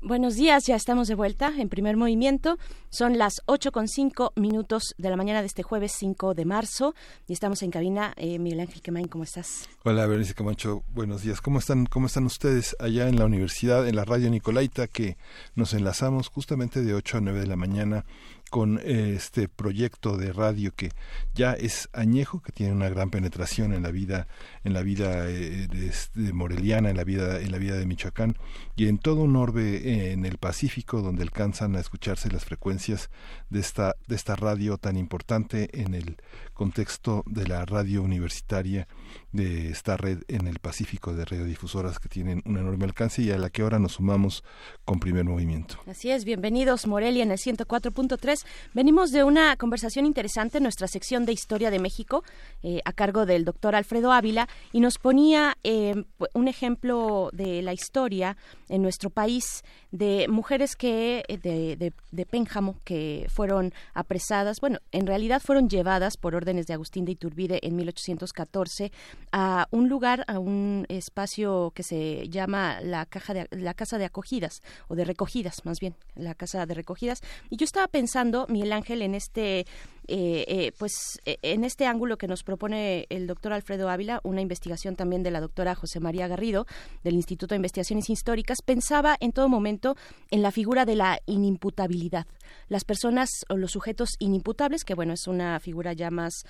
[0.09, 2.57] Buenos días, ya estamos de vuelta en primer movimiento.
[2.89, 6.95] Son las ocho con cinco minutos de la mañana de este jueves 5 de marzo
[7.27, 8.15] y estamos en cabina.
[8.17, 9.69] Eh, Miguel Ángel Quemain, ¿cómo estás?
[9.83, 11.41] Hola, Berenice Camacho, buenos días.
[11.41, 15.15] ¿Cómo están, ¿Cómo están ustedes allá en la universidad, en la radio Nicolaita, que
[15.53, 18.03] nos enlazamos justamente de 8 a 9 de la mañana
[18.49, 20.91] con este proyecto de radio que
[21.33, 24.27] ya es añejo, que tiene una gran penetración en la vida,
[24.63, 28.35] en la vida eh, de, moreliana, en la vida, en la vida de Michoacán
[28.75, 33.09] y en todo un orbe eh, en el Pacífico donde alcanzan a escucharse las frecuencias
[33.49, 36.17] de esta, de esta radio tan importante en el
[36.59, 38.85] contexto de la radio universitaria
[39.31, 43.37] de esta red en el Pacífico de radiodifusoras que tienen un enorme alcance y a
[43.37, 44.43] la que ahora nos sumamos
[44.83, 45.75] con primer movimiento.
[45.87, 48.45] Así es, bienvenidos Morelia en el 104.3.
[48.73, 52.25] Venimos de una conversación interesante en nuestra sección de Historia de México
[52.61, 56.03] eh, a cargo del doctor Alfredo Ávila y nos ponía eh,
[56.33, 58.35] un ejemplo de la historia
[58.67, 64.79] en nuestro país de mujeres que eh, de, de, de Pénjamo que fueron apresadas, bueno,
[64.91, 68.91] en realidad fueron llevadas por de Agustín de Iturbide en 1814
[69.31, 74.05] a un lugar, a un espacio que se llama la caja de la casa de
[74.05, 77.21] acogidas o de recogidas, más bien, la casa de recogidas.
[77.49, 79.67] Y yo estaba pensando, Miguel Ángel, en este
[80.11, 84.41] eh, eh, pues eh, en este ángulo que nos propone el doctor Alfredo Ávila, una
[84.41, 86.65] investigación también de la doctora José María Garrido
[87.03, 89.95] del Instituto de Investigaciones Históricas, pensaba en todo momento
[90.31, 92.25] en la figura de la inimputabilidad.
[92.69, 96.43] Las personas o los sujetos inimputables, que bueno, es una figura ya más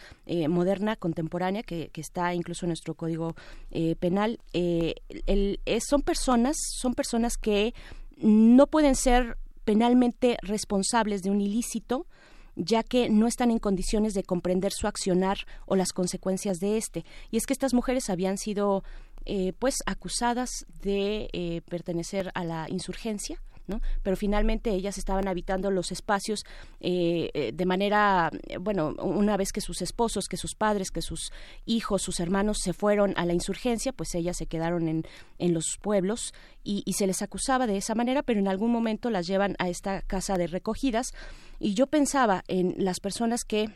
[0.47, 3.35] moderna, contemporánea, que, está incluso en nuestro código
[3.99, 4.39] penal,
[5.81, 7.73] son personas, son personas que
[8.15, 12.07] no pueden ser penalmente responsables de un ilícito
[12.59, 17.05] ya que no están en condiciones de comprender su accionar o las consecuencias de este.
[17.31, 18.83] Y es que estas mujeres habían sido
[19.25, 23.41] eh, pues acusadas de eh, pertenecer a la insurgencia
[24.03, 26.45] pero finalmente ellas estaban habitando los espacios
[26.79, 31.31] eh, eh, de manera, bueno, una vez que sus esposos, que sus padres, que sus
[31.65, 35.03] hijos, sus hermanos se fueron a la insurgencia, pues ellas se quedaron en,
[35.37, 39.25] en los pueblos y, se les acusaba de esa manera, pero en algún momento las
[39.25, 41.13] llevan a esta casa de recogidas.
[41.59, 43.69] Y yo pensaba en las personas que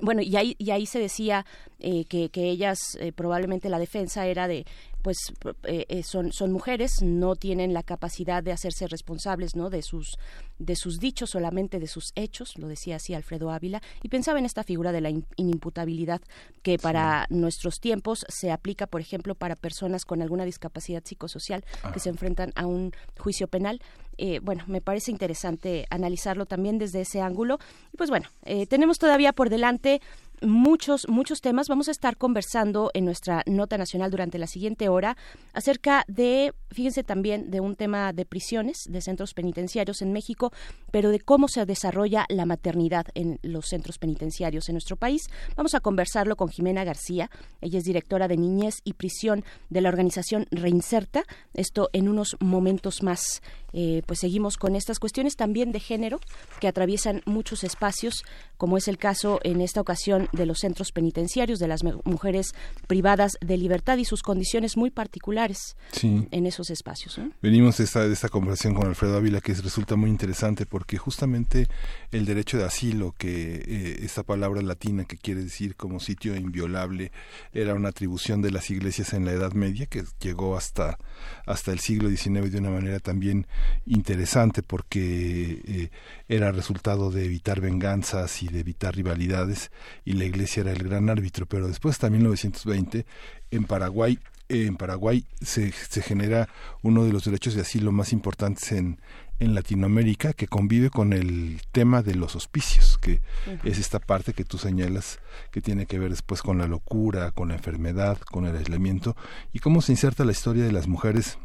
[0.00, 1.44] bueno, y ahí, y ahí se decía
[1.80, 2.78] eh, que, que, ellas,
[3.16, 4.64] probablemente la defensa era de
[5.02, 5.16] pues
[5.64, 9.70] eh, eh, son, son mujeres, no tienen la capacidad de hacerse responsables ¿no?
[9.70, 10.18] de, sus,
[10.58, 14.44] de sus dichos, solamente de sus hechos, lo decía así Alfredo Ávila, y pensaba en
[14.44, 16.20] esta figura de la inimputabilidad
[16.62, 22.00] que para nuestros tiempos se aplica, por ejemplo, para personas con alguna discapacidad psicosocial que
[22.00, 23.80] se enfrentan a un juicio penal.
[24.18, 27.58] Eh, bueno, me parece interesante analizarlo también desde ese ángulo.
[27.96, 28.28] Pues bueno,
[28.68, 30.02] tenemos todavía por delante
[30.42, 31.68] muchos, muchos temas.
[31.68, 35.16] Vamos a estar conversando en nuestra nota nacional durante la siguiente hora
[35.52, 40.52] acerca de, fíjense también, de un tema de prisiones, de centros penitenciarios en México,
[40.90, 45.22] pero de cómo se desarrolla la maternidad en los centros penitenciarios en nuestro país.
[45.56, 47.30] Vamos a conversarlo con Jimena García.
[47.60, 51.24] Ella es directora de Niñez y Prisión de la organización Reinserta.
[51.54, 53.42] Esto en unos momentos más.
[53.72, 56.20] Eh, pues seguimos con estas cuestiones también de género
[56.60, 58.24] que atraviesan muchos espacios,
[58.56, 62.54] como es el caso en esta ocasión de los centros penitenciarios, de las mujeres
[62.86, 67.20] privadas de libertad y sus condiciones muy particulares en esos espacios.
[67.42, 71.68] Venimos de esta, de esta conversación con Alfredo Ávila que resulta muy interesante porque justamente
[72.10, 77.12] el derecho de asilo, que eh, esta palabra latina que quiere decir como sitio inviolable,
[77.52, 80.98] era una atribución de las iglesias en la Edad Media que llegó hasta,
[81.46, 83.46] hasta el siglo XIX de una manera también
[83.86, 85.90] interesante porque eh,
[86.28, 89.70] era resultado de evitar venganzas y de evitar rivalidades
[90.04, 93.06] y la iglesia era el gran árbitro, pero después hasta 1920
[93.50, 96.48] en Paraguay en Paraguay se, se genera
[96.82, 98.98] uno de los derechos de asilo más importantes en,
[99.40, 103.20] en Latinoamérica que convive con el tema de los hospicios, que
[103.64, 105.18] es esta parte que tú señalas
[105.50, 109.16] que tiene que ver después con la locura, con la enfermedad, con el aislamiento
[109.52, 111.38] y cómo se inserta la historia de las mujeres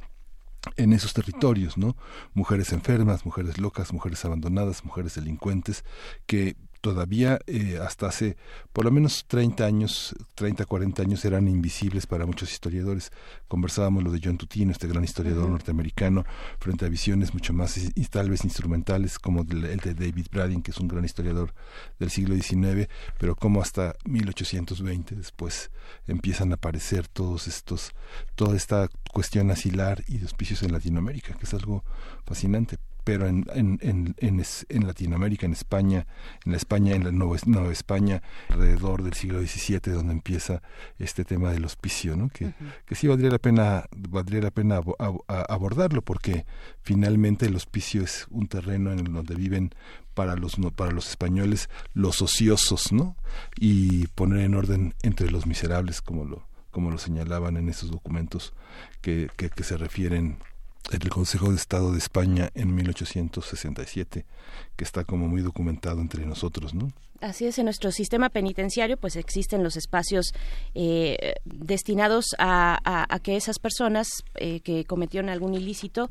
[0.77, 1.95] en esos territorios, ¿no?
[2.33, 5.83] Mujeres enfermas, mujeres locas, mujeres abandonadas, mujeres delincuentes
[6.25, 6.55] que
[6.85, 8.37] todavía eh, hasta hace
[8.71, 13.11] por lo menos 30 años, 30, 40 años eran invisibles para muchos historiadores.
[13.47, 16.25] Conversábamos lo de John Tutino, este gran historiador norteamericano,
[16.59, 20.69] frente a visiones mucho más y, tal vez instrumentales como el de David Bradding, que
[20.69, 21.55] es un gran historiador
[21.97, 25.71] del siglo XIX, pero como hasta 1820 después
[26.05, 27.93] empiezan a aparecer todos estos,
[28.35, 31.83] toda esta cuestión asilar y de hospicios en Latinoamérica, que es algo
[32.27, 36.07] fascinante pero en, en, en, en, Latinoamérica, en España,
[36.43, 40.63] en la España, en la Nueva, Nueva, España, alrededor del siglo XVII, donde empieza
[40.97, 42.29] este tema del hospicio, ¿no?
[42.29, 42.53] que,
[42.85, 44.81] que sí valdría la pena, valdría la pena
[45.27, 46.47] abordarlo, porque
[46.81, 49.69] finalmente el hospicio es un terreno en donde viven
[50.15, 53.17] para los para los españoles los ociosos, ¿no?
[53.59, 58.53] Y poner en orden entre los miserables, como lo como lo señalaban en esos documentos
[59.01, 60.39] que, que, que se refieren
[60.91, 64.25] el Consejo de Estado de España en 1867,
[64.75, 66.91] que está como muy documentado entre nosotros, ¿no?
[67.21, 70.33] Así es, en nuestro sistema penitenciario pues existen los espacios
[70.73, 76.09] eh, destinados a, que esas personas eh, que cometieron algún ilícito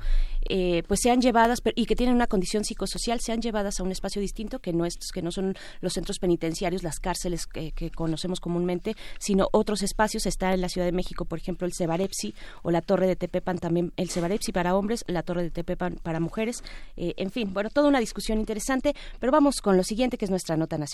[0.49, 4.23] eh, pues sean llevadas y que tienen una condición psicosocial sean llevadas a un espacio
[4.23, 8.97] distinto que no, es, que no son los centros penitenciarios, las cárceles que, conocemos comúnmente,
[9.19, 10.25] sino otros espacios.
[10.27, 13.59] Está en la Ciudad de México, por ejemplo, el Cebarepsi o la Torre de Tepepan
[13.59, 16.63] también, el Cebarepsi para hombres, la Torre de Tepepan para mujeres.
[16.97, 20.57] en fin, bueno, toda una discusión interesante, pero vamos con lo siguiente que es nuestra
[20.57, 20.94] nota nacional.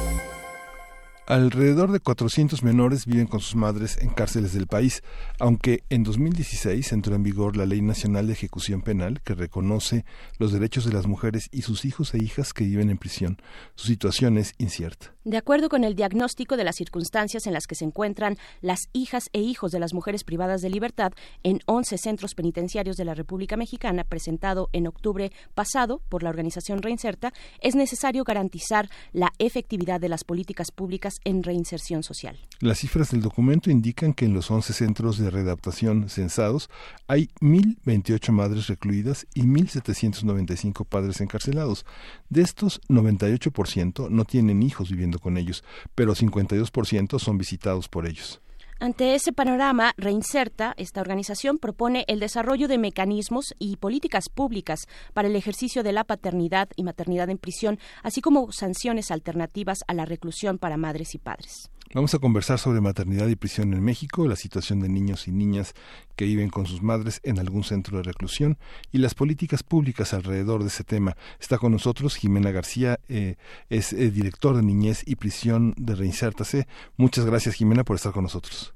[1.27, 5.03] Alrededor de 400 menores viven con sus madres en cárceles del país,
[5.39, 10.03] aunque en 2016 entró en vigor la Ley Nacional de Ejecución Penal que reconoce
[10.39, 13.37] los derechos de las mujeres y sus hijos e hijas que viven en prisión.
[13.75, 15.13] Su situación es incierta.
[15.23, 19.29] De acuerdo con el diagnóstico de las circunstancias en las que se encuentran las hijas
[19.31, 21.13] e hijos de las mujeres privadas de libertad
[21.43, 26.81] en 11 centros penitenciarios de la República Mexicana, presentado en octubre pasado por la organización
[26.81, 32.37] Reinserta, es necesario garantizar la efectividad de las políticas públicas en reinserción social.
[32.59, 36.69] Las cifras del documento indican que en los 11 centros de readaptación censados
[37.07, 41.85] hay 1.028 madres recluidas y 1.795 padres encarcelados.
[42.29, 45.63] De estos, 98% no tienen hijos viviendo con ellos,
[45.95, 48.41] pero 52% son visitados por ellos.
[48.81, 55.27] Ante ese panorama, Reinserta, esta organización, propone el desarrollo de mecanismos y políticas públicas para
[55.27, 60.05] el ejercicio de la paternidad y maternidad en prisión, así como sanciones alternativas a la
[60.05, 61.69] reclusión para madres y padres.
[61.93, 65.73] Vamos a conversar sobre maternidad y prisión en México, la situación de niños y niñas
[66.15, 68.57] que viven con sus madres en algún centro de reclusión
[68.93, 71.17] y las políticas públicas alrededor de ese tema.
[71.37, 73.35] Está con nosotros Jimena García, eh,
[73.69, 76.65] es eh, director de Niñez y Prisión de Reinsértase.
[76.95, 78.73] Muchas gracias, Jimena, por estar con nosotros.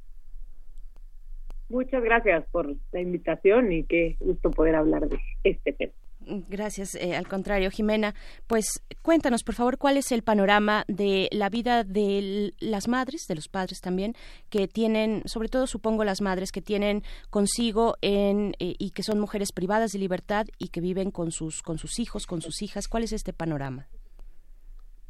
[1.70, 5.94] Muchas gracias por la invitación y qué gusto poder hablar de este tema.
[6.28, 8.16] Gracias, eh, al contrario, Jimena.
[8.48, 13.36] Pues cuéntanos, por favor, cuál es el panorama de la vida de las madres, de
[13.36, 14.16] los padres también,
[14.50, 19.20] que tienen, sobre todo supongo las madres que tienen consigo en, eh, y que son
[19.20, 22.88] mujeres privadas de libertad y que viven con sus, con sus hijos, con sus hijas.
[22.88, 23.88] ¿Cuál es este panorama?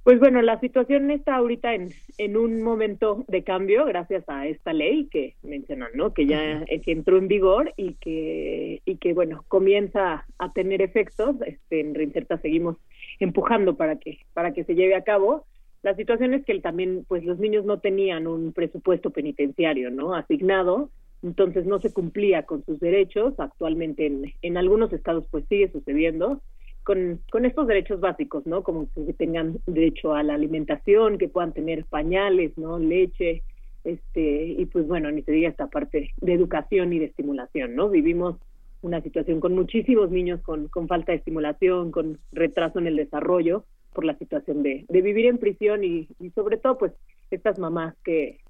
[0.06, 4.72] Pues bueno, la situación está ahorita en, en un momento de cambio gracias a esta
[4.72, 6.14] ley que mencionan, ¿no?
[6.14, 11.38] Que ya entró en vigor y que y que bueno comienza a tener efectos.
[11.48, 12.77] Este, en Reinserta seguimos
[13.19, 15.48] empujando para que para que se lleve a cabo.
[15.82, 20.14] La situación es que también, pues los niños no tenían un presupuesto penitenciario, ¿no?
[20.14, 20.91] Asignado,
[21.23, 23.34] entonces no se cumplía con sus derechos.
[23.40, 26.44] Actualmente en, en algunos estados, pues sigue sucediendo
[26.86, 28.64] con, con estos derechos básicos, ¿no?
[28.64, 32.78] Como que tengan derecho a la alimentación, que puedan tener pañales, ¿no?
[32.80, 33.41] Leche,
[33.84, 37.90] este, y pues bueno, ni se diga esta parte de educación y de estimulación, ¿no?
[37.90, 38.38] Vivimos
[38.82, 43.66] una situación con muchísimos niños con, con falta de estimulación, con retraso en el desarrollo
[43.91, 46.91] por la situación de, de vivir en prisión y, y sobre todo pues
[47.32, 48.41] estas mamás que,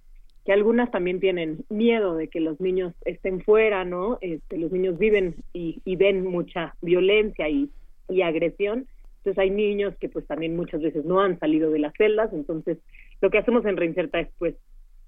[0.44, 4.18] que algunas también tienen miedo de que los niños estén fuera, ¿no?
[4.20, 7.70] Este, los niños viven y, y ven mucha violencia y
[8.10, 8.88] y agresión.
[9.18, 12.78] Entonces hay niños que pues también muchas veces no han salido de las celdas, entonces
[13.22, 14.56] lo que hacemos en Reinserta es pues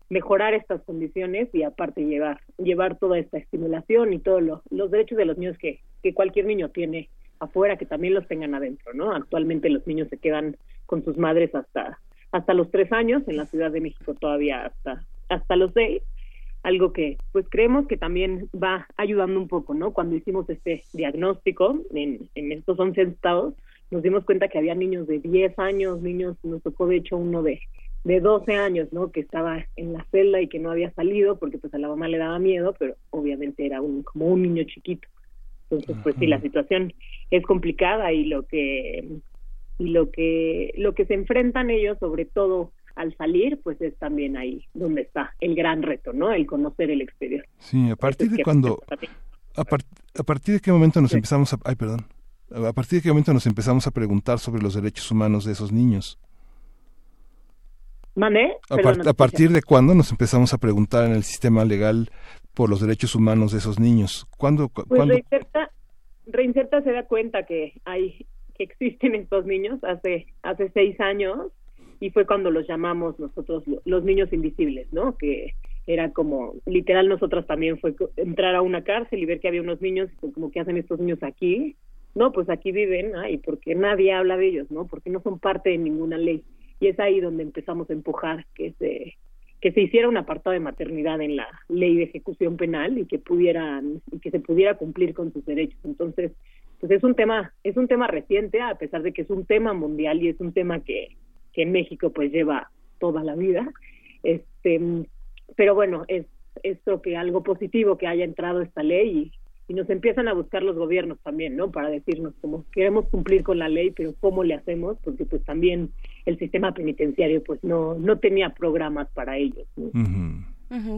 [0.10, 5.26] mejorar estas condiciones y aparte llevar llevar toda esta estimulación y todos los derechos de
[5.26, 7.10] los niños que, que cualquier niño tiene
[7.40, 9.14] afuera que también los tengan adentro, ¿no?
[9.14, 12.00] Actualmente los niños se quedan con sus madres hasta
[12.32, 16.02] hasta los tres años, en la Ciudad de México todavía hasta hasta los seis,
[16.68, 19.94] algo que pues creemos que también va ayudando un poco, ¿no?
[19.94, 23.54] Cuando hicimos este diagnóstico en, en estos 11 estados,
[23.90, 27.42] nos dimos cuenta que había niños de 10 años, niños, nos tocó de hecho uno
[27.42, 27.62] de,
[28.04, 29.14] de 12 años, ¿no?
[29.14, 32.10] Que estaba en la celda y que no había salido porque pues a la mamá
[32.10, 35.08] le daba miedo, pero obviamente era un como un niño chiquito.
[35.70, 36.94] Entonces, pues sí, la situación
[37.32, 39.20] es complicada y lo que
[39.80, 44.38] y lo que lo que se enfrentan ellos, sobre todo al salir, pues es también
[44.38, 46.34] ahí donde está el gran reto, ¿no?
[46.34, 47.46] El conocer el exterior.
[47.60, 48.80] Sí, a partir de cuando
[49.56, 52.06] a, a, partir de qué momento nos empezamos a ay, perdón.
[52.50, 55.72] A partir de qué momento nos empezamos a preguntar sobre los derechos humanos de esos
[55.72, 56.20] niños.
[58.20, 62.10] A, partir de cuándo nos empezamos a preguntar en el sistema legal
[62.56, 64.28] por los derechos humanos de esos niños?
[64.38, 64.70] ¿Cuándo?
[64.70, 65.72] Pues Reinserta,
[66.26, 68.26] Reinserta, se da cuenta que hay
[68.56, 71.52] que existen estos niños hace hace seis años
[72.00, 75.18] y fue cuando los llamamos nosotros los niños invisibles, ¿no?
[75.18, 75.54] Que
[75.88, 79.82] era como literal nosotras también fue entrar a una cárcel y ver que había unos
[79.82, 81.78] niños y como que hacen estos niños aquí
[82.14, 85.70] no pues aquí viven ay porque nadie habla de ellos no porque no son parte
[85.70, 86.44] de ninguna ley.
[86.80, 89.16] Y es ahí donde empezamos a empujar que se
[89.60, 93.18] que se hiciera un apartado de maternidad en la ley de ejecución penal y que
[93.18, 95.80] pudieran y que se pudiera cumplir con sus derechos.
[95.84, 96.34] Entonces
[96.80, 99.74] pues es un tema es un tema reciente a pesar de que es un tema
[99.74, 101.16] mundial y es un tema que,
[101.58, 102.70] que en México pues lleva
[103.00, 103.68] toda la vida
[104.22, 104.80] este
[105.56, 106.26] pero bueno es
[106.64, 109.32] esto que algo positivo que haya entrado esta ley
[109.68, 111.72] y, nos empiezan a buscar los gobiernos también, ¿no?
[111.72, 115.92] Para decirnos cómo queremos cumplir con la ley, pero cómo le hacemos, porque pues también
[116.26, 119.68] el sistema penitenciario pues no no tenía programas para ellos.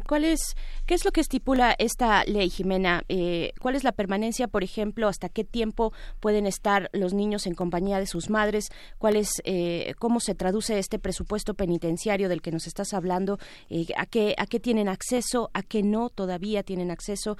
[0.07, 0.55] ¿Cuál es,
[0.85, 3.03] ¿Qué es lo que estipula esta ley, Jimena?
[3.07, 5.07] Eh, ¿Cuál es la permanencia, por ejemplo?
[5.07, 8.69] ¿Hasta qué tiempo pueden estar los niños en compañía de sus madres?
[8.97, 13.37] ¿Cuál es, eh, ¿Cómo se traduce este presupuesto penitenciario del que nos estás hablando?
[13.69, 15.51] Eh, ¿a, qué, ¿A qué tienen acceso?
[15.53, 17.37] ¿A qué no todavía tienen acceso?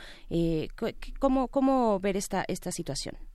[1.20, 3.29] ¿cómo, ¿Cómo ver esta, esta situación?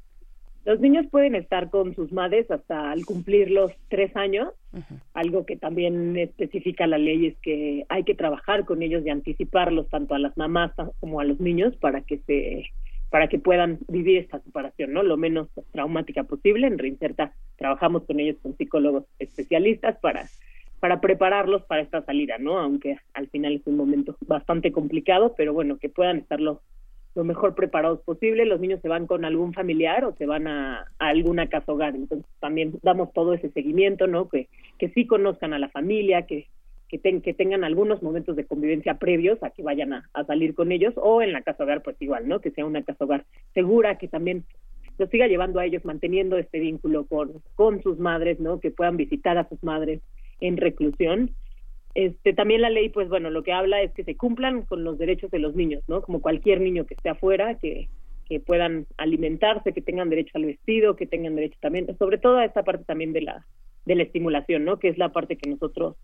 [0.64, 4.48] Los niños pueden estar con sus madres hasta al cumplir los tres años.
[5.12, 9.88] Algo que también especifica la ley es que hay que trabajar con ellos y anticiparlos
[9.90, 12.64] tanto a las mamás como a los niños para que se
[13.10, 15.04] para que puedan vivir esta separación, ¿no?
[15.04, 16.66] Lo menos traumática posible.
[16.66, 20.26] En Reinserta trabajamos con ellos con psicólogos especialistas para
[20.80, 22.58] para prepararlos para esta salida, ¿no?
[22.58, 26.62] Aunque al final es un momento bastante complicado, pero bueno, que puedan estarlo
[27.14, 28.44] lo mejor preparados posible.
[28.44, 31.94] Los niños se van con algún familiar o se van a, alguna casa hogar.
[31.94, 34.28] Entonces también damos todo ese seguimiento, ¿no?
[34.28, 36.48] Que, que sí conozcan a la familia, que,
[36.88, 40.94] que, que tengan algunos momentos de convivencia previos a que vayan a, salir con ellos
[40.96, 42.40] o en la casa hogar, pues igual, ¿no?
[42.40, 44.44] Que sea una casa hogar segura, que también
[44.98, 48.60] los siga llevando a ellos manteniendo este vínculo con, con sus madres, ¿no?
[48.60, 50.00] Que puedan visitar a sus madres
[50.40, 51.30] en reclusión
[51.94, 54.98] este, también la ley, pues bueno, lo que habla es que se cumplan con los
[54.98, 56.02] derechos de los niños, ¿no?
[56.02, 57.88] Como cualquier niño que esté afuera, que,
[58.28, 62.44] que puedan alimentarse, que tengan derecho al vestido, que tengan derecho también, sobre todo a
[62.44, 63.46] esta parte también de la,
[63.84, 64.78] de la estimulación, ¿no?
[64.78, 65.96] Que es la parte que nosotros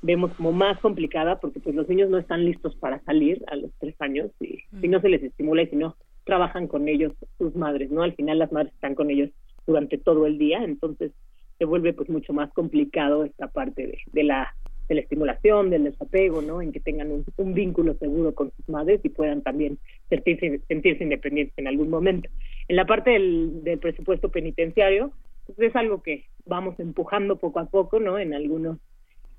[0.00, 3.72] vemos como más complicada, porque pues los niños no están listos para salir a los
[3.80, 7.56] tres años y si no se les estimula y si no trabajan con ellos sus
[7.56, 8.02] madres, ¿no?
[8.02, 9.30] Al final las madres están con ellos
[9.66, 11.10] durante todo el día, entonces
[11.58, 14.54] se vuelve pues mucho más complicado esta parte de, de la
[14.92, 16.60] de la estimulación, del desapego, ¿no?
[16.60, 19.78] En que tengan un, vínculo seguro con sus madres y puedan también
[20.10, 22.28] sentirse, sentirse independientes en algún momento.
[22.68, 25.12] En la parte del, del presupuesto penitenciario,
[25.46, 28.18] pues es algo que vamos empujando poco a poco, ¿no?
[28.18, 28.78] En algunos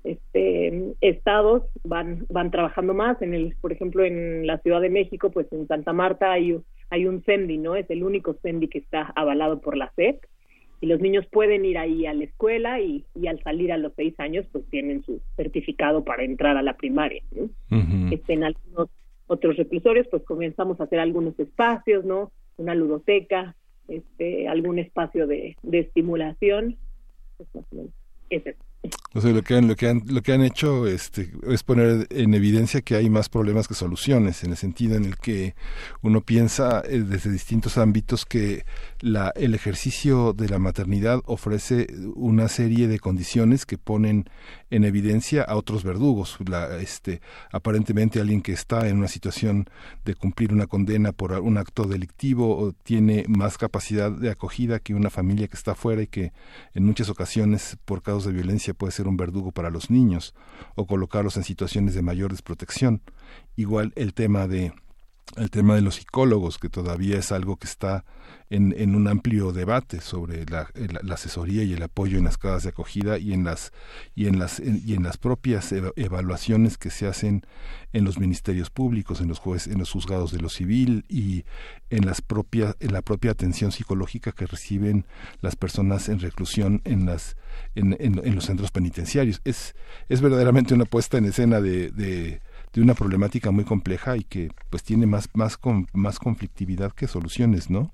[0.02, 5.30] este, estados van van trabajando más en el por ejemplo en la Ciudad de México
[5.30, 6.60] pues en Santa Marta hay
[6.90, 10.22] hay un CENDI no es el único CENDI que está avalado por la SEP
[10.84, 13.94] y los niños pueden ir ahí a la escuela y, y, al salir a los
[13.96, 17.48] seis años pues tienen su certificado para entrar a la primaria ¿no?
[18.12, 18.90] este, en algunos
[19.26, 23.56] otros reclusorios pues comenzamos a hacer algunos espacios no una ludoteca
[23.88, 26.76] este algún espacio de, de estimulación.
[27.38, 27.92] Pues, más o menos
[28.30, 28.56] ese
[29.14, 32.08] o sea, lo que han, lo que han, lo que han hecho este, es poner
[32.10, 35.54] en evidencia que hay más problemas que soluciones, en el sentido en el que
[36.02, 38.64] uno piensa eh, desde distintos ámbitos que
[39.00, 41.86] la, el ejercicio de la maternidad ofrece
[42.16, 44.28] una serie de condiciones que ponen
[44.70, 46.36] en evidencia a otros verdugos.
[46.46, 47.20] La, este,
[47.52, 49.66] aparentemente alguien que está en una situación
[50.04, 55.10] de cumplir una condena por un acto delictivo tiene más capacidad de acogida que una
[55.10, 56.32] familia que está afuera y que
[56.74, 60.34] en muchas ocasiones por causas de violencia puede ser un verdugo para los niños
[60.74, 63.02] o colocarlos en situaciones de mayor desprotección.
[63.56, 64.72] Igual el tema de
[65.36, 68.04] el tema de los psicólogos, que todavía es algo que está
[68.50, 70.70] en, en un amplio debate sobre la,
[71.12, 73.72] asesoría y el apoyo en las casas de acogida y en las
[74.14, 77.42] y en las y en las propias evaluaciones que se hacen
[77.92, 81.44] en los ministerios públicos, en los jueces, en los juzgados de lo civil y
[81.90, 85.06] en las propias en la propia atención psicológica que reciben
[85.40, 87.36] las personas en reclusión en las
[87.74, 89.40] en, los centros penitenciarios.
[89.44, 89.74] Es
[90.08, 92.40] es verdaderamente una puesta en escena de, de
[92.72, 97.06] de una problemática muy compleja y que pues tiene más más con, más conflictividad que
[97.06, 97.92] soluciones, ¿no?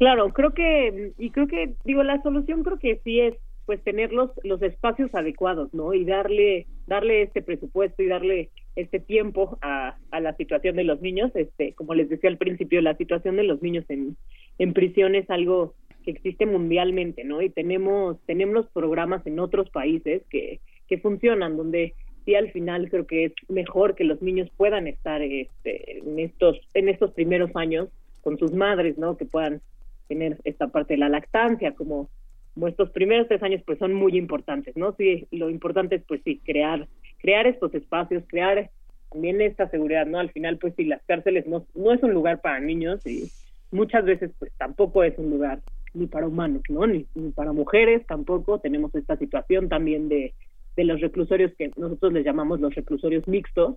[0.00, 3.34] Claro, creo que, y creo que, digo, la solución creo que sí es
[3.66, 5.92] pues tener los, los espacios adecuados, ¿no?
[5.92, 11.02] Y darle, darle este presupuesto y darle este tiempo a, a la situación de los
[11.02, 11.30] niños.
[11.34, 14.16] Este, como les decía al principio, la situación de los niños en,
[14.58, 15.74] en prisión es algo
[16.10, 17.42] existe mundialmente, ¿no?
[17.42, 23.06] Y tenemos, tenemos programas en otros países que, que funcionan, donde sí al final creo
[23.06, 27.88] que es mejor que los niños puedan estar este, en estos, en estos primeros años
[28.22, 29.16] con sus madres, ¿no?
[29.16, 29.60] Que puedan
[30.08, 32.10] tener esta parte de la lactancia, como,
[32.54, 34.94] como estos primeros tres años pues son muy importantes, ¿no?
[34.96, 36.88] Sí, lo importante es pues sí, crear,
[37.18, 38.70] crear estos espacios, crear
[39.12, 40.18] también esta seguridad, ¿no?
[40.18, 43.30] Al final pues sí, las cárceles no, no es un lugar para niños y
[43.70, 45.60] muchas veces pues tampoco es un lugar
[45.94, 46.86] ni para humanos, ¿no?
[46.86, 50.34] Ni, ni para mujeres tampoco, tenemos esta situación también de,
[50.76, 53.76] de los reclusorios que nosotros les llamamos los reclusorios mixtos,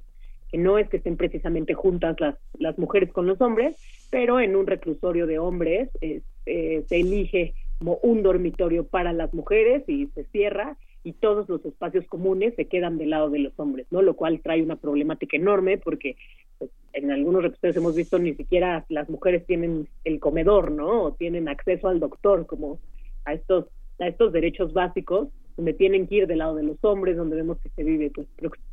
[0.51, 3.75] que no es que estén precisamente juntas las, las mujeres con los hombres,
[4.11, 9.83] pero en un reclusorio de hombres eh, se elige como un dormitorio para las mujeres
[9.87, 13.87] y se cierra y todos los espacios comunes se quedan del lado de los hombres,
[13.91, 14.01] ¿no?
[14.01, 16.15] Lo cual trae una problemática enorme porque
[16.93, 21.03] en algunos reclusorios hemos visto ni siquiera las mujeres tienen el comedor, ¿no?
[21.03, 22.79] O tienen acceso al doctor como
[23.25, 23.65] a estos
[23.99, 27.59] a estos derechos básicos donde tienen que ir del lado de los hombres, donde vemos
[27.59, 28.27] que se vive pues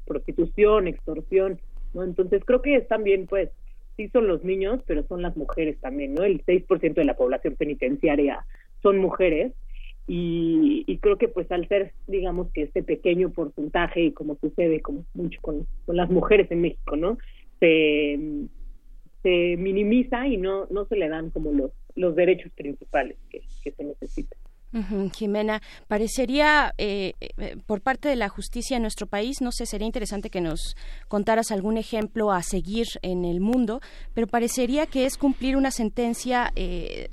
[0.06, 1.60] prostitución, extorsión,
[1.92, 2.04] ¿no?
[2.04, 3.50] Entonces creo que es también, pues,
[3.96, 6.24] sí son los niños, pero son las mujeres también, ¿no?
[6.24, 8.46] El 6% de la población penitenciaria
[8.82, 9.52] son mujeres
[10.06, 14.80] y, y, creo que pues al ser, digamos que este pequeño porcentaje y como sucede
[14.80, 17.18] como mucho con, con las mujeres en México, ¿no?
[17.60, 18.18] Se,
[19.22, 23.72] se minimiza y no, no se le dan como los, los derechos principales que, que
[23.72, 24.39] se necesitan.
[25.12, 29.86] Jimena, parecería eh, eh, por parte de la justicia en nuestro país, no sé, sería
[29.86, 30.76] interesante que nos
[31.08, 33.80] contaras algún ejemplo a seguir en el mundo,
[34.14, 37.08] pero parecería que es cumplir una sentencia, eh,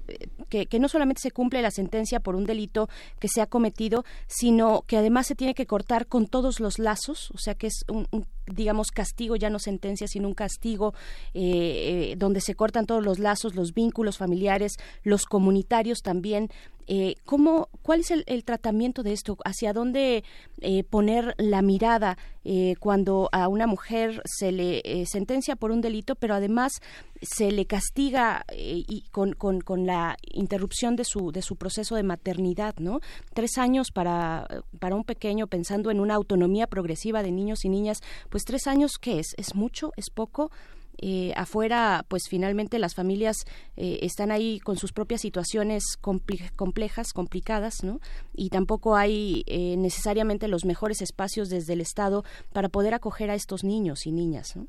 [0.50, 2.90] que, no solamente se cumple la sentencia por un delito
[3.20, 7.32] que se ha cometido, sino que además se tiene que cortar con todos los lazos,
[7.34, 8.08] o sea que es un,
[8.46, 10.94] digamos, castigo, ya no sentencia, sino un castigo
[11.34, 16.50] donde se cortan todos los lazos, los vínculos familiares, los comunitarios también.
[16.88, 19.38] Eh, ¿cómo, ¿Cuál es el, tratamiento de esto?
[19.46, 20.24] ¿Hacia dónde
[20.62, 25.82] eh, poner la mirada eh, cuando a una mujer se le eh, sentencia por un
[25.82, 26.82] delito, pero además
[27.22, 32.04] se le castiga y con, con, con, la interrupción de su, de su proceso de
[32.04, 33.00] maternidad, ¿no?
[33.34, 34.48] Tres años para,
[34.80, 38.98] para un pequeño pensando en una autonomía progresiva de niños y niñas, pues tres años,
[39.00, 39.34] ¿qué es?
[39.38, 39.92] ¿Es mucho?
[39.98, 40.52] ¿Es poco?
[41.00, 43.46] Eh, afuera, pues finalmente las familias
[43.76, 48.00] eh, están ahí con sus propias situaciones complejas, complicadas, ¿no?
[48.34, 53.36] Y tampoco hay eh, necesariamente los mejores espacios desde el Estado para poder acoger a
[53.36, 54.68] estos niños y niñas, ¿no?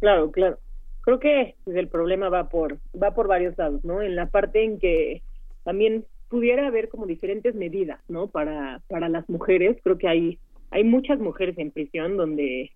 [0.00, 0.58] Claro, claro.
[1.02, 4.02] Creo que el problema va por va por varios lados, ¿no?
[4.02, 5.22] En la parte en que
[5.64, 8.28] también pudiera haber como diferentes medidas, ¿no?
[8.28, 10.38] Para para las mujeres, creo que hay
[10.70, 12.72] hay muchas mujeres en prisión donde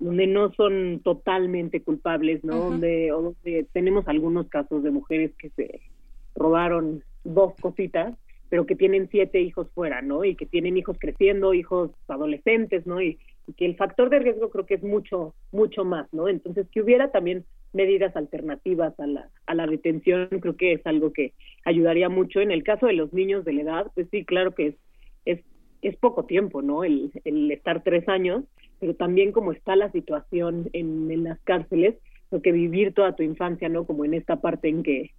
[0.00, 2.56] donde no son totalmente culpables, ¿no?
[2.56, 3.12] donde,
[3.72, 5.80] tenemos algunos casos de mujeres que se
[6.34, 8.16] robaron dos cositas,
[8.48, 10.24] pero que tienen siete hijos fuera, ¿no?
[10.24, 13.00] Y que tienen hijos creciendo, hijos adolescentes, ¿no?
[13.00, 13.18] Y,
[13.56, 16.28] que el factor de riesgo creo que es mucho, mucho más, ¿no?
[16.28, 21.12] Entonces, que hubiera también medidas alternativas a la, a la detención, creo que es algo
[21.12, 21.32] que
[21.64, 22.40] ayudaría mucho.
[22.40, 24.74] En el caso de los niños de la edad, pues sí, claro que es,
[25.24, 25.40] es,
[25.82, 26.84] es poco tiempo, ¿no?
[26.84, 28.44] El, el estar tres años,
[28.80, 31.96] pero también como está la situación en, las cárceles,
[32.30, 33.84] lo que vivir toda tu infancia, ¿no?
[33.84, 35.10] Como en esta parte en que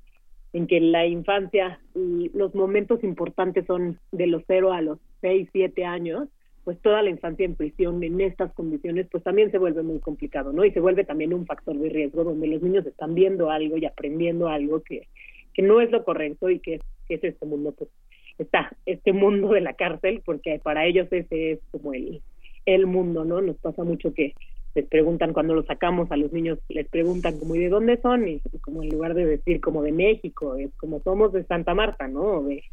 [0.53, 5.47] en que la infancia y los momentos importantes son de los cero a los seis,
[5.53, 6.27] siete años,
[6.65, 10.51] pues toda la infancia en prisión en estas condiciones, pues también se vuelve muy complicado,
[10.51, 10.65] ¿no?
[10.65, 13.85] Y se vuelve también un factor de riesgo donde los niños están viendo algo y
[13.85, 15.07] aprendiendo algo que,
[15.53, 17.89] que no es lo correcto y que, que es este mundo, pues
[18.37, 22.21] está este mundo de la cárcel, porque para ellos ese es como el,
[22.65, 23.41] el mundo, ¿no?
[23.41, 24.33] Nos pasa mucho que
[24.73, 28.27] les preguntan cuando los sacamos a los niños, les preguntan como, ¿y de dónde son?
[28.27, 32.07] Y como en lugar de decir como de México, es como somos de Santa Marta,
[32.07, 32.43] ¿no?
[32.43, 32.63] De,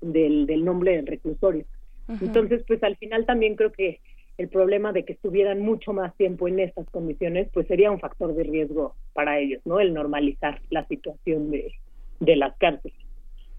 [0.00, 1.64] del, del nombre del reclusorio.
[2.20, 4.00] Entonces, pues al final también creo que
[4.36, 8.34] el problema de que estuvieran mucho más tiempo en estas condiciones, pues sería un factor
[8.34, 9.80] de riesgo para ellos, ¿no?
[9.80, 11.72] El normalizar la situación de,
[12.20, 12.96] de las cárceles.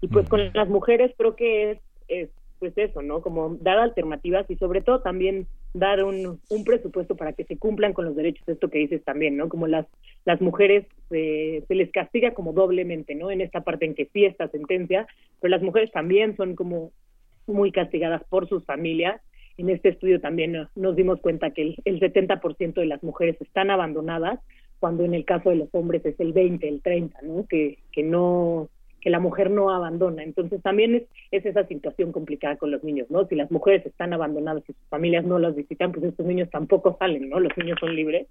[0.00, 1.78] Y pues con las mujeres creo que es,
[2.08, 2.30] es
[2.62, 3.22] pues eso, ¿no?
[3.22, 7.92] Como dar alternativas y sobre todo también dar un, un presupuesto para que se cumplan
[7.92, 9.48] con los derechos, esto que dices también, ¿no?
[9.48, 9.84] Como las,
[10.24, 13.32] las mujeres eh, se les castiga como doblemente, ¿no?
[13.32, 15.08] En esta parte en que sí esta sentencia,
[15.40, 16.92] pero las mujeres también son como
[17.48, 19.20] muy castigadas por sus familias.
[19.56, 23.70] En este estudio también nos dimos cuenta que el, el 70% de las mujeres están
[23.70, 24.38] abandonadas,
[24.78, 27.44] cuando en el caso de los hombres es el 20, el 30, ¿no?
[27.48, 28.68] Que, que no
[29.02, 30.22] que la mujer no abandona.
[30.22, 31.02] Entonces también es,
[31.32, 33.26] es esa situación complicada con los niños, ¿no?
[33.26, 36.96] Si las mujeres están abandonadas y sus familias no las visitan, pues estos niños tampoco
[36.98, 37.40] salen, ¿no?
[37.40, 38.28] Los niños son libres,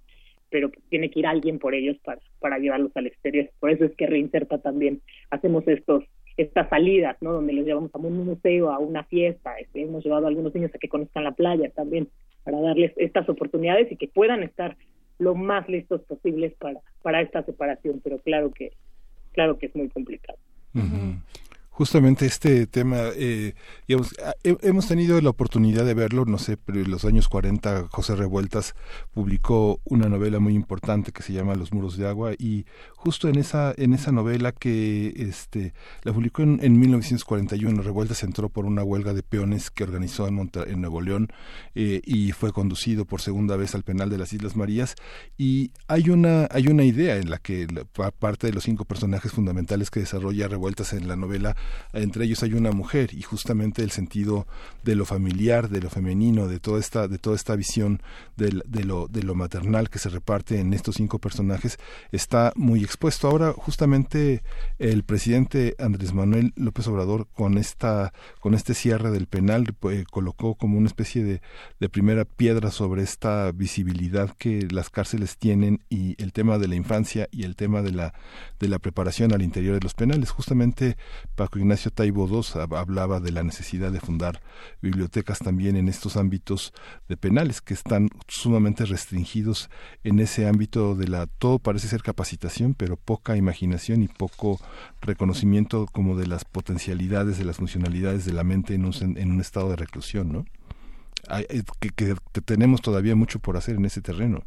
[0.48, 3.50] pero tiene que ir alguien por ellos para, para llevarlos al exterior.
[3.60, 6.04] Por eso es que Reinserta también hacemos estos
[6.38, 7.34] estas salidas, ¿no?
[7.34, 10.74] Donde los llevamos a un museo, a una fiesta, este, hemos llevado a algunos niños
[10.74, 12.08] a que conozcan la playa también,
[12.44, 14.76] para darles estas oportunidades y que puedan estar
[15.18, 18.72] lo más listos posibles para, para esta separación, pero claro que,
[19.32, 20.38] claro que es muy complicado.
[21.70, 23.54] Justamente este tema, eh,
[23.88, 28.74] hemos tenido la oportunidad de verlo, no sé, pero en los años 40 José Revueltas
[29.14, 32.66] publicó una novela muy importante que se llama Los muros de agua y
[33.02, 35.74] justo en esa en esa novela que este
[36.04, 40.50] la publicó en, en 1941 Revueltas entró por una huelga de peones que organizó en,
[40.68, 41.28] en Nuevo León
[41.74, 44.94] eh, y fue conducido por segunda vez al penal de las Islas Marías.
[45.36, 47.66] Y hay una hay una idea en la que
[48.20, 51.56] parte de los cinco personajes fundamentales que desarrolla Revueltas en la novela
[51.92, 54.46] entre ellos hay una mujer y justamente el sentido
[54.84, 58.00] de lo familiar, de lo femenino, de toda esta, de toda esta visión
[58.36, 58.52] de,
[58.84, 61.78] lo, de lo maternal que se reparte en estos cinco personajes
[62.12, 63.28] está muy expuesto.
[63.28, 64.42] Ahora justamente
[64.78, 70.54] el presidente Andrés Manuel López Obrador con esta, con este cierre del penal pues, colocó
[70.56, 71.40] como una especie de,
[71.80, 76.74] de primera piedra sobre esta visibilidad que las cárceles tienen y el tema de la
[76.74, 78.14] infancia y el tema de la,
[78.60, 80.30] de la preparación al interior de los penales.
[80.30, 80.96] Justamente
[81.34, 84.42] Paco Ignacio Taibo II hablaba de la necesidad de fundar
[84.82, 86.74] bibliotecas también en estos ámbitos
[87.08, 89.70] de penales que están sumamente restringidos
[90.04, 94.58] en ese ámbito de la todo parece ser capacitación, pero poca imaginación y poco
[95.02, 99.40] reconocimiento como de las potencialidades, de las funcionalidades de la mente en un, en un
[99.40, 100.44] estado de reclusión, ¿no?
[101.48, 104.40] Eh, que, que tenemos todavía mucho por hacer en ese terreno.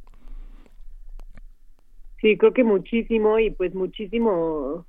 [2.20, 4.86] Sí, creo que muchísimo y pues muchísimo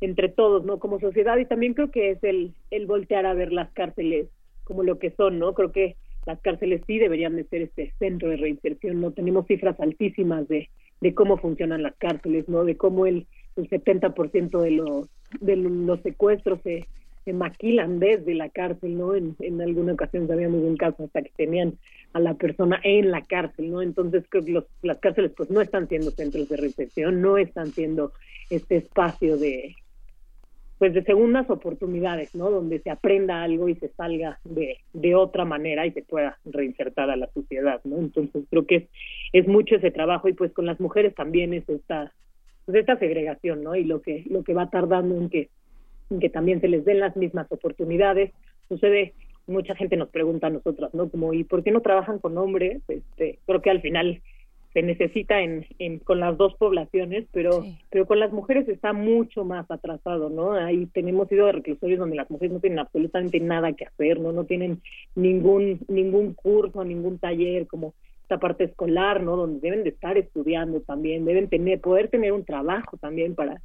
[0.00, 0.78] entre todos, ¿no?
[0.78, 4.28] Como sociedad y también creo que es el, el voltear a ver las cárceles
[4.64, 5.52] como lo que son, ¿no?
[5.52, 9.10] Creo que las cárceles sí deberían de ser este centro de reinserción, ¿no?
[9.10, 10.70] Tenemos cifras altísimas de,
[11.00, 12.64] de cómo funcionan las cárceles, ¿no?
[12.64, 15.08] De cómo el, el 70% de los,
[15.40, 16.86] de los secuestros se,
[17.24, 19.14] se maquilan desde la cárcel, ¿no?
[19.14, 21.78] En, en alguna ocasión sabíamos un caso hasta que tenían
[22.12, 23.82] a la persona en la cárcel, ¿no?
[23.82, 28.12] Entonces los, las cárceles pues no están siendo centros de reinserción, no están siendo
[28.50, 29.76] este espacio de,
[30.80, 32.50] pues de segundas oportunidades, ¿no?
[32.50, 37.10] Donde se aprenda algo y se salga de, de otra manera y se pueda reinsertar
[37.10, 37.98] a la sociedad, ¿no?
[37.98, 38.84] Entonces creo que es,
[39.34, 42.14] es mucho ese trabajo y pues con las mujeres también es esta,
[42.64, 43.76] pues esta segregación, ¿no?
[43.76, 45.50] Y lo que, lo que va tardando en que,
[46.08, 48.32] en que también se les den las mismas oportunidades.
[48.66, 49.12] Sucede,
[49.46, 51.10] mucha gente nos pregunta a nosotras, ¿no?
[51.10, 52.80] Como, ¿y por qué no trabajan con hombres?
[52.88, 54.22] Este, creo que al final
[54.72, 59.44] se necesita en, en, con las dos poblaciones, pero pero con las mujeres está mucho
[59.44, 60.52] más atrasado, ¿no?
[60.52, 64.32] Ahí tenemos ido de reclusorios donde las mujeres no tienen absolutamente nada que hacer, no
[64.32, 64.80] no tienen
[65.16, 69.36] ningún ningún curso, ningún taller como esta parte escolar, ¿no?
[69.36, 73.60] Donde deben de estar estudiando también, deben tener poder tener un trabajo también para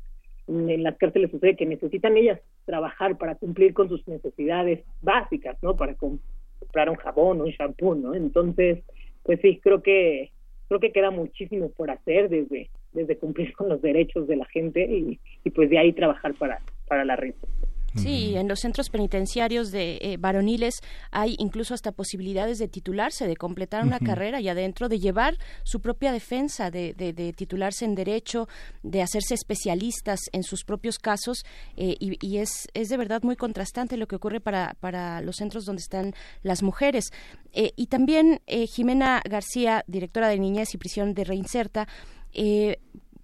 [0.48, 5.76] en las cárceles sucede que necesitan ellas trabajar para cumplir con sus necesidades básicas, ¿no?
[5.76, 8.14] Para comprar un jabón, un shampoo, ¿no?
[8.14, 8.84] Entonces,
[9.24, 10.32] pues sí, creo que
[10.68, 14.86] creo que queda muchísimo por hacer desde, desde cumplir con los derechos de la gente
[14.86, 17.48] y, y pues de ahí trabajar para, para la risa.
[17.96, 20.82] Sí, en los centros penitenciarios de eh, varoniles
[21.12, 25.80] hay incluso hasta posibilidades de titularse, de completar una carrera y adentro, de llevar su
[25.80, 28.48] propia defensa, de, de, titularse en derecho,
[28.84, 31.46] de hacerse especialistas en sus propios casos
[31.78, 35.38] eh, y, y, es, es de verdad muy contrastante lo que ocurre para, para los
[35.38, 36.14] centros donde están
[36.44, 37.12] las mujeres.
[37.54, 41.88] Eh, y también Jimena García, directora de Niñez y Prisión de Reinserta,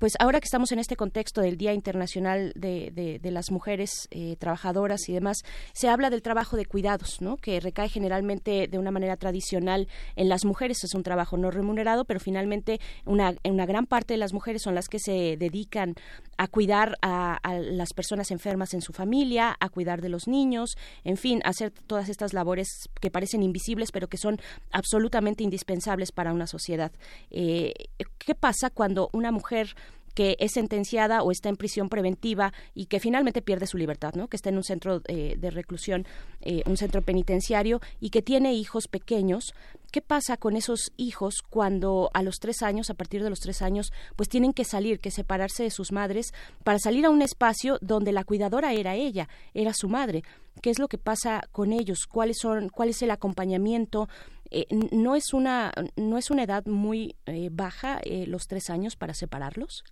[0.02, 5.08] pues ahora que estamos en este contexto del Día Internacional de, las Mujeres eh, Trabajadoras
[5.08, 5.38] y demás,
[5.74, 7.38] se habla del trabajo de cuidados, ¿no?
[7.38, 10.84] Que recae generalmente de una manera tradicional en las mujeres.
[10.84, 14.74] Es un trabajo no remunerado, pero finalmente una, una gran parte de las mujeres son
[14.74, 15.94] las que se dedican
[16.36, 21.18] a cuidar a, las personas enfermas en su familia, a cuidar de los niños, en
[21.18, 24.40] fin, hacer todas estas labores que parecen invisibles, pero que son
[24.72, 26.92] absolutamente indispensables para una sociedad.
[27.30, 27.74] Eh,
[28.18, 29.76] ¿Qué pasa cuando una mujer
[30.14, 34.28] que es sentenciada o está en prisión preventiva y que finalmente pierde su libertad, ¿no?
[34.28, 36.06] Que está en un centro eh, de reclusión,
[36.42, 39.54] eh, un centro penitenciario y que tiene hijos pequeños.
[39.92, 43.62] ¿Qué pasa con esos hijos cuando a los tres años, a partir de los tres
[43.62, 46.34] años, pues tienen que salir, que separarse de sus madres
[46.64, 50.24] para salir a un espacio donde la cuidadora era ella, era su madre?
[50.62, 52.06] ¿Qué es lo que pasa con ellos?
[52.10, 54.08] ¿Cuáles son, cuál es el acompañamiento?
[54.50, 57.16] Eh, no es una no es una edad muy
[57.52, 59.84] baja los tres años para separarlos.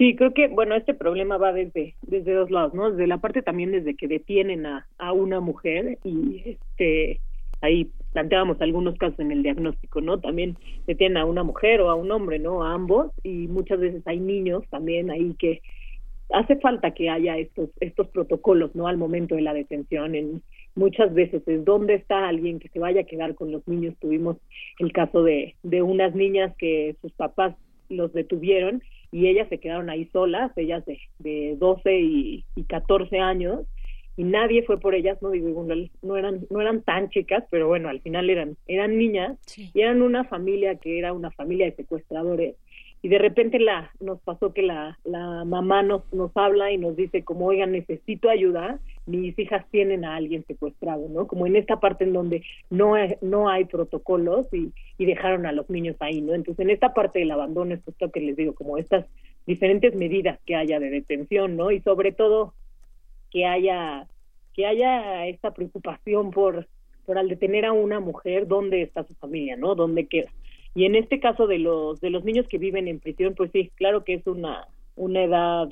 [0.00, 2.90] Sí, creo que, bueno, este problema va desde, desde dos lados, ¿no?
[2.90, 7.20] Desde la parte también desde que detienen a, a una mujer y este
[7.60, 10.18] ahí planteábamos algunos casos en el diagnóstico, ¿no?
[10.18, 10.56] También
[10.86, 12.64] detienen a una mujer o a un hombre, ¿no?
[12.64, 15.60] A ambos y muchas veces hay niños también ahí que
[16.32, 18.88] hace falta que haya estos estos protocolos, ¿no?
[18.88, 20.42] Al momento de la detención en
[20.74, 23.96] muchas veces es dónde está alguien que se vaya a quedar con los niños.
[24.00, 24.38] Tuvimos
[24.78, 27.54] el caso de de unas niñas que sus papás
[27.90, 33.18] los detuvieron y ellas se quedaron ahí solas, ellas de, de 12 y, y 14
[33.18, 33.66] años,
[34.16, 35.66] y nadie fue por ellas, no digo,
[36.02, 40.02] no eran, no eran tan chicas, pero bueno, al final eran, eran niñas, y eran
[40.02, 42.54] una familia que era una familia de secuestradores,
[43.02, 46.96] y de repente la nos pasó que la, la mamá nos, nos habla y nos
[46.96, 48.78] dice como oigan necesito ayuda
[49.18, 53.16] mis hijas tienen a alguien secuestrado no como en esta parte en donde no hay,
[53.20, 57.18] no hay protocolos y, y dejaron a los niños ahí no entonces en esta parte
[57.18, 59.06] del abandono es esto que les digo como estas
[59.46, 62.54] diferentes medidas que haya de detención no y sobre todo
[63.30, 64.06] que haya
[64.54, 66.66] que haya esta preocupación por
[67.06, 70.30] por al detener a una mujer dónde está su familia no dónde queda
[70.74, 73.70] y en este caso de los de los niños que viven en prisión, pues sí,
[73.76, 75.68] claro que es una una edad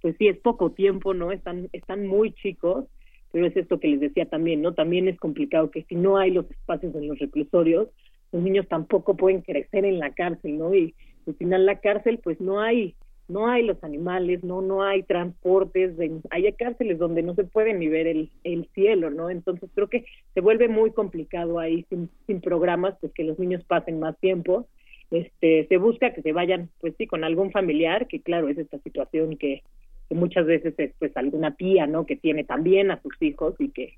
[0.00, 1.32] pues sí es poco tiempo, ¿no?
[1.32, 2.86] Están están muy chicos,
[3.32, 4.74] pero es esto que les decía también, ¿no?
[4.74, 7.88] También es complicado que si no hay los espacios en los reclusorios,
[8.32, 10.74] los niños tampoco pueden crecer en la cárcel, ¿no?
[10.74, 10.94] Y
[11.26, 12.94] al final la cárcel pues no hay
[13.28, 15.94] no hay los animales, no no hay transportes,
[16.30, 19.30] hay cárceles donde no se puede ni ver el, el cielo, ¿no?
[19.30, 20.04] Entonces creo que
[20.34, 24.66] se vuelve muy complicado ahí sin, sin programas, pues que los niños pasen más tiempo.
[25.12, 28.78] Este, se busca que se vayan, pues sí, con algún familiar, que claro, es esta
[28.78, 29.62] situación que,
[30.10, 32.04] que muchas veces es pues alguna tía, ¿no?
[32.04, 33.94] Que tiene también a sus hijos y que,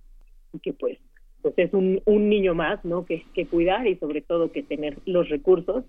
[0.53, 0.99] y que pues
[1.41, 3.05] pues es un, un niño más, ¿no?
[3.05, 5.85] Que, que cuidar y sobre todo que tener los recursos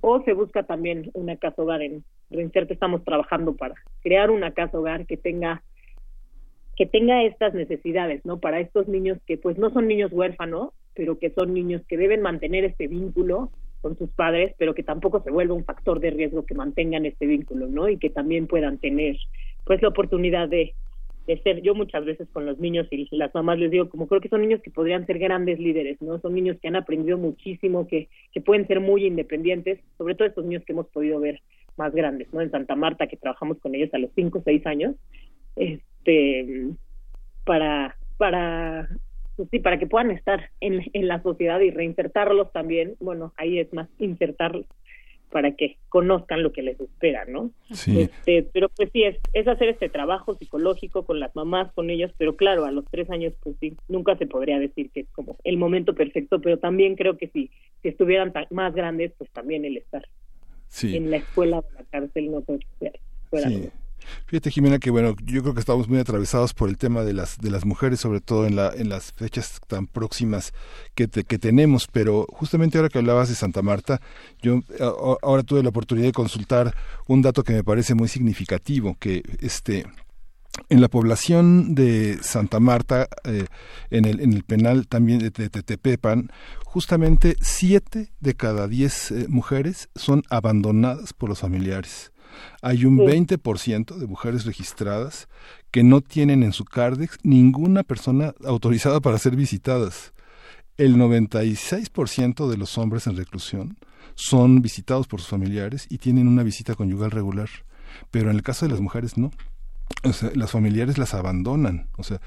[0.00, 4.78] o se busca también una casa hogar en Reincerte estamos trabajando para crear una casa
[4.78, 5.62] hogar que tenga
[6.76, 8.38] que tenga estas necesidades, ¿no?
[8.38, 12.20] Para estos niños que pues no son niños huérfanos, pero que son niños que deben
[12.20, 13.50] mantener este vínculo
[13.80, 17.26] con sus padres, pero que tampoco se vuelva un factor de riesgo que mantengan este
[17.26, 17.88] vínculo, ¿no?
[17.88, 19.16] Y que también puedan tener
[19.68, 20.74] pues la oportunidad de
[21.26, 24.22] de ser yo muchas veces con los niños y las mamás les digo como creo
[24.22, 27.86] que son niños que podrían ser grandes líderes no son niños que han aprendido muchísimo
[27.86, 31.42] que que pueden ser muy independientes sobre todo estos niños que hemos podido ver
[31.76, 34.64] más grandes no en Santa Marta que trabajamos con ellos a los cinco o seis
[34.66, 34.96] años
[35.54, 36.70] este
[37.44, 38.88] para para
[39.36, 43.58] pues sí para que puedan estar en, en la sociedad y reinsertarlos también bueno ahí
[43.58, 44.64] es más insertarlos
[45.30, 47.50] para que conozcan lo que les espera, ¿no?
[47.72, 48.00] Sí.
[48.00, 52.12] Este, pero pues sí, es, es hacer este trabajo psicológico con las mamás, con ellos,
[52.18, 55.36] pero claro, a los tres años, pues sí, nunca se podría decir que es como
[55.44, 57.50] el momento perfecto, pero también creo que si,
[57.82, 60.06] si estuvieran más grandes, pues también el estar
[60.82, 62.92] en la escuela o en la cárcel no creo que
[63.30, 63.70] fuera sí.
[64.26, 67.38] Fíjate, Jimena, que bueno, yo creo que estamos muy atravesados por el tema de las
[67.38, 70.52] de las mujeres, sobre todo en la en las fechas tan próximas
[70.94, 74.00] que que tenemos, pero justamente ahora que hablabas de Santa Marta,
[74.42, 74.62] yo
[75.22, 76.74] ahora tuve la oportunidad de consultar
[77.06, 79.86] un dato que me parece muy significativo, que este
[80.68, 83.46] en la población de Santa Marta, eh,
[83.90, 86.30] en, el, en el penal también de Tetepepan,
[86.64, 92.12] justamente siete de cada diez eh, mujeres son abandonadas por los familiares.
[92.62, 95.28] Hay un 20% de mujeres registradas
[95.70, 100.12] que no tienen en su CARDEX ninguna persona autorizada para ser visitadas.
[100.76, 103.78] El 96% de los hombres en reclusión
[104.14, 107.48] son visitados por sus familiares y tienen una visita conyugal regular,
[108.10, 109.30] pero en el caso de las mujeres no.
[110.04, 111.88] O sea, las familiares las abandonan.
[111.96, 112.20] O sea,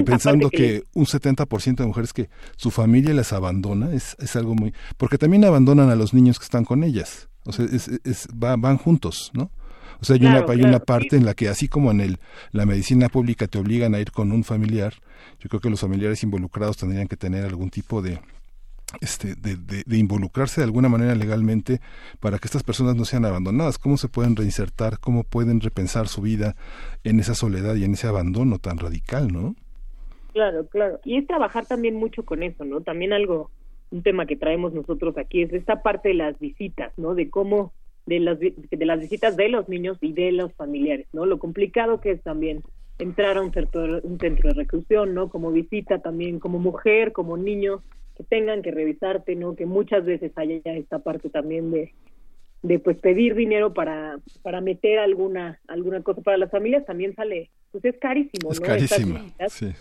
[0.00, 4.36] Y pensando que, que un 70% de mujeres que su familia las abandona es, es
[4.36, 4.72] algo muy...
[4.96, 7.28] Porque también abandonan a los niños que están con ellas.
[7.44, 9.50] O sea, es, es- va- van juntos, ¿no?
[10.00, 12.18] O sea, hay, Claro, una, hay una parte en la que, así como en el,
[12.50, 14.94] la medicina pública te obligan a ir con un familiar,
[15.40, 18.20] yo creo que los familiares involucrados tendrían que tener algún tipo de,
[19.00, 21.80] este, de, de- de involucrarse de alguna manera legalmente
[22.20, 23.78] para que estas personas no sean abandonadas.
[23.78, 24.98] ¿Cómo se pueden reinsertar?
[25.00, 26.54] ¿Cómo pueden repensar su vida
[27.04, 29.54] en esa soledad y en ese abandono tan radical, no?
[30.32, 31.00] Claro, claro.
[31.04, 32.80] Y es trabajar también mucho con eso, ¿no?
[32.80, 33.50] También algo,
[33.90, 37.14] un tema que traemos nosotros aquí es esta parte de las visitas, ¿no?
[37.14, 37.72] De cómo,
[38.06, 41.24] de las, de las visitas de los niños y de los familiares, ¿no?
[41.24, 42.62] Lo complicado que es también
[42.98, 45.28] entrar a un centro, un centro de reclusión, ¿no?
[45.28, 47.82] Como visita también, como mujer, como niño,
[48.16, 49.56] que tengan que revisarte, ¿no?
[49.56, 51.92] Que muchas veces haya esta parte también de,
[52.62, 56.22] de pues pedir dinero para para meter alguna alguna cosa.
[56.22, 59.72] Para las familias también sale pues es carísimo Es no Estas Sí.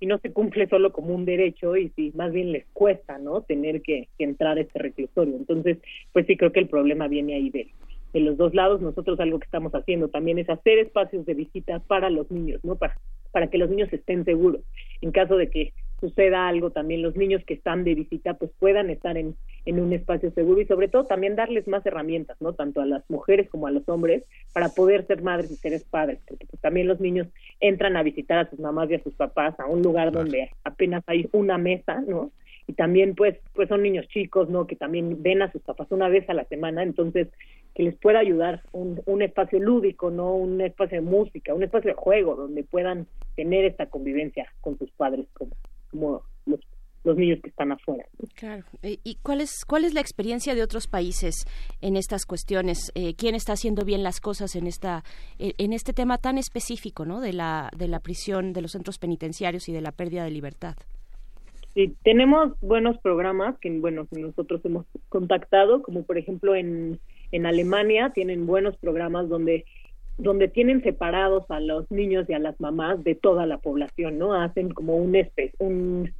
[0.00, 3.40] y no se cumple solo como un derecho y si más bien les cuesta no
[3.42, 5.36] tener que, que entrar a este reclusorio.
[5.36, 5.78] Entonces
[6.12, 7.68] pues sí creo que el problema viene ahí de
[8.12, 8.80] de los dos lados.
[8.80, 12.76] Nosotros algo que estamos haciendo también es hacer espacios de visita para los niños no
[12.76, 12.96] para
[13.32, 14.62] para que los niños estén seguros.
[15.02, 18.90] En caso de que suceda algo también los niños que están de visita pues puedan
[18.90, 22.80] estar en, en un espacio seguro y sobre todo también darles más herramientas no tanto
[22.80, 26.46] a las mujeres como a los hombres para poder ser madres y seres padres porque
[26.46, 27.28] pues, también los niños
[27.60, 31.02] entran a visitar a sus mamás y a sus papás a un lugar donde apenas
[31.06, 32.30] hay una mesa no
[32.66, 36.08] y también pues pues son niños chicos no que también ven a sus papás una
[36.08, 37.28] vez a la semana entonces
[37.74, 41.90] que les pueda ayudar un, un espacio lúdico no un espacio de música un espacio
[41.90, 45.52] de juego donde puedan tener esta convivencia con sus padres como
[45.90, 46.60] como los,
[47.04, 48.28] los niños que están afuera ¿no?
[48.34, 48.64] Claro.
[48.82, 51.46] Eh, ¿Y cuál es, cuál es la experiencia de otros países
[51.80, 52.90] en estas cuestiones?
[52.94, 55.04] Eh, ¿Quién está haciendo bien las cosas en esta
[55.38, 57.20] eh, en este tema tan específico, ¿no?
[57.20, 60.76] De la de la prisión, de los centros penitenciarios y de la pérdida de libertad.
[61.76, 66.98] Sí, tenemos buenos programas que, bueno, nosotros hemos contactado, como por ejemplo en,
[67.32, 69.66] en Alemania tienen buenos programas donde
[70.18, 74.34] donde tienen separados a los niños y a las mamás de toda la población, ¿no?
[74.34, 75.16] Hacen como un
[75.58, 76.12] un,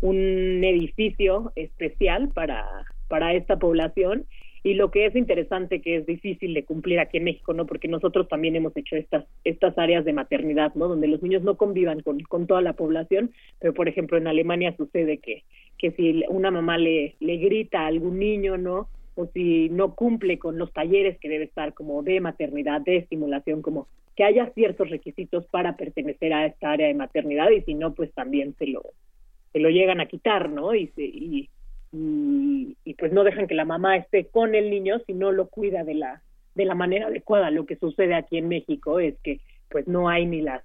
[0.00, 2.66] un edificio especial para,
[3.08, 4.26] para esta población
[4.66, 7.66] y lo que es interesante que es difícil de cumplir aquí en México, ¿no?
[7.66, 10.88] Porque nosotros también hemos hecho estas estas áreas de maternidad, ¿no?
[10.88, 14.74] Donde los niños no convivan con, con toda la población, pero por ejemplo en Alemania
[14.76, 15.44] sucede que
[15.76, 18.88] que si una mamá le le grita a algún niño, ¿no?
[19.14, 23.62] O si no cumple con los talleres que debe estar como de maternidad, de estimulación,
[23.62, 23.86] como
[24.16, 28.12] que haya ciertos requisitos para pertenecer a esta área de maternidad y si no, pues
[28.12, 28.82] también se lo,
[29.52, 30.74] se lo llegan a quitar, ¿no?
[30.74, 31.50] Y, se, y,
[31.92, 35.48] y, y pues no dejan que la mamá esté con el niño si no lo
[35.48, 36.22] cuida de la,
[36.54, 37.50] de la manera adecuada.
[37.50, 40.62] Lo que sucede aquí en México es que pues no hay ni las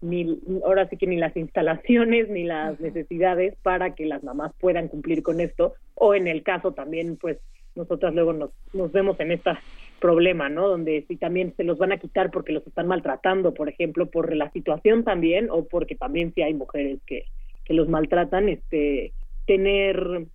[0.00, 4.88] ni ahora sí que ni las instalaciones ni las necesidades para que las mamás puedan
[4.88, 7.38] cumplir con esto o en el caso también pues
[7.74, 9.52] nosotras luego nos, nos vemos en este
[10.00, 10.68] problema, ¿no?
[10.68, 14.34] Donde si también se los van a quitar porque los están maltratando, por ejemplo, por
[14.34, 17.24] la situación también, o porque también si hay mujeres que,
[17.64, 19.12] que los maltratan, este,
[19.46, 20.26] tener,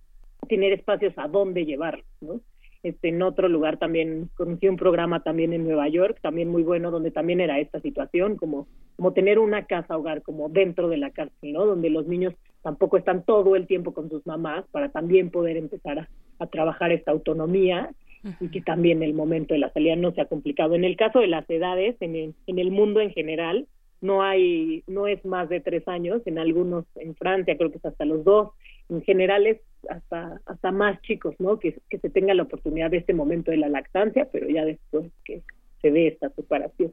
[0.48, 2.40] tener espacios a dónde llevarlos, ¿no?
[2.82, 6.90] Este, en otro lugar también conocí un programa también en Nueva York, también muy bueno,
[6.90, 11.10] donde también era esta situación, como, como tener una casa hogar como dentro de la
[11.10, 11.66] cárcel, ¿no?
[11.66, 15.98] Donde los niños tampoco están todo el tiempo con sus mamás para también poder empezar
[16.00, 16.08] a,
[16.38, 17.90] a trabajar esta autonomía
[18.40, 20.74] y que también el momento de la salida no sea complicado.
[20.74, 23.66] En el caso de las edades, en el, en el mundo en general,
[24.00, 27.84] no hay, no es más de tres años, en algunos, en Francia creo que es
[27.84, 28.50] hasta los dos,
[28.88, 31.58] en general es hasta, hasta más chicos, ¿no?
[31.58, 35.10] Que, que se tenga la oportunidad de este momento de la lactancia, pero ya después
[35.24, 35.42] que
[35.80, 36.92] se dé esta separación.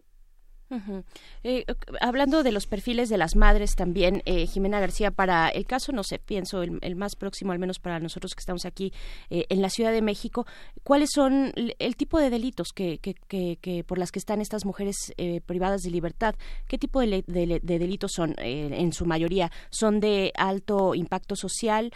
[0.70, 1.04] Uh
[1.44, 1.64] eh,
[2.02, 6.04] hablando de los perfiles de las madres también, eh, Jimena García, para el caso, no
[6.04, 8.92] sé, pienso el, más próximo, al menos para nosotros que estamos aquí
[9.30, 10.48] eh, en la Ciudad de México,
[10.84, 14.66] ¿cuáles son el, tipo de delitos que, que, que, que, por las que están estas
[14.66, 16.34] mujeres eh, privadas de libertad?
[16.68, 18.34] ¿Qué tipo de, de, de delitos son?
[18.40, 21.92] eh, en su mayoría, ¿son de alto impacto social?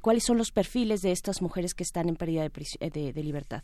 [0.00, 3.62] ¿Cuáles son los perfiles de estas mujeres que están en pérdida de, de libertad?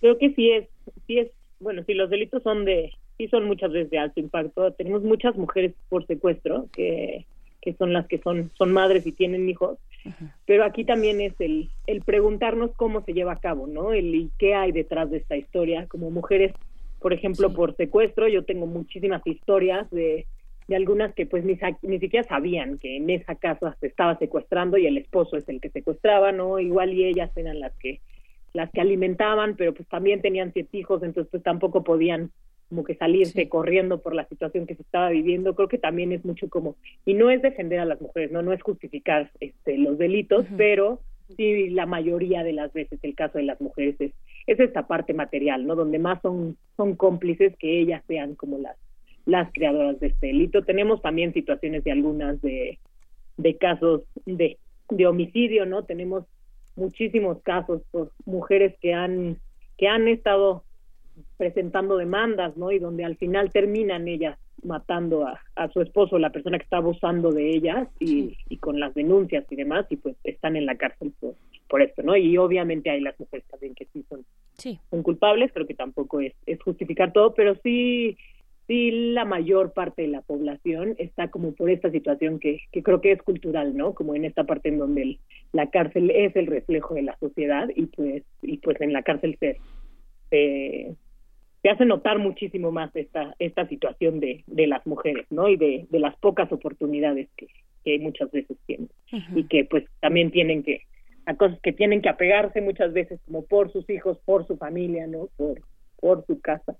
[0.00, 0.68] Creo que sí es,
[1.06, 4.72] sí es, bueno, si los delitos son de sí son muchas veces de alto impacto.
[4.72, 7.26] Tenemos muchas mujeres por secuestro que,
[7.60, 9.78] que son las que son, son madres y tienen hijos,
[10.46, 13.92] pero aquí también es el, el preguntarnos cómo se lleva a cabo, ¿no?
[13.92, 15.86] El y qué hay detrás de esta historia.
[15.88, 16.52] Como mujeres,
[17.00, 17.54] por ejemplo, sí.
[17.54, 20.26] por secuestro, yo tengo muchísimas historias de,
[20.68, 24.78] de algunas que pues ni, ni siquiera sabían que en esa casa se estaba secuestrando
[24.78, 26.60] y el esposo es el que secuestraba, ¿no?
[26.60, 28.00] Igual y ellas eran las que
[28.52, 32.30] las que alimentaban, pero pues también tenían siete hijos, entonces pues tampoco podían
[32.68, 36.24] como que salirse corriendo por la situación que se estaba viviendo, creo que también es
[36.24, 39.98] mucho como, y no es defender a las mujeres, no, no es justificar este, los
[39.98, 41.00] delitos, pero
[41.36, 44.12] sí la mayoría de las veces el caso de las mujeres es,
[44.46, 45.74] es esta parte material, ¿no?
[45.74, 48.76] Donde más son, son cómplices que ellas sean como las,
[49.24, 50.62] las creadoras de este delito.
[50.62, 52.78] Tenemos también situaciones de algunas de,
[53.36, 55.84] de casos de, de homicidio, ¿no?
[55.84, 56.24] Tenemos
[56.76, 59.38] muchísimos casos por mujeres que han
[59.78, 60.64] que han estado
[61.36, 62.70] presentando demandas, ¿no?
[62.72, 66.78] Y donde al final terminan ellas matando a, a su esposo, la persona que está
[66.78, 70.76] abusando de ellas y, y, con las denuncias y demás, y pues están en la
[70.76, 71.34] cárcel por,
[71.68, 72.16] por esto, ¿no?
[72.16, 74.24] Y obviamente hay las mujeres también que sí son,
[74.54, 74.78] sí.
[74.90, 78.16] son culpables, creo que tampoco es, es justificar todo, pero sí
[78.66, 83.00] sí la mayor parte de la población está como por esta situación que, que creo
[83.00, 83.94] que es cultural, ¿no?
[83.94, 85.18] Como en esta parte en donde el,
[85.52, 89.36] la cárcel es el reflejo de la sociedad y pues y pues en la cárcel
[89.38, 89.58] se,
[90.30, 90.96] se,
[91.66, 95.48] se hace notar muchísimo más esta esta situación de, de las mujeres, ¿no?
[95.48, 97.48] Y de, de las pocas oportunidades que,
[97.84, 99.40] que muchas veces tienen uh -huh.
[99.40, 100.82] y que pues también tienen que
[101.24, 105.08] a cosas que tienen que apegarse muchas veces como por sus hijos, por su familia,
[105.08, 105.28] ¿no?
[105.36, 105.60] Por
[106.00, 106.76] por su casa.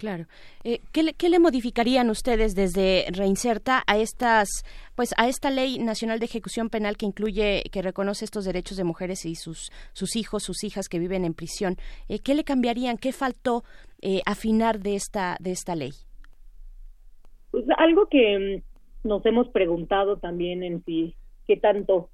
[0.00, 0.24] Claro.
[0.64, 4.48] Eh, ¿qué, le, ¿qué, le, modificarían ustedes desde Reinserta a estas,
[4.96, 8.84] pues, a esta ley nacional de ejecución penal que incluye, que reconoce estos derechos de
[8.84, 11.76] mujeres y sus sus hijos, sus hijas que viven en prisión?
[12.08, 12.96] Eh, ¿Qué le cambiarían?
[12.96, 13.62] ¿Qué faltó
[14.00, 15.92] eh, afinar de esta de esta ley?
[17.50, 18.62] Pues algo que
[19.04, 21.14] nos hemos preguntado también en si
[21.46, 22.08] qué tanto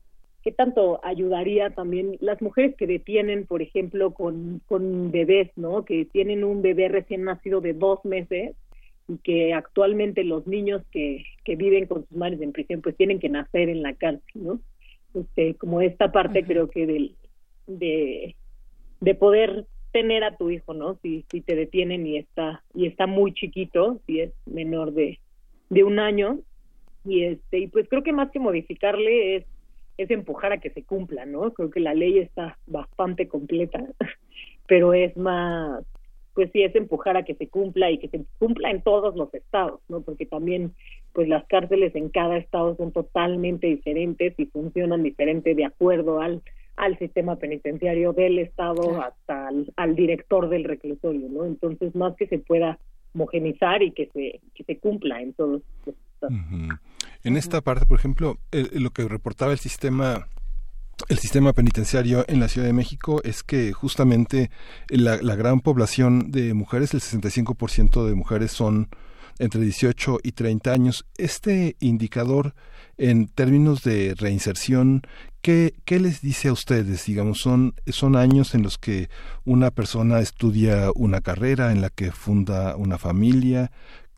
[0.47, 5.85] qué tanto ayudaría también las mujeres que detienen, por ejemplo, con, con bebés, ¿no?
[5.85, 8.55] Que tienen un bebé recién nacido de dos meses
[9.09, 13.19] y que actualmente los niños que, que viven con sus madres en prisión pues tienen
[13.19, 14.61] que nacer en la cárcel, ¿no?
[15.15, 16.47] Este, como esta parte uh -huh.
[16.47, 17.17] creo que del,
[17.67, 18.37] de,
[19.01, 20.97] de poder tener a tu hijo, ¿no?
[21.03, 25.19] Si, si te detienen y está, y está muy chiquito, si es menor de,
[25.71, 26.39] de un año,
[27.05, 29.45] y este, y pues creo que más que modificarle es
[29.97, 31.53] es empujar a que se cumpla, ¿no?
[31.53, 33.83] Creo que la ley está bastante completa,
[34.67, 35.85] pero es más,
[36.35, 39.33] pues sí, es empujar a que se cumpla y que se cumpla en todos los
[39.35, 40.03] estados, ¿no?
[40.03, 40.75] Porque también,
[41.13, 46.43] pues las cárceles en cada estado son totalmente diferentes y funcionan diferente de acuerdo al
[46.77, 51.47] al sistema penitenciario del estado hasta al, al director del reclusorio, ¿no?
[51.47, 52.79] Entonces, más que se pueda
[53.15, 56.79] homogenizar y que se que se cumpla en todos los Uh -huh.
[57.25, 60.29] En esta parte, por ejemplo, el, lo que reportaba el sistema
[61.09, 64.51] el sistema penitenciario en la Ciudad de México es que justamente
[64.89, 68.89] la, la gran población de mujeres, el 65% de mujeres son
[69.39, 71.07] entre 18 y 30 años.
[71.17, 72.55] Este indicador
[72.99, 75.03] en términos de reinserción,
[75.43, 77.05] ¿qué, ¿qué, les dice a ustedes?
[77.05, 79.11] Digamos, son, son años en los que
[79.45, 83.71] una persona estudia una carrera, en la que funda una familia,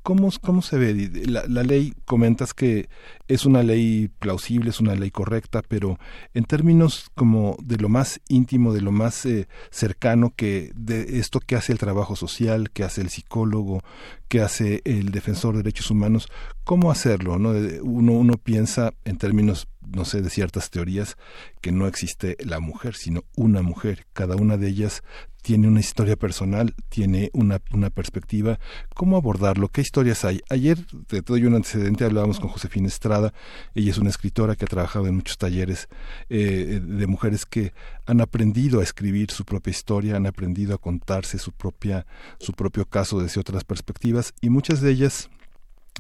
[0.09, 1.10] ¿Cómo, ¿Cómo se ve?
[1.26, 2.89] La, ley, comentas que
[3.28, 5.98] es una ley plausible, es una ley correcta, pero
[6.32, 11.40] en términos como de lo más íntimo, de lo más eh, cercano, que de esto
[11.40, 13.82] que hace el trabajo social, que hace el psicólogo,
[14.28, 16.28] que hace el defensor de derechos humanos,
[16.64, 17.39] ¿cómo hacerlo?
[17.39, 17.51] ¿no?
[17.82, 21.16] Uno, uno piensa en términos no sé, de ciertas teorías,
[21.60, 24.06] que no existe la mujer, sino una mujer.
[24.12, 25.02] Cada una de ellas
[25.43, 28.59] tiene una historia personal, tiene una, una perspectiva.
[28.94, 29.69] ¿Cómo abordarlo?
[29.69, 30.40] ¿Qué historias hay?
[30.51, 33.32] Ayer, te doy un antecedente, hablábamos con Josefina Estrada.
[33.74, 35.89] Ella es una escritora que ha trabajado en muchos talleres
[36.28, 37.73] eh, de mujeres que
[38.06, 42.06] han aprendido a escribir su propia historia, han aprendido a contarse su, propia,
[42.39, 45.31] su propio caso desde otras perspectivas y muchas de ellas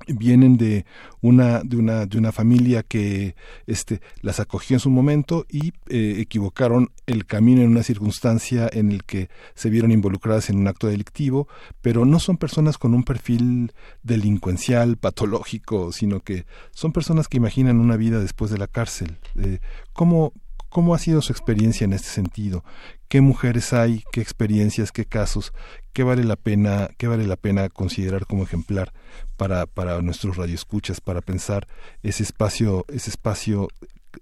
[0.06, 0.86] vienen de
[1.20, 3.34] una de una de una familia que
[3.66, 8.92] este las acogió en su momento y eh, equivocaron el camino en una circunstancia en
[8.92, 11.48] el que se vieron involucradas en un acto delictivo
[11.82, 13.72] pero no son personas con un perfil
[14.02, 19.58] delincuencial patológico sino que son personas que imaginan una vida después de la cárcel eh,
[19.92, 20.32] cómo
[20.68, 22.62] ¿Cómo ha sido su experiencia en este sentido?
[23.08, 24.04] ¿Qué mujeres hay?
[24.12, 24.92] ¿Qué experiencias?
[24.92, 25.54] ¿Qué casos?
[25.98, 28.92] ¿Qué vale la pena, qué vale la pena considerar como ejemplar
[29.36, 31.66] para, para nuestros radioescuchas, para pensar
[32.04, 33.66] ese espacio, ese espacio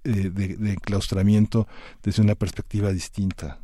[0.03, 1.67] eh, de, de enclaustramiento
[2.03, 3.59] desde una perspectiva distinta?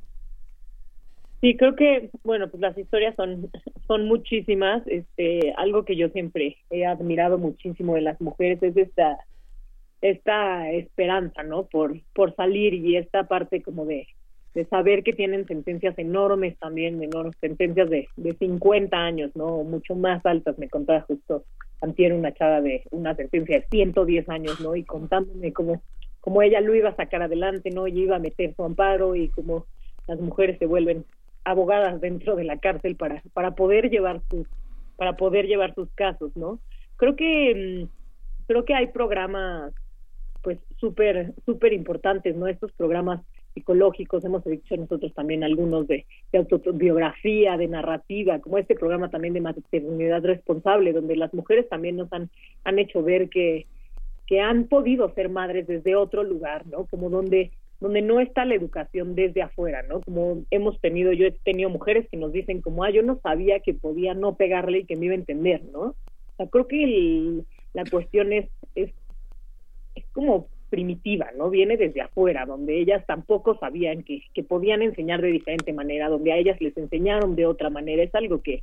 [1.40, 3.50] Sí, creo que, bueno, pues las historias son,
[3.86, 4.86] son muchísimas.
[4.88, 9.20] Este, algo que yo siempre he admirado muchísimo de las mujeres es esta
[10.02, 11.64] esta esperanza, ¿no?
[11.64, 14.06] Por, por salir y esta parte como de,
[14.54, 19.64] de saber que tienen sentencias enormes también, enormes sentencias de, de 50 años, ¿no?
[19.64, 21.44] Mucho más altas, me contaba justo
[21.80, 24.76] antier una chava de una sentencia de 110 años, ¿no?
[24.76, 25.82] Y contándome cómo,
[26.20, 27.88] cómo ella lo iba a sacar adelante, ¿no?
[27.88, 29.66] Y iba a meter su amparo y cómo
[30.06, 31.04] las mujeres se vuelven
[31.44, 34.46] abogadas dentro de la cárcel para, para poder llevar sus,
[34.96, 36.60] para poder llevar sus casos, ¿no?
[36.96, 39.72] Creo que mm, creo que hay programas
[40.42, 42.46] pues súper súper importantes, ¿no?
[42.46, 43.22] Estos programas
[43.54, 49.34] psicológicos, hemos dicho nosotros también algunos de, de, autobiografía, de narrativa, como este programa también
[49.34, 52.30] de maternidad responsable, donde las mujeres también nos han,
[52.64, 53.66] han hecho ver que,
[54.26, 56.86] que han podido ser madres desde otro lugar, ¿no?
[56.86, 57.52] Como donde
[57.82, 60.00] donde no está la educación desde afuera, ¿no?
[60.02, 63.58] Como hemos tenido, yo he tenido mujeres que nos dicen como, ah, yo no sabía
[63.58, 65.80] que podía no pegarle y que me iba a entender, ¿no?
[65.80, 65.96] O
[66.36, 67.42] sea, creo que
[67.74, 68.92] la cuestión es, es,
[69.96, 71.50] es como primitiva, ¿no?
[71.50, 76.38] Viene desde afuera, donde ellas tampoco sabían que, podían enseñar de diferente manera, donde a
[76.38, 78.62] ellas les enseñaron de otra manera, es algo que,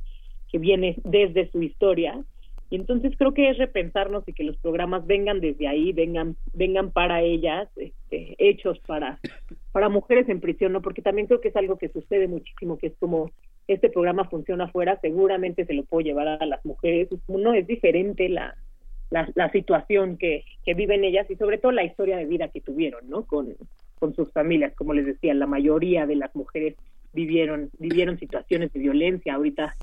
[0.50, 2.20] que viene desde su historia.
[2.68, 6.90] Y entonces creo que es repensarnos y que los programas vengan desde ahí, vengan, vengan
[6.90, 9.20] para ellas, este, hechos para,
[9.70, 10.82] para mujeres en prisión, ¿no?
[10.82, 13.30] Porque también creo que es algo que sucede muchísimo, que es como
[13.68, 18.28] este programa funciona afuera, seguramente se lo puedo llevar a las mujeres, no es diferente
[18.28, 18.56] la,
[19.10, 23.08] la, situación que, que, viven ellas y sobre todo la historia de vida que tuvieron,
[23.08, 23.24] ¿no?
[23.24, 23.56] Con,
[23.98, 26.76] con sus familias, como les decía, la mayoría de las mujeres
[27.12, 29.74] vivieron, vivieron situaciones de violencia, ahorita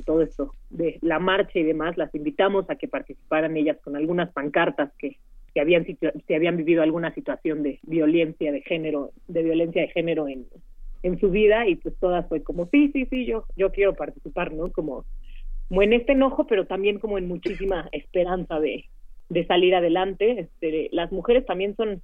[0.00, 4.32] todo esto de la marcha y demás, las invitamos a que participaran ellas con algunas
[4.32, 5.18] pancartas que,
[5.54, 10.28] que habían si habían vivido alguna situación de violencia de género, de violencia de género
[10.28, 10.46] en,
[11.02, 14.52] en su vida y pues todas fue como sí, sí, sí, yo yo quiero participar,
[14.52, 14.72] ¿no?
[14.72, 15.04] Como
[15.72, 18.84] como en este enojo, pero también como en muchísima esperanza de,
[19.30, 20.40] de salir adelante.
[20.40, 22.02] Este, las mujeres también son,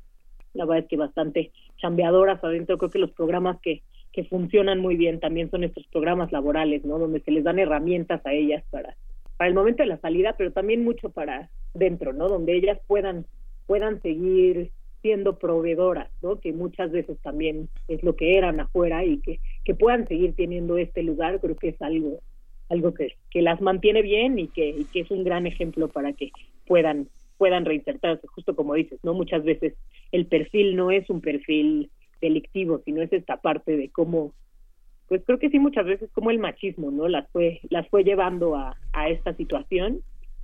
[0.55, 2.79] la verdad es que bastante chambeadoras adentro.
[2.79, 6.99] Creo que los programas que, que funcionan muy bien también son estos programas laborales, ¿no?
[6.99, 8.97] Donde se les dan herramientas a ellas para,
[9.37, 12.27] para el momento de la salida, pero también mucho para dentro, ¿no?
[12.27, 13.27] Donde ellas puedan,
[13.67, 14.71] puedan seguir
[15.03, 16.41] siendo proveedoras, ¿no?
[16.41, 20.79] Que muchas veces también es lo que eran afuera y que, que puedan seguir teniendo
[20.79, 22.21] este lugar, creo que es algo
[22.69, 26.31] algo que, que las mantiene bien y que, que es un gran ejemplo para que
[26.67, 27.09] puedan
[27.39, 29.15] puedan reinsertarse, justo como dices, ¿no?
[29.15, 29.75] Muchas veces
[30.13, 31.89] el perfil no es un perfil
[32.21, 34.35] delictivo, sino es esta parte de cómo,
[35.07, 37.09] pues creo que sí muchas veces como el machismo, ¿no?
[37.09, 40.01] Las fue, las fue llevando a, a esta situación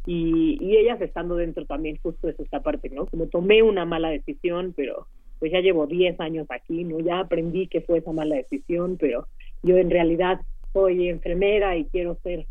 [0.06, 3.06] y, y ellas estando dentro también justo es esta parte, ¿no?
[3.06, 5.08] Como tomé una mala decisión, pero
[5.40, 7.00] pues ya llevo 10 años aquí, ¿no?
[7.00, 9.26] Ya aprendí que fue esa mala decisión, pero
[9.62, 10.40] yo en realidad
[10.74, 12.46] soy enfermera y quiero ser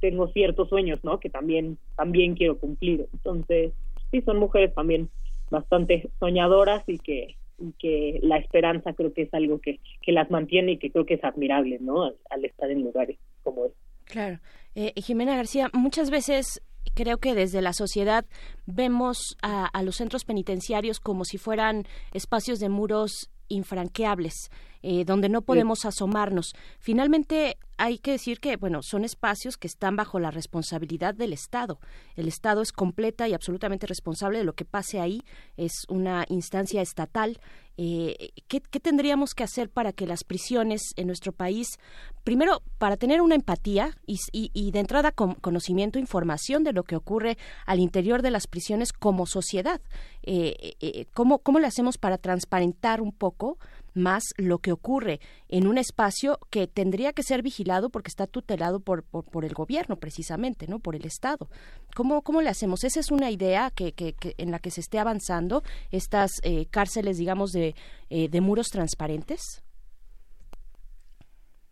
[0.00, 1.20] tengo ciertos sueños, ¿no?
[1.20, 3.06] Que también también quiero cumplir.
[3.12, 3.72] Entonces,
[4.10, 5.10] sí son mujeres también
[5.50, 7.36] bastante soñadoras y que
[7.80, 11.14] que la esperanza creo que es algo que, que las mantiene y que creo que
[11.14, 12.04] es admirable, ¿no?
[12.04, 13.78] Al, estar en lugares como este.
[14.04, 14.38] Claro.
[14.76, 16.62] Eh, Jimena García, muchas veces
[16.94, 18.24] creo que desde la sociedad
[18.66, 24.50] vemos a, a, los centros penitenciarios como si fueran espacios de muros infranqueables,
[24.82, 26.54] eh, donde no podemos asomarnos.
[26.78, 31.78] Finalmente, hay que decir que, bueno, son espacios que están bajo la responsabilidad del Estado.
[32.16, 35.22] El Estado es completa y absolutamente responsable de lo que pase ahí.
[35.56, 37.40] Es una instancia estatal.
[37.76, 41.78] Eh, ¿qué, tendríamos que hacer para que las prisiones en nuestro país,
[42.24, 47.38] primero, para tener una empatía y, de entrada con conocimiento, información de lo que ocurre
[47.64, 49.80] al interior de las prisiones como sociedad?
[50.24, 53.58] Eh, ¿cómo, ¿Cómo le hacemos para transparentar un poco
[53.98, 58.80] más lo que ocurre en un espacio que tendría que ser vigilado porque está tutelado
[58.80, 60.78] por, por, el gobierno precisamente, ¿no?
[60.78, 61.48] Por el Estado.
[61.94, 62.84] ¿Cómo, cómo le hacemos?
[62.84, 63.94] Esa es una idea que,
[64.38, 67.74] en la que se esté avanzando estas eh, cárceles, digamos, de,
[68.10, 69.62] eh, de muros transparentes.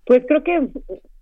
[0.04, 0.68] Pues creo que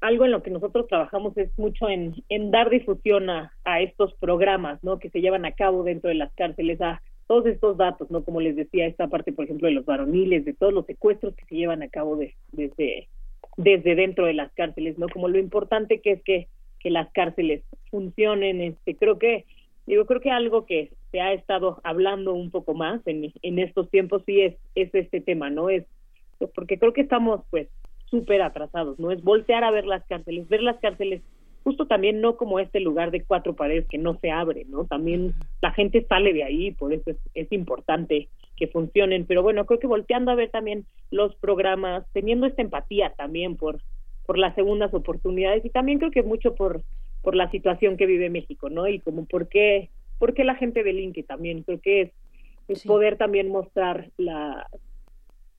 [0.02, 4.12] algo en lo que nosotros trabajamos es mucho en, en dar difusión a, a, estos
[4.14, 4.98] programas, ¿no?
[4.98, 8.24] Que se llevan a cabo dentro de las cárceles, a todos estos datos, ¿no?
[8.24, 11.44] Como les decía, esta parte, por ejemplo, de los varoniles, de todos los secuestros que
[11.46, 13.08] se llevan a cabo de, desde,
[13.56, 15.08] desde dentro de las cárceles, ¿no?
[15.08, 16.48] Como lo importante que es que,
[16.80, 19.46] que las cárceles funcionen, este, creo que,
[19.86, 23.90] digo, creo que algo que se ha estado hablando un poco más en, en estos
[23.90, 25.70] tiempos sí es, es este tema, ¿no?
[25.70, 25.84] Es,
[26.54, 27.68] porque creo que estamos, pues,
[28.10, 29.10] súper atrasados, ¿no?
[29.10, 31.22] Es voltear a ver las cárceles, ver las cárceles
[31.64, 34.84] justo también no como este lugar de cuatro paredes que no se abre, ¿no?
[34.84, 39.80] También la gente sale de ahí, por eso es, importante que funcionen, pero bueno, creo
[39.80, 43.80] que volteando a ver también los programas, teniendo esta empatía también por
[44.26, 46.82] por las segundas oportunidades y también creo que mucho por
[47.22, 48.86] por la situación que vive México, ¿no?
[48.86, 52.10] Y como por qué por qué la gente delinque también, creo que es,
[52.68, 54.68] es poder también mostrar la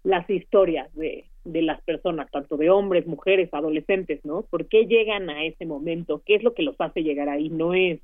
[0.03, 4.41] las historias de, de las personas, tanto de hombres, mujeres, adolescentes, ¿no?
[4.41, 6.21] ¿Por qué llegan a ese momento?
[6.25, 7.49] ¿Qué es lo que los hace llegar ahí?
[7.49, 7.99] No es,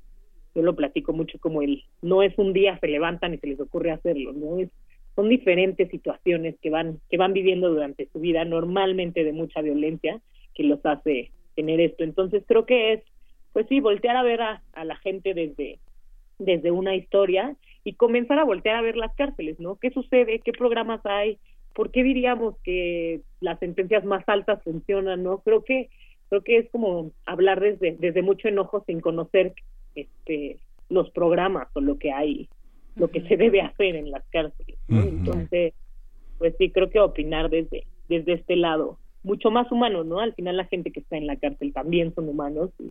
[0.54, 3.60] yo lo platico mucho como el, no es un día se levantan y se les
[3.60, 4.58] ocurre hacerlo, ¿no?
[4.58, 4.70] Es,
[5.16, 10.20] son diferentes situaciones que van, que van viviendo durante su vida, normalmente de mucha violencia,
[10.54, 12.04] que los hace tener esto.
[12.04, 13.02] Entonces creo que es
[13.52, 15.78] pues sí, voltear a ver a, a la gente desde,
[16.38, 19.76] desde una historia y comenzar a voltear a ver las cárceles, ¿no?
[19.76, 20.40] ¿Qué sucede?
[20.40, 21.38] ¿Qué programas hay?
[21.74, 25.38] ¿Por qué diríamos que las sentencias más altas funcionan, no?
[25.38, 25.90] Creo que
[26.28, 29.54] creo que es como hablar desde desde mucho enojo sin conocer
[29.94, 30.58] este
[30.88, 32.48] los programas o lo que hay,
[32.96, 34.78] lo que se debe hacer en las cárceles.
[34.88, 35.74] Entonces,
[36.38, 40.20] pues sí, creo que opinar desde desde este lado, mucho más humano, ¿no?
[40.20, 42.90] Al final la gente que está en la cárcel también son humanos y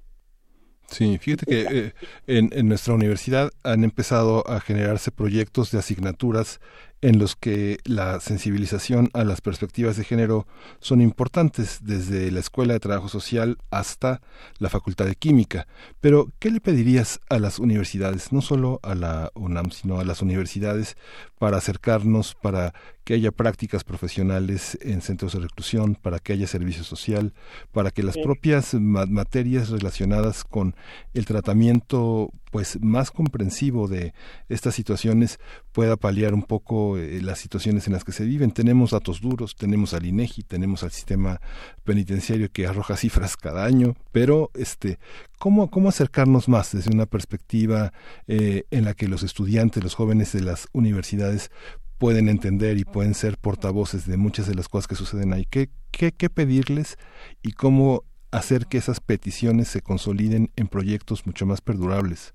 [0.88, 1.94] Sí, fíjate que eh,
[2.28, 6.60] en, en, nuestra universidad han empezado a generarse proyectos de asignaturas
[7.02, 10.48] en los que la sensibilización a las perspectivas de género
[10.80, 14.22] son importantes desde la Escuela de Trabajo Social hasta
[14.60, 15.68] la Facultad de Química.
[16.00, 20.22] Pero, ¿qué le pedirías a las universidades, no solo a la UNAM, sino a las
[20.22, 20.96] universidades,
[21.40, 22.74] para acercarnos, para
[23.04, 27.34] que haya prácticas profesionales en centros de reclusión, para que haya servicio social,
[27.72, 30.76] para que las propias materias relacionadas con
[31.16, 34.14] el tratamiento pues más comprensivo de
[34.50, 35.40] estas situaciones
[35.72, 38.52] pueda paliar un poco eh, las situaciones en las que se viven.
[38.52, 41.42] Tenemos datos duros, tenemos al INEGI, tenemos al sistema
[41.84, 45.00] penitenciario que arroja cifras cada año, pero este
[45.40, 47.94] cómo cómo acercarnos más desde una perspectiva
[48.28, 51.50] eh, en la que los estudiantes, los jóvenes de las universidades
[51.98, 55.46] pueden entender y pueden ser portavoces de muchas de las cosas que suceden ahí.
[55.50, 56.98] ¿Qué, qué, qué pedirles
[57.44, 62.34] y cómo hacer que esas peticiones se consoliden en proyectos mucho más perdurables?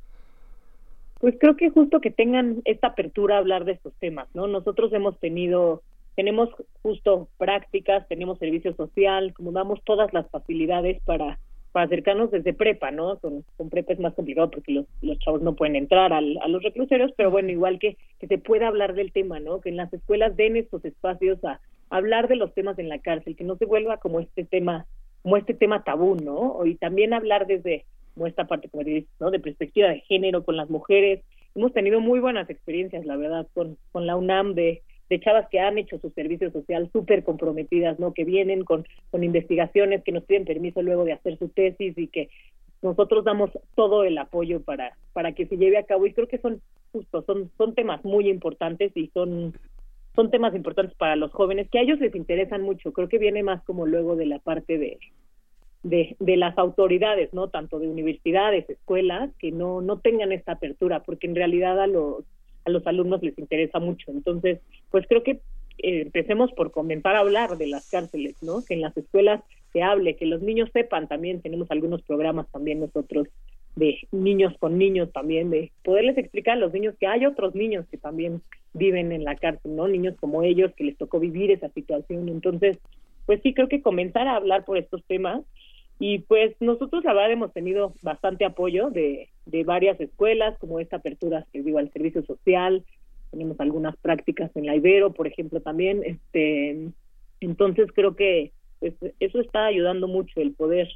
[1.19, 4.47] Pues creo que justo que tengan esta apertura a hablar de estos temas, ¿no?
[4.47, 5.83] Nosotros hemos tenido,
[6.15, 6.51] tenemos
[6.83, 11.39] justo prácticas, tenemos servicio social, como damos todas las facilidades para,
[11.73, 13.19] para acercarnos desde prepa, ¿no?
[13.19, 16.49] Con, con prepa es más complicado porque los, los chavos no pueden entrar al, a
[16.49, 19.63] los reclusorios, pero bueno, igual que, que se pueda hablar del tema, ¿no?
[19.63, 22.99] Que en las escuelas den estos espacios a, a hablar de los temas en la
[22.99, 24.85] cárcel, que no se vuelva como este tema,
[25.23, 26.67] como este tema tabú, ¿no?
[26.67, 27.87] Y también hablar desde
[28.17, 28.83] como esta parte, como.
[28.83, 31.23] De perspectiva de género con las mujeres.
[31.55, 35.61] Hemos tenido muy buenas experiencias, la verdad, con, con la UNAM de, de chavas que
[35.61, 38.15] han hecho su servicio social súper comprometidas, ¿no?
[38.15, 42.09] Que vienen con, con investigaciones, que nos piden permiso luego de hacer su tesis y
[42.09, 42.31] que
[42.83, 46.39] nosotros damos todo el apoyo para, para que se lleve a cabo y creo que
[46.39, 46.61] son
[46.93, 49.55] justo, son, son temas muy importantes y son,
[50.15, 52.93] son temas importantes para los jóvenes que a ellos les interesan mucho.
[52.93, 54.99] Creo que viene más como luego de la parte de,
[55.87, 57.49] de, de las autoridades, ¿no?
[57.49, 62.25] Tanto de universidades, escuelas, que no, no tengan esta apertura, porque en realidad a los,
[62.65, 64.11] a los alumnos les interesa mucho.
[64.11, 64.59] Entonces,
[64.91, 65.31] pues creo que
[65.79, 68.65] eh, empecemos por comenzar a hablar de las cárceles, ¿no?
[68.65, 69.43] Que en las escuelas
[69.73, 73.29] se hable, que los niños sepan también, tenemos algunos programas también nosotros
[73.77, 77.87] de niños con niños también, de poderles explicar a los niños que hay otros niños
[77.91, 78.41] que también
[78.73, 79.87] viven en la cárcel, ¿no?
[79.87, 82.29] Niños como ellos que les tocó vivir esa situación.
[82.29, 82.79] Entonces,
[83.27, 85.43] pues sí, creo que comenzar a hablar por estos temas
[85.99, 90.97] y pues nosotros la verdad hemos tenido bastante apoyo de, de varias escuelas, como esta
[90.97, 92.85] apertura, que digo, al servicio social,
[93.31, 96.91] tenemos algunas prácticas en la Ibero, por ejemplo, también, este,
[97.41, 100.89] entonces creo que pues, eso está ayudando mucho el poder,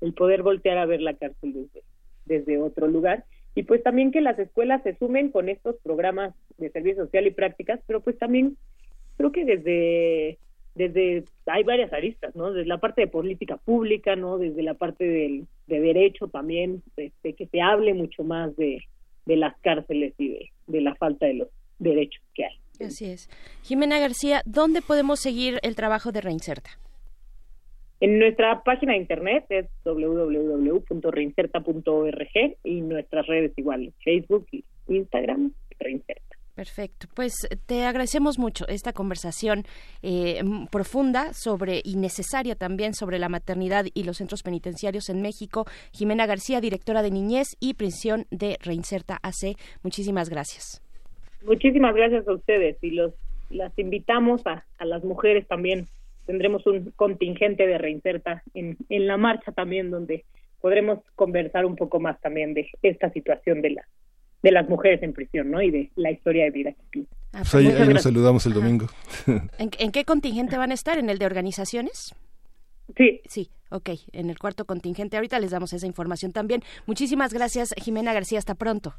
[0.00, 1.82] el poder voltear a ver la cárcel desde,
[2.26, 3.24] desde otro lugar.
[3.54, 7.32] Y pues también que las escuelas se sumen con estos programas de servicio social y
[7.32, 8.56] prácticas, pero pues también
[9.16, 10.38] creo que desde
[10.78, 12.52] desde hay varias aristas, ¿no?
[12.52, 14.38] Desde la parte de política pública, ¿no?
[14.38, 18.84] Desde la parte del, de derecho también, de, que se hable mucho más de,
[19.26, 21.48] de las cárceles y de, de la falta de los
[21.78, 22.86] derechos que hay.
[22.86, 23.28] Así es.
[23.62, 26.70] Jimena García, ¿dónde podemos seguir el trabajo de Reinserta?
[28.00, 36.37] En nuestra página de internet es www.reinserta.org y nuestras redes igual, Facebook y Instagram, Reinserta.
[36.58, 37.06] Perfecto.
[37.14, 37.34] Pues
[37.66, 39.62] te agradecemos mucho esta conversación
[40.02, 45.66] eh, profunda sobre y necesaria también sobre la maternidad y los centros penitenciarios en México.
[45.92, 49.56] Jimena García, directora de Niñez y Prisión de Reinserta AC.
[49.84, 50.82] Muchísimas gracias.
[51.46, 53.14] Muchísimas gracias a ustedes y los
[53.50, 55.86] las invitamos a, a las mujeres también.
[56.26, 60.24] Tendremos un contingente de Reinserta en, en la marcha también donde
[60.60, 63.86] podremos conversar un poco más también de esta situación de la
[64.42, 65.60] de las mujeres en prisión, ¿no?
[65.60, 68.86] Y de la historia de vida que ah, pues ahí, ahí nos saludamos el domingo.
[69.26, 70.98] ¿En, ¿En, qué contingente van a estar?
[70.98, 72.14] ¿En el de organizaciones?
[72.96, 73.20] Sí.
[73.26, 75.16] Sí, ok, en el cuarto contingente.
[75.16, 76.62] Ahorita les damos esa información también.
[76.86, 78.38] Muchísimas gracias, Jimena García.
[78.38, 78.94] Hasta pronto.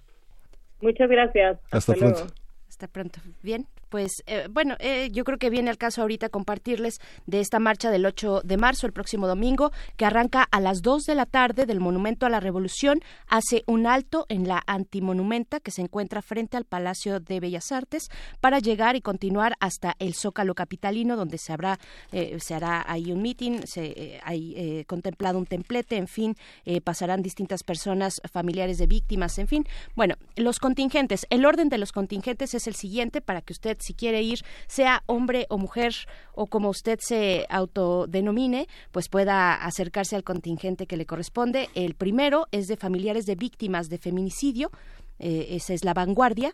[0.81, 1.59] Muchas gracias.
[1.71, 2.27] Hasta, Hasta pronto.
[2.67, 3.19] Hasta pronto.
[3.41, 7.59] Bien, pues eh, bueno, eh, yo creo que viene al caso ahorita compartirles de esta
[7.59, 11.25] marcha del 8 de marzo, el próximo domingo, que arranca a las 2 de la
[11.25, 16.21] tarde del Monumento a la Revolución, hace un alto en la Antimonumenta que se encuentra
[16.21, 18.09] frente al Palacio de Bellas Artes
[18.39, 21.79] para llegar y continuar hasta el Zócalo Capitalino, donde se habrá,
[22.11, 26.35] eh, se hará ahí un meeting, se hay contemplado un templete, en fin,
[26.83, 29.65] pasarán distintas personas, familiares de víctimas, en fin.
[29.95, 33.93] Bueno, los contingentes, el orden de los contingentes es el siguiente para que usted si
[33.93, 35.93] quiere ir, sea hombre o mujer
[36.33, 41.69] o como usted se autodenomine, pues pueda acercarse al contingente que le corresponde.
[41.75, 44.71] El primero es de familiares de víctimas de feminicidio,
[45.19, 46.53] eh, esa es la vanguardia.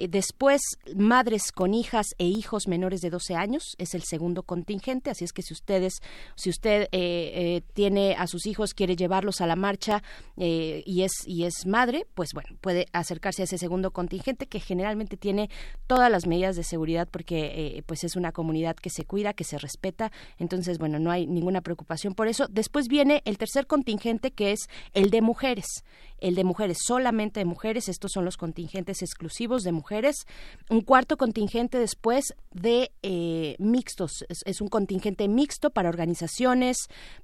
[0.00, 0.62] Eh, después,
[0.96, 5.32] madres con hijas e hijos menores de 12 años es el segundo contingente, así es
[5.32, 6.00] que si ustedes,
[6.36, 10.02] si usted eh, eh, tiene a sus hijos, quiere llevarlos a la marcha
[10.36, 15.18] y es y es madre, pues bueno, puede acercarse a ese segundo contingente que generalmente
[15.18, 15.50] tiene
[15.86, 19.58] todas las medidas de seguridad porque pues es una comunidad que se cuida, que se
[19.58, 22.46] respeta, entonces bueno, no hay ninguna preocupación por eso.
[22.48, 24.60] Después viene el tercer contingente que es
[24.94, 25.84] el de mujeres
[26.20, 30.26] el de mujeres, solamente de mujeres, estos son los contingentes exclusivos de mujeres.
[30.68, 36.76] Un cuarto contingente después de eh, mixtos, es, un contingente mixto para organizaciones,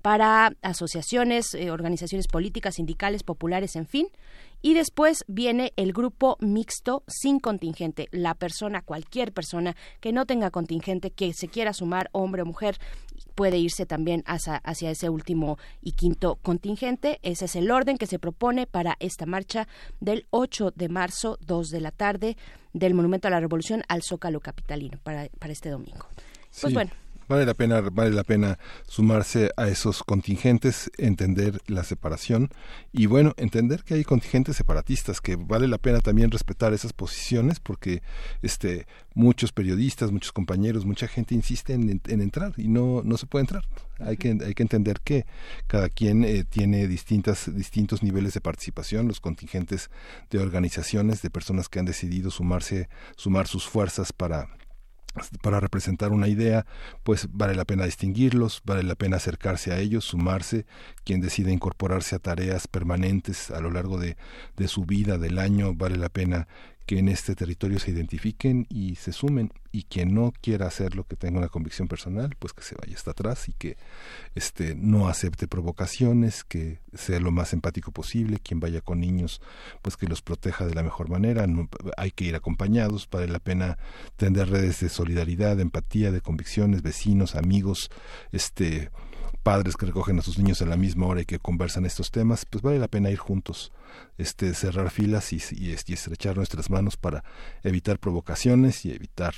[0.03, 4.09] para asociaciones, eh, organizaciones políticas, sindicales, populares, en fin.
[4.63, 8.09] Y después viene el grupo mixto sin contingente.
[8.11, 12.79] La persona, cualquier persona que no tenga contingente, que se quiera sumar, hombre o mujer,
[13.35, 17.21] puede irse también hacia, hacia, ese último y quinto contingente.
[17.23, 19.69] Ese es el orden que se propone para esta marcha
[20.01, 22.37] del 8 de marzo, 2 de la tarde,
[22.73, 26.07] del Monumento a la Revolución al Zócalo Capitalino para, para este domingo.
[26.61, 26.91] Pues bueno
[27.29, 32.51] vale la pena vale la pena sumarse a esos contingentes entender la separación
[32.93, 37.61] y bueno entender que hay contingentes separatistas que vale la pena también respetar esas posiciones
[37.61, 38.03] porque
[38.43, 43.43] este muchos periodistas muchos compañeros mucha gente insiste en, entrar y no no se puede
[43.45, 43.65] entrar.
[43.99, 45.25] Hay que hay que entender que
[45.67, 49.91] cada quien eh, tiene distintas distintos niveles de participación los contingentes
[50.31, 54.49] de organizaciones de personas que han decidido sumarse sumar sus fuerzas para
[55.43, 56.67] para representar una idea,
[57.03, 60.67] pues vale la pena distinguirlos, vale la pena acercarse a ellos, sumarse,
[61.05, 64.17] quien decide incorporarse a tareas permanentes a lo largo de,
[64.57, 66.49] de su vida, del año, vale la pena
[66.87, 71.17] que en este territorio se identifiquen y se sumen y quien no quiera hacerlo que
[71.17, 73.77] tenga una convicción personal pues que se vaya hasta atrás y que
[74.37, 79.43] este no acepte provocaciones que sea lo más empático posible quien vaya con niños
[79.83, 83.41] pues que los proteja de la mejor manera no, hay que ir acompañados vale la
[83.41, 83.79] pena
[84.17, 87.91] tender redes de solidaridad de empatía de convicciones vecinos amigos
[88.31, 88.91] este
[89.43, 92.47] padres que recogen a sus niños a la misma hora y que conversan estos temas
[92.47, 93.73] pues vale la pena ir juntos
[94.19, 97.25] este, cerrar filas y, y, estrechar nuestras manos para
[97.63, 99.35] evitar provocaciones y evitar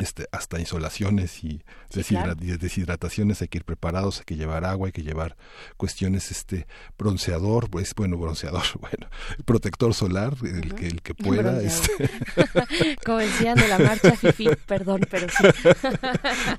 [0.00, 3.42] este, hasta insolaciones y deshidrataciones.
[3.42, 5.36] Hay que ir preparados, hay que llevar agua, hay que llevar
[5.76, 6.66] cuestiones, este,
[6.96, 9.08] bronceador, pues bueno, bronceador, bueno,
[9.44, 12.08] protector solar, el que el que pueda, este.
[13.04, 15.26] como decían de la marcha fifi, perdón, pero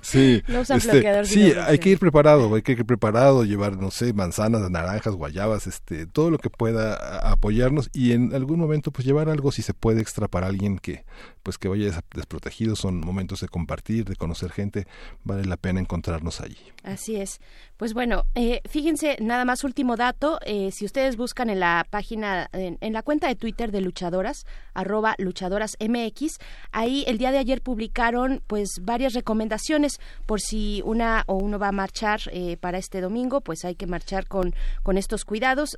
[0.01, 3.91] sí, no usan este, sí, hay que ir preparado, hay que ir preparado, llevar, no
[3.91, 9.05] sé, manzanas, naranjas, guayabas, este, todo lo que pueda apoyarnos y en algún momento pues
[9.05, 11.03] llevar algo si se puede extra para alguien que
[11.43, 14.87] pues que vaya desprotegido, son momentos de compartir, de conocer gente,
[15.23, 16.57] vale la pena encontrarnos allí.
[16.83, 17.39] Así es.
[17.79, 22.49] Pues bueno, eh, fíjense, nada más último dato, eh, si ustedes buscan en la página,
[22.51, 26.39] en, la cuenta de Twitter de luchadoras, arroba luchadoras MX,
[26.73, 31.69] ahí el día de ayer publicaron pues varias recomendaciones por si una o uno va
[31.69, 34.53] a marchar eh, para este domingo, pues hay que marchar con,
[34.83, 35.77] con estos cuidados.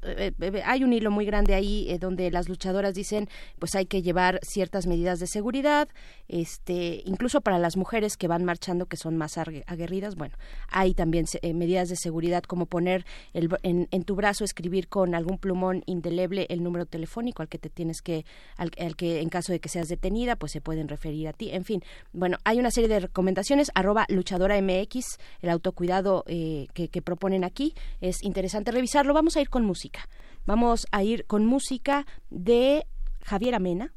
[0.66, 3.30] hay un hilo muy grande ahí donde las luchadoras dicen
[3.60, 5.88] pues hay que llevar ciertas medidas de seguridad,
[6.28, 10.36] este, incluso para las mujeres que van marchando que son más aguerridas, bueno,
[10.68, 15.38] hay también medidas de seguridad como poner el, en, en, tu brazo, escribir con algún
[15.38, 18.26] plumón indeleble el número telefónico al que te tienes que,
[18.58, 21.52] al, que en caso de que seas detenida, pues se pueden referir a ti.
[21.52, 26.88] En fin, bueno, hay una serie de recomendaciones, arroba luchadora MX, el autocuidado eh, que,
[26.88, 29.14] que proponen aquí, es interesante revisarlo.
[29.14, 30.08] Vamos a ir con música.
[30.46, 32.88] Vamos a ir con música de
[33.24, 33.94] Javier Amena,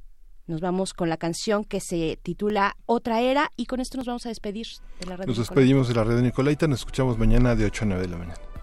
[0.46, 4.26] nos vamos con la canción que se titula Otra Era y con esto nos vamos
[4.26, 4.66] a despedir
[5.00, 5.28] de la radio.
[5.28, 8.16] Nos despedimos de la red Nicolaita, nos escuchamos mañana de 8 a 9 de la
[8.18, 8.53] mañana.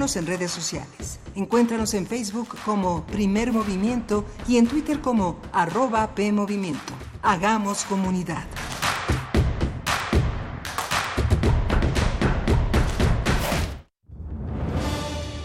[0.00, 1.20] En redes sociales.
[1.34, 6.94] Encuéntranos en Facebook como Primer Movimiento y en Twitter como arroba PMovimiento.
[7.20, 8.46] Hagamos comunidad.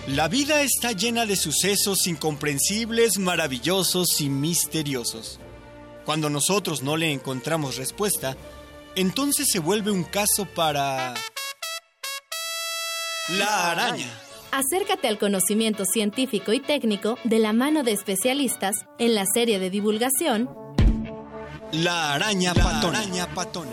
[0.08, 5.42] La vida está llena de sucesos incomprensibles, maravillosos y misteriosos.
[6.06, 8.38] Cuando nosotros no le encontramos respuesta,
[8.96, 11.14] entonces se vuelve un caso para...
[13.28, 14.25] La araña.
[14.56, 19.70] Acércate al conocimiento científico y técnico de la mano de especialistas en la serie de
[19.70, 20.50] divulgación
[21.74, 23.00] La araña patona.
[23.00, 23.72] araña patona.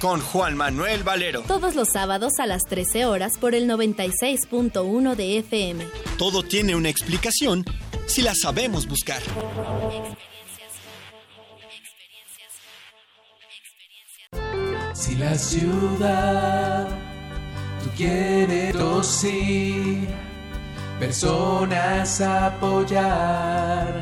[0.00, 1.40] Con Juan Manuel Valero.
[1.42, 5.84] todos los sábados a las 13 horas por el 96.1 de FM.
[6.18, 7.64] Todo tiene una explicación
[8.06, 9.20] si la sabemos buscar.
[14.94, 17.15] Si la ciudad
[17.86, 18.74] tú quieres
[19.06, 20.06] sí,
[20.98, 23.94] personas apoyar.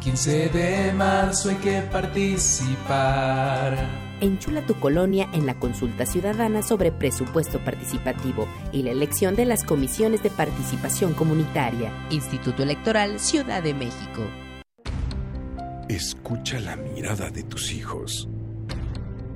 [0.00, 3.76] 15 de marzo hay que participar.
[4.20, 9.64] Enchula tu colonia en la consulta ciudadana sobre presupuesto participativo y la elección de las
[9.64, 11.92] comisiones de participación comunitaria.
[12.10, 14.22] Instituto Electoral Ciudad de México.
[15.88, 18.28] Escucha la mirada de tus hijos.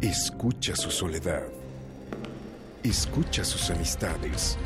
[0.01, 1.62] Escucha su soledad.
[2.83, 4.59] Escucha sus amistades.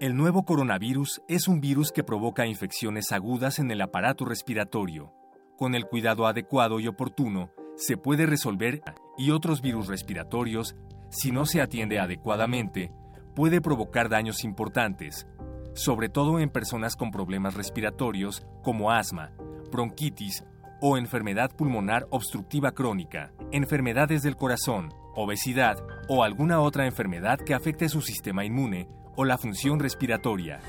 [0.00, 5.12] El nuevo coronavirus es un virus que provoca infecciones agudas en el aparato respiratorio.
[5.58, 8.80] Con el cuidado adecuado y oportuno, se puede resolver
[9.18, 10.74] y otros virus respiratorios,
[11.10, 12.92] si no se atiende adecuadamente,
[13.34, 15.26] puede provocar daños importantes,
[15.74, 19.32] sobre todo en personas con problemas respiratorios como asma,
[19.70, 20.44] bronquitis
[20.80, 25.78] o enfermedad pulmonar obstructiva crónica, enfermedades del corazón, obesidad
[26.08, 30.60] o alguna otra enfermedad que afecte su sistema inmune o la función respiratoria.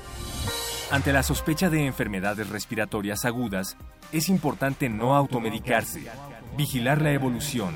[0.90, 3.76] Ante la sospecha de enfermedades respiratorias agudas,
[4.12, 6.02] es importante no automedicarse,
[6.56, 7.74] vigilar la evolución,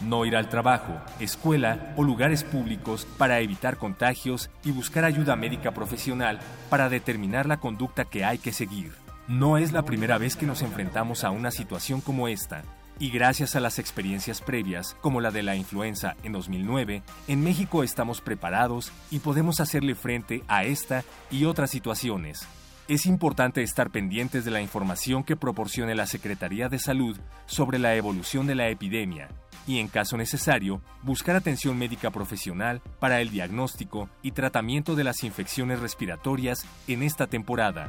[0.00, 5.72] no ir al trabajo, escuela o lugares públicos para evitar contagios y buscar ayuda médica
[5.72, 6.40] profesional
[6.70, 9.03] para determinar la conducta que hay que seguir.
[9.26, 12.62] No es la primera vez que nos enfrentamos a una situación como esta,
[12.98, 17.82] y gracias a las experiencias previas, como la de la influenza en 2009, en México
[17.82, 22.46] estamos preparados y podemos hacerle frente a esta y otras situaciones.
[22.86, 27.94] Es importante estar pendientes de la información que proporcione la Secretaría de Salud sobre la
[27.94, 29.28] evolución de la epidemia
[29.66, 35.24] y, en caso necesario, buscar atención médica profesional para el diagnóstico y tratamiento de las
[35.24, 37.88] infecciones respiratorias en esta temporada.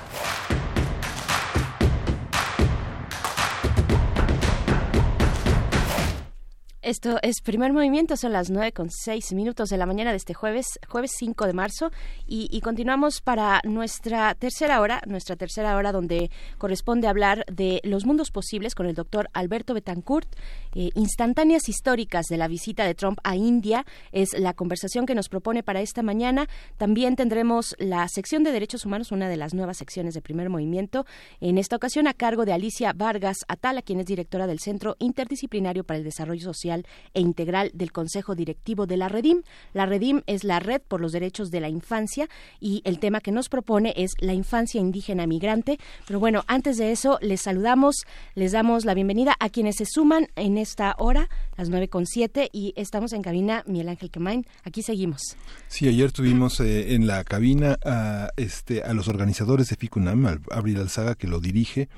[6.91, 10.33] Esto es primer movimiento, son las nueve con seis minutos de la mañana de este
[10.33, 11.89] jueves, jueves 5 de marzo,
[12.27, 18.29] y, continuamos para nuestra tercera hora, nuestra tercera hora donde corresponde hablar de los mundos
[18.29, 20.27] posibles con el doctor Alberto Betancourt.
[20.75, 25.29] Eh, instantáneas históricas de la visita de Trump a India es la conversación que nos
[25.29, 26.49] propone para esta mañana.
[26.75, 31.05] También tendremos la sección de derechos humanos, una de las nuevas secciones de primer movimiento,
[31.39, 35.85] en esta ocasión a cargo de Alicia Vargas Atala, quien es directora del Centro Interdisciplinario
[35.85, 36.80] para el Desarrollo Social
[37.13, 39.43] e Integral del Consejo Directivo de la Redim.
[39.73, 42.27] La Redim es la Red por los Derechos de la Infancia
[42.59, 45.79] y el tema que nos propone es la infancia indígena migrante.
[46.07, 48.05] Pero bueno, antes de eso, les saludamos,
[48.35, 52.49] les damos la bienvenida a quienes se suman en esta hora, las nueve con siete,
[52.51, 54.45] y estamos en cabina Miguel Ángel Quemain.
[54.63, 55.21] Aquí seguimos.
[55.67, 60.41] Sí, ayer tuvimos eh, en la cabina a, este, a los organizadores de FICUNAM, al
[60.51, 61.89] Abril Alzaga, que lo dirige,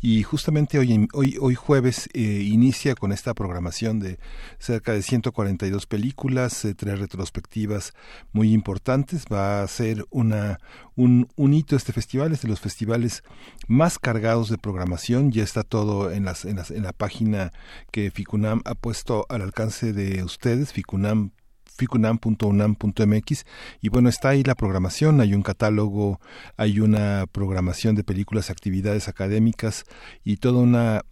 [0.00, 4.18] y justamente hoy, hoy, hoy jueves eh, inicia con esta programación de
[4.58, 7.92] cerca de 142 películas, eh, tres retrospectivas
[8.32, 9.24] muy importantes.
[9.32, 10.58] Va a ser una,
[10.96, 13.22] un, un, hito este festival, es de los festivales
[13.68, 15.32] más cargados de programación.
[15.32, 17.52] Ya está todo en, las, en, las, en la página
[17.90, 21.32] que FICUNAM ha puesto al alcance de ustedes, ficunam
[21.76, 23.44] ficunam.unam.mx
[23.80, 26.20] y bueno está ahí la programación hay un catálogo
[26.56, 29.84] hay una programación de películas actividades académicas
[30.22, 31.02] y toda una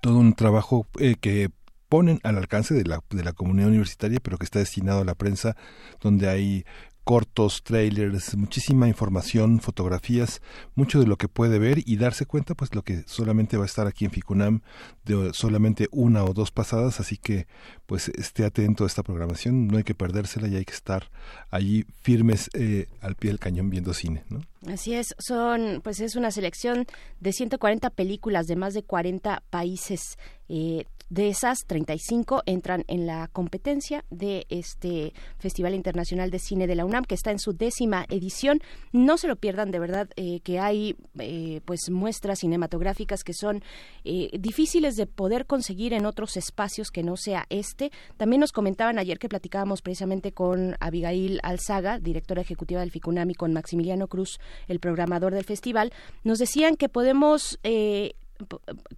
[0.00, 1.50] todo un trabajo eh, que
[1.88, 5.14] ponen al alcance de la, de la comunidad universitaria, pero que está destinado a la
[5.14, 5.56] prensa,
[6.00, 6.64] donde hay
[7.04, 10.40] cortos, trailers, muchísima información, fotografías,
[10.74, 13.66] mucho de lo que puede ver y darse cuenta pues lo que solamente va a
[13.66, 14.62] estar aquí en Ficunam
[15.04, 17.46] de solamente una o dos pasadas, así que
[17.84, 21.10] pues esté atento a esta programación, no hay que perdérsela y hay que estar
[21.50, 24.40] allí firmes eh, al pie del cañón viendo cine, ¿no?
[24.66, 26.86] Así es, son pues es una selección
[27.20, 30.16] de 140 películas de más de 40 países.
[30.48, 36.74] Eh, de esas, 35 entran en la competencia de este Festival Internacional de Cine de
[36.74, 38.60] la UNAM, que está en su décima edición.
[38.90, 43.62] No se lo pierdan, de verdad, eh, que hay eh, pues muestras cinematográficas que son
[44.04, 47.92] eh, difíciles de poder conseguir en otros espacios que no sea este.
[48.16, 53.34] También nos comentaban ayer que platicábamos precisamente con Abigail Alzaga, directora ejecutiva del FICUNAM, y
[53.34, 55.92] con Maximiliano Cruz, el programador del festival,
[56.24, 57.60] nos decían que podemos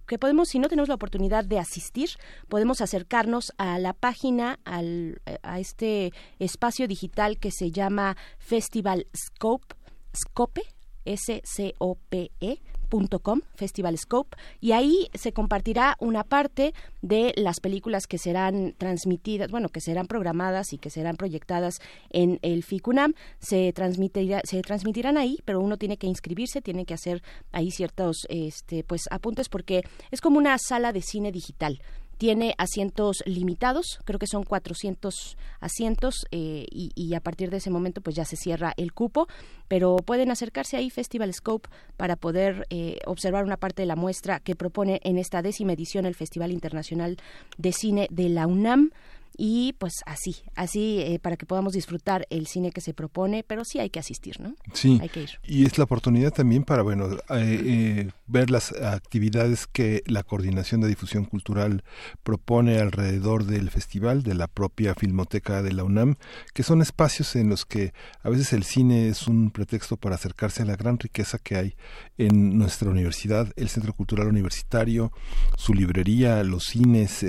[0.07, 2.09] que podemos, si no tenemos la oportunidad de asistir,
[2.47, 9.75] podemos acercarnos a la página, al, a este espacio digital que se llama Festival Scope,
[10.15, 10.63] Scope,
[11.05, 18.73] S-C-O-P-E, .com, Festival Scope, y ahí se compartirá una parte de las películas que serán
[18.77, 23.13] transmitidas, bueno, que serán programadas y que serán proyectadas en el FICUNAM.
[23.39, 28.25] Se, transmitirá, se transmitirán ahí, pero uno tiene que inscribirse, tiene que hacer ahí ciertos
[28.29, 31.79] este, pues, apuntes porque es como una sala de cine digital
[32.17, 38.01] tiene asientos limitados, creo que son 400 asientos eh, y, a partir de ese momento
[38.01, 39.27] pues ya se cierra el cupo,
[39.67, 44.39] pero pueden acercarse ahí Festival Scope para poder eh, observar una parte de la muestra
[44.39, 47.17] que propone en esta décima edición el Festival Internacional
[47.57, 48.91] de Cine de la UNAM
[49.37, 53.63] y pues así, así eh, para que podamos disfrutar el cine que se propone, pero
[53.63, 54.55] sí hay que asistir, ¿no?
[54.73, 54.97] Sí.
[54.99, 55.29] Hay que ir.
[55.43, 60.81] Y es la oportunidad también para, bueno, eh, eh, ver las actividades que la Coordinación
[60.81, 61.83] de Difusión Cultural
[62.23, 66.15] propone alrededor del festival, de la propia Filmoteca de la UNAM,
[66.55, 67.93] que son espacios en los que
[68.23, 71.75] a veces el cine es un pretexto para acercarse a la gran riqueza que hay
[72.17, 75.11] en nuestra universidad, el Centro Cultural Universitario,
[75.57, 77.23] su librería, los cines,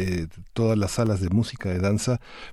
[0.55, 1.98] todas las salas de música, de danza,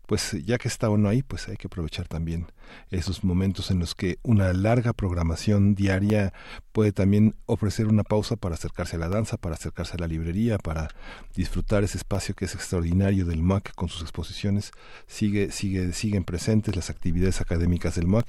[0.05, 2.47] pues ya que está uno ahí, pues hay que aprovechar también
[2.89, 6.33] esos momentos en los que una larga programación diaria
[6.71, 10.57] puede también ofrecer una pausa para acercarse a la danza, para acercarse a la librería,
[10.57, 10.89] para
[11.35, 14.71] disfrutar ese espacio que es extraordinario del MAC con sus exposiciones.
[15.07, 18.27] Sigue, sigue, siguen presentes las actividades académicas del MAC.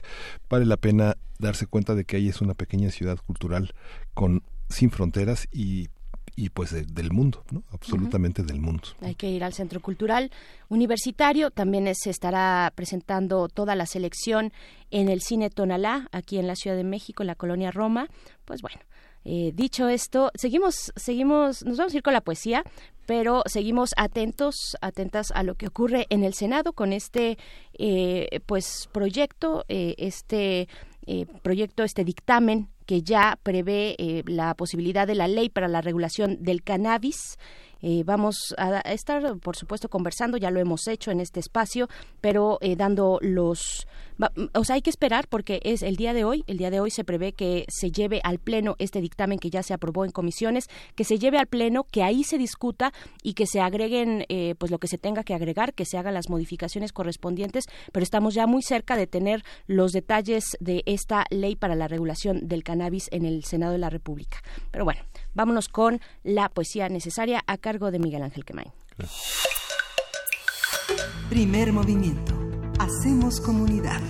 [0.49, 3.75] Vale la pena darse cuenta de que ahí es una pequeña ciudad cultural
[4.15, 5.89] con sin fronteras y
[6.37, 7.63] y pues del mundo, ¿no?
[7.73, 8.83] absolutamente del mundo.
[9.01, 10.31] Hay que ir al Centro Cultural
[10.69, 14.53] Universitario, también se estará presentando toda la selección
[14.91, 18.09] en el Cine Tonalá, aquí en la Ciudad de México, en la colonia Roma.
[18.45, 18.79] Pues bueno,
[19.25, 22.63] eh, dicho esto, seguimos, seguimos, nos vamos a ir con la poesía,
[23.07, 27.39] pero seguimos atentos, atentas a lo que ocurre en el Senado con este,
[27.79, 30.69] eh, pues, proyecto, eh, este
[31.43, 36.43] proyecto, este dictamen que ya prevé eh, la posibilidad de la ley para la regulación
[36.43, 37.37] del cannabis
[37.83, 41.89] Eh, vamos a estar, por supuesto, conversando, ya lo hemos hecho en este espacio,
[42.21, 43.87] pero eh, dando los
[44.55, 46.91] o sea, hay que esperar porque es el día de hoy, el día de hoy
[46.91, 50.69] se prevé que se lleve al pleno este dictamen que ya se aprobó en comisiones,
[50.95, 52.93] que se lleve al pleno, que ahí se discuta
[53.23, 56.15] y que se agreguen eh, pues lo que se tenga que agregar, que se hagan
[56.15, 61.57] las modificaciones correspondientes, pero estamos ya muy cerca de tener los detalles de esta ley
[61.57, 64.39] para la regulación del cannabis en el Senado de la República.
[64.71, 65.03] Pero bueno,
[65.37, 68.73] vámonos con la poesía necesaria a cargo de Miguel Ángel Quemain.
[71.29, 72.35] Primer movimiento.
[72.79, 74.01] Hacemos comunidad.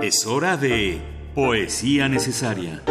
[0.00, 1.00] Es hora de
[1.34, 2.82] poesía necesaria.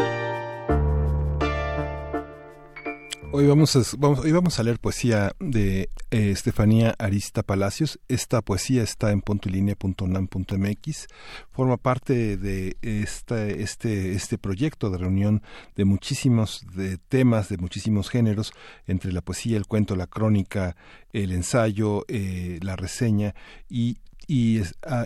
[3.29, 7.99] Hoy vamos a, vamos, hoy vamos a leer poesía de eh, Estefanía Arista Palacios.
[8.07, 11.07] Esta poesía está en puntolinea.unam.mx.
[11.51, 15.43] Forma parte de este, este proyecto de reunión
[15.75, 18.53] de muchísimos de temas, de muchísimos géneros,
[18.87, 20.77] entre la poesía, el cuento, la crónica,
[21.11, 23.35] el ensayo, eh, la reseña
[23.69, 23.97] y
[24.27, 24.61] y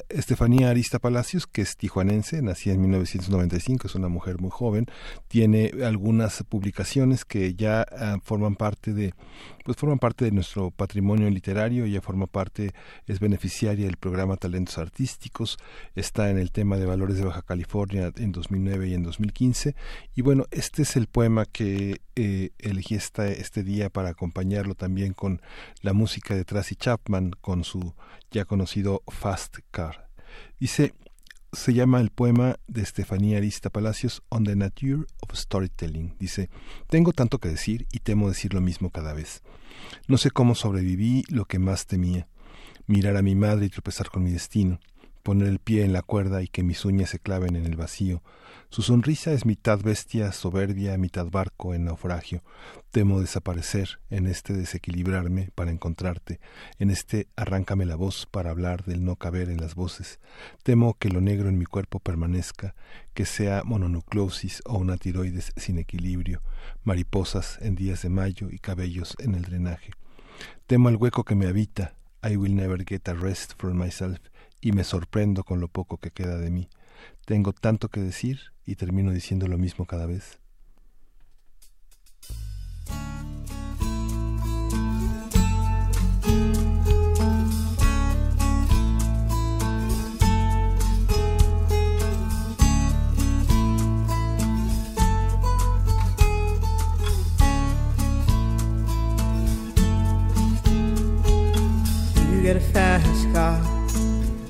[0.09, 4.87] Estefanía Arista Palacios, que es tijuanense, nacida en 1995, es una mujer muy joven,
[5.27, 9.13] tiene algunas publicaciones que ya ah, forman parte de
[9.63, 12.71] pues forman parte de nuestro patrimonio literario, ella forma parte,
[13.05, 15.59] es beneficiaria del programa Talentos Artísticos,
[15.93, 19.75] está en el tema de Valores de Baja California en 2009 y en 2015,
[20.15, 25.41] y bueno, este es el poema que eh, elegí este día para acompañarlo también con
[25.81, 27.93] la música de Tracy Chapman, con su
[28.31, 30.09] ya conocido Fast Car.
[30.59, 30.93] Dice,
[31.51, 36.15] se llama el poema de Estefanía Arista Palacios On the Nature of Storytelling.
[36.17, 36.49] Dice,
[36.87, 39.43] tengo tanto que decir y temo decir lo mismo cada vez.
[40.07, 42.27] No sé cómo sobreviví lo que más temía,
[42.87, 44.79] mirar a mi madre y tropezar con mi destino,
[45.21, 48.21] poner el pie en la cuerda y que mis uñas se claven en el vacío,
[48.71, 52.41] su sonrisa es mitad bestia soberbia, mitad barco en naufragio.
[52.91, 56.39] Temo desaparecer en este desequilibrarme para encontrarte,
[56.79, 60.21] en este arráncame la voz para hablar del no caber en las voces.
[60.63, 62.73] Temo que lo negro en mi cuerpo permanezca,
[63.13, 66.41] que sea mononucleosis o una tiroides sin equilibrio,
[66.85, 69.91] mariposas en días de mayo y cabellos en el drenaje.
[70.65, 74.19] Temo el hueco que me habita, I will never get a rest from myself,
[74.61, 76.69] y me sorprendo con lo poco que queda de mí.
[77.25, 80.41] Tengo tanto que decir y termino diciendo lo mismo cada vez.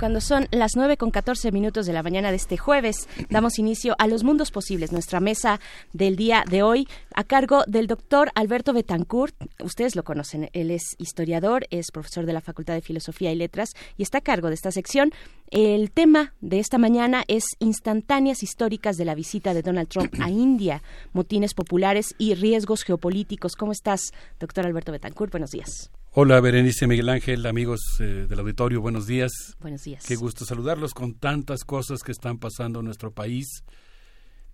[0.00, 3.94] Cuando son las 9 con 14 minutos de la mañana de este jueves, damos inicio
[3.98, 5.60] a Los Mundos Posibles, nuestra mesa
[5.92, 9.34] del día de hoy, a cargo del doctor Alberto Betancourt.
[9.62, 13.74] Ustedes lo conocen, él es historiador, es profesor de la Facultad de Filosofía y Letras
[13.98, 15.12] y está a cargo de esta sección.
[15.50, 20.30] El tema de esta mañana es instantáneas históricas de la visita de Donald Trump a
[20.30, 20.82] India,
[21.12, 23.54] motines populares y riesgos geopolíticos.
[23.54, 25.30] ¿Cómo estás, doctor Alberto Betancourt?
[25.30, 25.90] Buenos días.
[26.12, 29.30] Hola, Berenice Miguel Ángel, amigos eh, del auditorio, buenos días.
[29.60, 30.04] Buenos días.
[30.04, 33.62] Qué gusto saludarlos con tantas cosas que están pasando en nuestro país.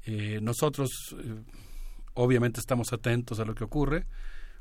[0.04, 1.34] Eh, nosotros, eh,
[2.12, 4.04] obviamente, estamos atentos a lo que ocurre,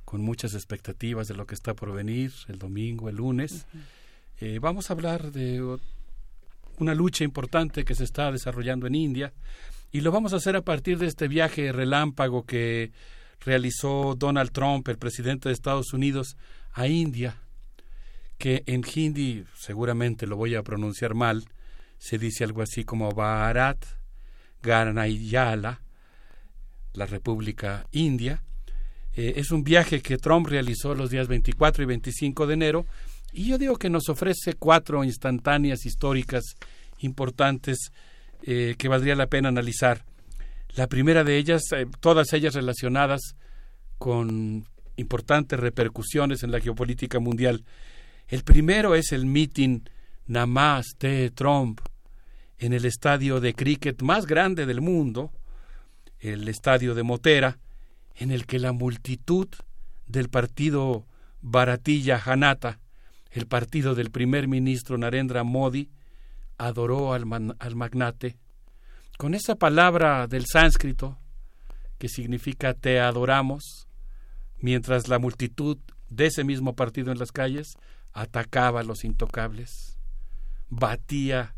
[0.06, 3.68] con muchas expectativas de lo que está por venir el domingo, el lunes.
[4.62, 5.78] Vamos a hablar de
[6.78, 9.34] una lucha importante que se está desarrollando en India
[9.92, 12.94] y lo vamos a hacer a partir de este viaje relámpago que
[13.42, 16.38] realizó Donald Trump, el presidente de Estados Unidos,
[16.76, 17.42] a India,
[18.38, 21.46] que en hindi seguramente lo voy a pronunciar mal,
[21.98, 23.84] se dice algo así como Bharat
[24.62, 25.82] Ganayala,
[26.94, 28.44] la República India.
[29.14, 32.86] Eh, es un viaje que Trump realizó los días 24 y 25 de enero
[33.32, 36.44] y yo digo que nos ofrece cuatro instantáneas históricas
[37.00, 37.92] importantes
[38.44, 40.04] eh, que valdría la pena analizar.
[40.76, 43.22] La primera de ellas, eh, todas ellas relacionadas
[43.98, 44.66] con
[44.98, 47.64] importantes repercusiones en la geopolítica mundial.
[48.28, 49.82] El primero es el meeting
[50.28, 51.82] Namaste Trump
[52.58, 55.32] en el estadio de cricket más grande del mundo,
[56.20, 57.60] el estadio de Motera,
[58.16, 59.48] en el que la multitud
[60.08, 61.06] del partido
[61.42, 62.80] Baratilla Janata,
[63.32, 65.90] el partido del primer ministro Narendra Modi,
[66.58, 68.38] adoró al magnate.
[69.18, 71.20] Con esa palabra del sánscrito,
[71.98, 73.88] que significa te adoramos,
[74.66, 75.78] mientras la multitud
[76.10, 77.78] de ese mismo partido en las calles
[78.14, 80.00] atacaba a los intocables,
[80.70, 81.54] batía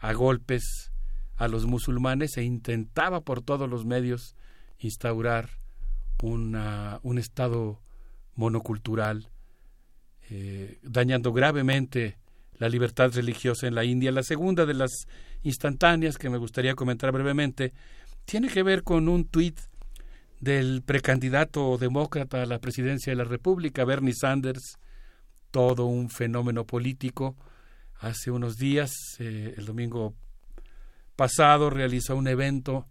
[0.00, 0.90] a golpes
[1.36, 4.34] a los musulmanes e intentaba por todos los medios
[4.80, 5.48] instaurar
[6.22, 7.80] un estado
[8.34, 9.30] monocultural,
[10.28, 12.18] eh, dañando gravemente
[12.54, 14.10] la libertad religiosa en la India.
[14.10, 15.06] La segunda de las
[15.44, 17.72] instantáneas que me gustaría comentar brevemente
[18.24, 19.69] tiene que ver con un tuit
[20.40, 24.78] del precandidato demócrata a la presidencia de la República, Bernie Sanders,
[25.50, 27.36] todo un fenómeno político.
[27.98, 30.14] Hace unos días, eh, el domingo
[31.14, 32.86] pasado, realizó un evento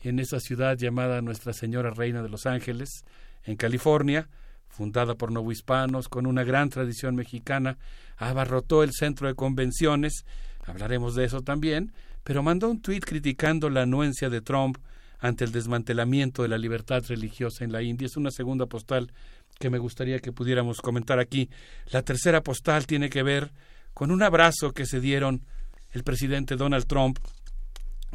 [0.00, 3.04] en esa ciudad llamada Nuestra Señora Reina de los Ángeles,
[3.44, 4.28] en California,
[4.66, 7.78] fundada por novohispanos, con una gran tradición mexicana,
[8.16, 10.24] abarrotó el centro de convenciones,
[10.66, 11.92] hablaremos de eso también,
[12.24, 14.78] pero mandó un tuit criticando la anuencia de Trump
[15.18, 18.06] ante el desmantelamiento de la libertad religiosa en la India.
[18.06, 19.12] Es una segunda postal
[19.58, 21.50] que me gustaría que pudiéramos comentar aquí.
[21.90, 23.52] La tercera postal tiene que ver
[23.94, 25.44] con un abrazo que se dieron
[25.90, 27.18] el presidente Donald Trump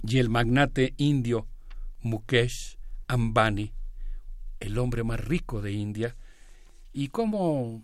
[0.04, 1.48] y el magnate indio
[2.02, 2.78] Mukesh
[3.08, 3.74] Ambani,
[4.60, 6.16] el hombre más rico de India,
[6.94, 7.84] y cómo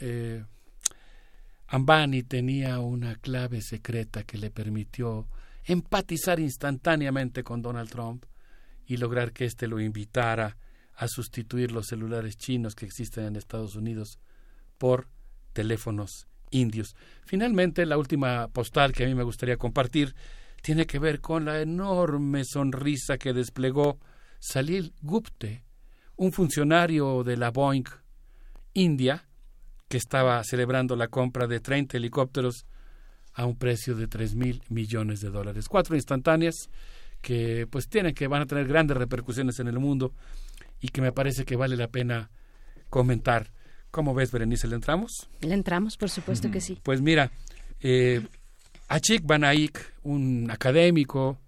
[0.00, 0.44] eh,
[1.68, 5.28] Ambani tenía una clave secreta que le permitió
[5.64, 8.24] empatizar instantáneamente con Donald Trump
[8.86, 10.56] y lograr que éste lo invitara
[10.94, 14.18] a sustituir los celulares chinos que existen en Estados Unidos
[14.78, 15.08] por
[15.52, 16.96] teléfonos indios.
[17.24, 20.14] Finalmente, la última postal que a mí me gustaría compartir
[20.62, 23.98] tiene que ver con la enorme sonrisa que desplegó
[24.38, 25.64] Salil Gupte,
[26.16, 27.84] un funcionario de la Boeing
[28.72, 29.26] India,
[29.88, 32.66] que estaba celebrando la compra de 30 helicópteros
[33.34, 35.68] a un precio de tres mil millones de dólares.
[35.68, 36.70] Cuatro instantáneas
[37.20, 40.12] que pues tienen que van a tener grandes repercusiones en el mundo
[40.80, 42.30] y que me parece que vale la pena
[42.90, 43.50] comentar.
[43.90, 44.68] ¿Cómo ves, Berenice?
[44.68, 45.28] ¿Le entramos?
[45.40, 46.78] Le entramos, por supuesto que sí.
[46.82, 47.30] Pues mira,
[47.80, 48.20] eh,
[48.88, 51.38] Achik Banaik, un académico,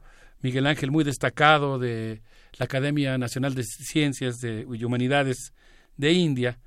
[0.40, 2.22] Miguel Ángel muy destacado de
[2.58, 5.52] la Academia Nacional de Ciencias y Humanidades
[5.96, 6.58] de India,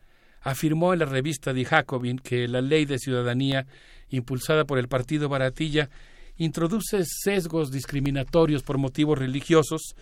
[0.42, 3.66] afirmó en la revista de Jacobin que la ley de ciudadanía
[4.10, 5.90] impulsada por el partido Baratilla
[6.38, 9.96] introduce sesgos discriminatorios por motivos religiosos.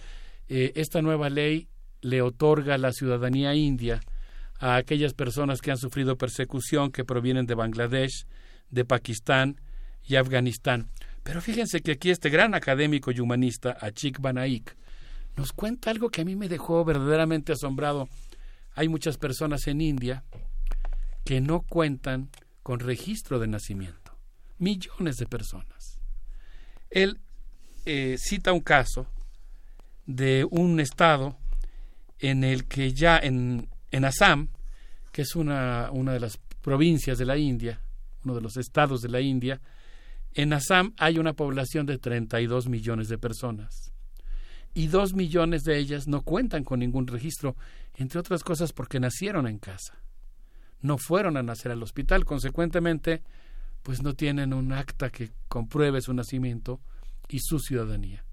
[0.48, 1.68] Eh, esta nueva ley
[2.02, 4.00] le otorga la ciudadanía india
[4.60, 8.26] a aquellas personas que han sufrido persecución que provienen de Bangladesh,
[8.70, 9.60] de Pakistán
[10.04, 10.90] y Afganistán.
[11.24, 14.76] Pero fíjense que aquí este gran académico y humanista, Achik Banaik,
[15.36, 18.10] nos cuenta algo que a mí me dejó verdaderamente asombrado.
[18.76, 20.24] Hay muchas personas en India
[21.24, 22.30] que no cuentan
[22.64, 24.18] con registro de nacimiento.
[24.58, 25.89] Millones de personas.
[26.90, 27.20] Él
[27.86, 29.08] eh, cita un caso
[30.06, 31.38] de un estado
[32.20, 34.50] en el que ya en, en Assam,
[35.12, 37.82] que es una, una de las provincias de la India,
[38.24, 39.62] uno de los estados de la India,
[40.34, 43.92] en Assam hay una población de 32 millones de personas
[44.74, 47.56] y dos millones de ellas no cuentan con ningún registro,
[47.96, 50.00] entre otras cosas porque nacieron en casa.
[50.82, 53.24] No fueron a nacer al hospital, consecuentemente,
[53.84, 56.80] pues no tienen un acta que compruebe su nacimiento
[57.28, 58.26] y su ciudadanía.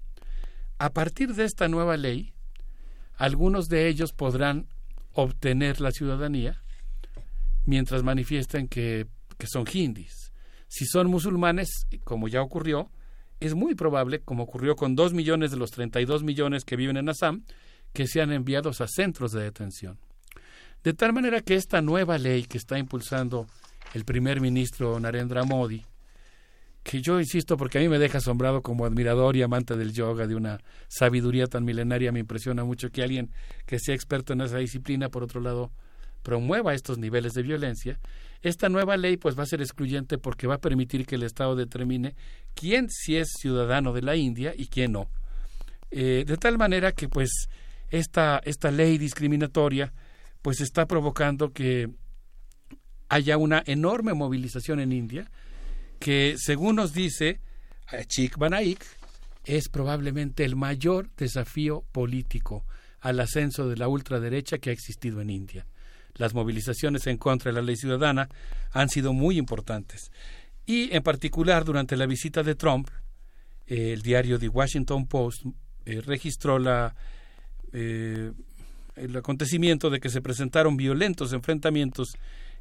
[0.79, 2.33] A partir de esta nueva ley,
[3.15, 4.67] algunos de ellos podrán
[5.13, 6.61] obtener la ciudadanía
[7.65, 9.07] mientras manifiesten que,
[9.37, 10.31] que son hindis.
[10.67, 11.69] Si son musulmanes,
[12.03, 12.91] como ya ocurrió,
[13.39, 17.09] es muy probable, como ocurrió con dos millones de los 32 millones que viven en
[17.09, 17.43] Assam,
[17.93, 19.99] que sean enviados a centros de detención.
[20.83, 23.47] De tal manera que esta nueva ley que está impulsando
[23.93, 25.83] el primer ministro Narendra Modi,
[26.83, 30.25] que yo insisto porque a mí me deja asombrado como admirador y amante del yoga,
[30.25, 33.29] de una sabiduría tan milenaria, me impresiona mucho que alguien
[33.65, 35.71] que sea experto en esa disciplina, por otro lado,
[36.23, 37.99] promueva estos niveles de violencia.
[38.41, 41.55] Esta nueva ley pues va a ser excluyente porque va a permitir que el Estado
[41.55, 42.15] determine
[42.53, 45.09] quién sí es ciudadano de la India y quién no.
[45.91, 47.47] Eh, de tal manera que pues
[47.89, 49.93] esta, esta ley discriminatoria
[50.41, 51.89] pues está provocando que
[53.09, 55.29] haya una enorme movilización en India,
[55.99, 57.39] que según nos dice
[58.07, 58.85] Chik Banaik,
[59.45, 62.65] es probablemente el mayor desafío político
[62.99, 65.65] al ascenso de la ultraderecha que ha existido en India.
[66.15, 68.27] Las movilizaciones en contra de la ley ciudadana
[68.71, 70.11] han sido muy importantes.
[70.65, 72.89] Y en particular durante la visita de Trump,
[73.67, 75.45] eh, el diario The Washington Post
[75.85, 76.95] eh, registró la,
[77.71, 78.31] eh,
[78.95, 82.17] el acontecimiento de que se presentaron violentos enfrentamientos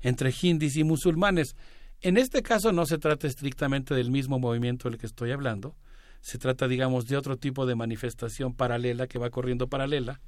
[0.07, 1.55] entre hindis y musulmanes
[2.02, 5.75] en este caso no se trata estrictamente del mismo movimiento del que estoy hablando,
[6.20, 10.20] se trata, digamos, de otro tipo de manifestación paralela que va corriendo paralela.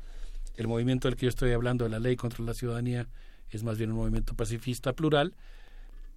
[0.57, 3.09] El movimiento del que yo estoy hablando, de la ley contra la ciudadanía,
[3.51, 5.35] es más bien un movimiento pacifista plural,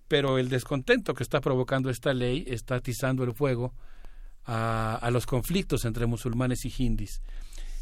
[0.08, 3.74] pero el descontento que está provocando esta ley está atizando el fuego
[4.46, 7.22] a, los conflictos entre musulmanes y hindis.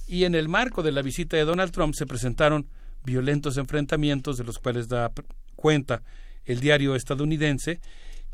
[0.07, 2.67] Y en el marco de la visita de Donald Trump se presentaron
[3.03, 5.11] violentos enfrentamientos de los cuales da
[5.59, 6.01] cuenta
[6.45, 7.79] el diario estadounidense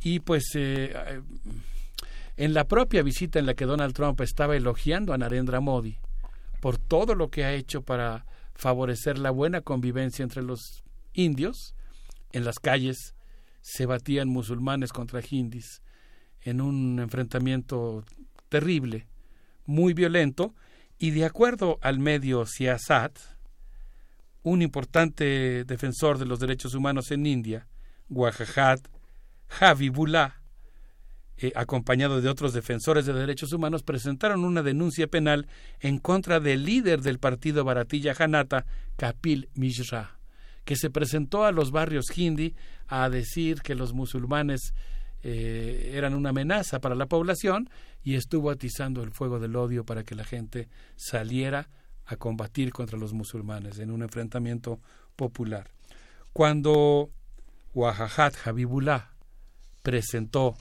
[0.02, 1.22] y pues eh, eh,
[2.38, 5.98] en la propia visita en la que Donald Trump estaba elogiando a Narendra Modi
[6.62, 11.76] por todo lo que ha hecho para favorecer la buena convivencia entre los indios,
[12.32, 13.16] en las calles
[13.62, 15.82] se batían musulmanes contra hindis
[16.42, 18.06] en un enfrentamiento
[18.50, 19.08] terrible,
[19.66, 20.54] muy violento,
[20.98, 23.18] y de acuerdo al medio Siasat,
[24.46, 27.68] un importante defensor de los derechos humanos en India,
[28.10, 28.80] Guajahat
[29.48, 30.40] Javibullah,
[31.38, 35.48] eh, acompañado de otros defensores de derechos humanos, presentaron una denuncia penal
[35.80, 38.68] en contra del líder del partido Baratilla Janata,
[38.98, 40.20] Kapil Mishra,
[40.64, 42.54] que se presentó a los barrios hindi
[42.88, 44.76] a decir que los musulmanes
[45.24, 47.68] eh, eran una amenaza para la población
[48.04, 51.68] y estuvo atizando el fuego del odio para que la gente saliera
[52.06, 54.80] a combatir contra los musulmanes en un enfrentamiento
[55.16, 55.70] popular.
[56.34, 57.10] Cuando
[57.74, 59.12] Wajahat Habibullah
[59.82, 60.56] presentó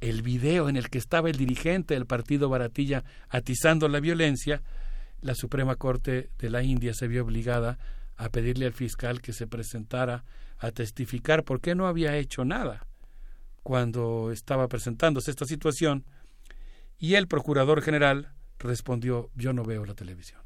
[0.00, 4.62] el video en el que estaba el dirigente del partido Baratilla atizando la violencia,
[5.20, 7.78] la Suprema Corte de la India se vio obligada
[8.16, 10.24] a pedirle al fiscal que se presentara
[10.58, 12.86] a testificar por qué no había hecho nada
[13.62, 16.04] cuando estaba presentándose esta situación
[16.98, 20.43] y el procurador general respondió yo no veo la televisión.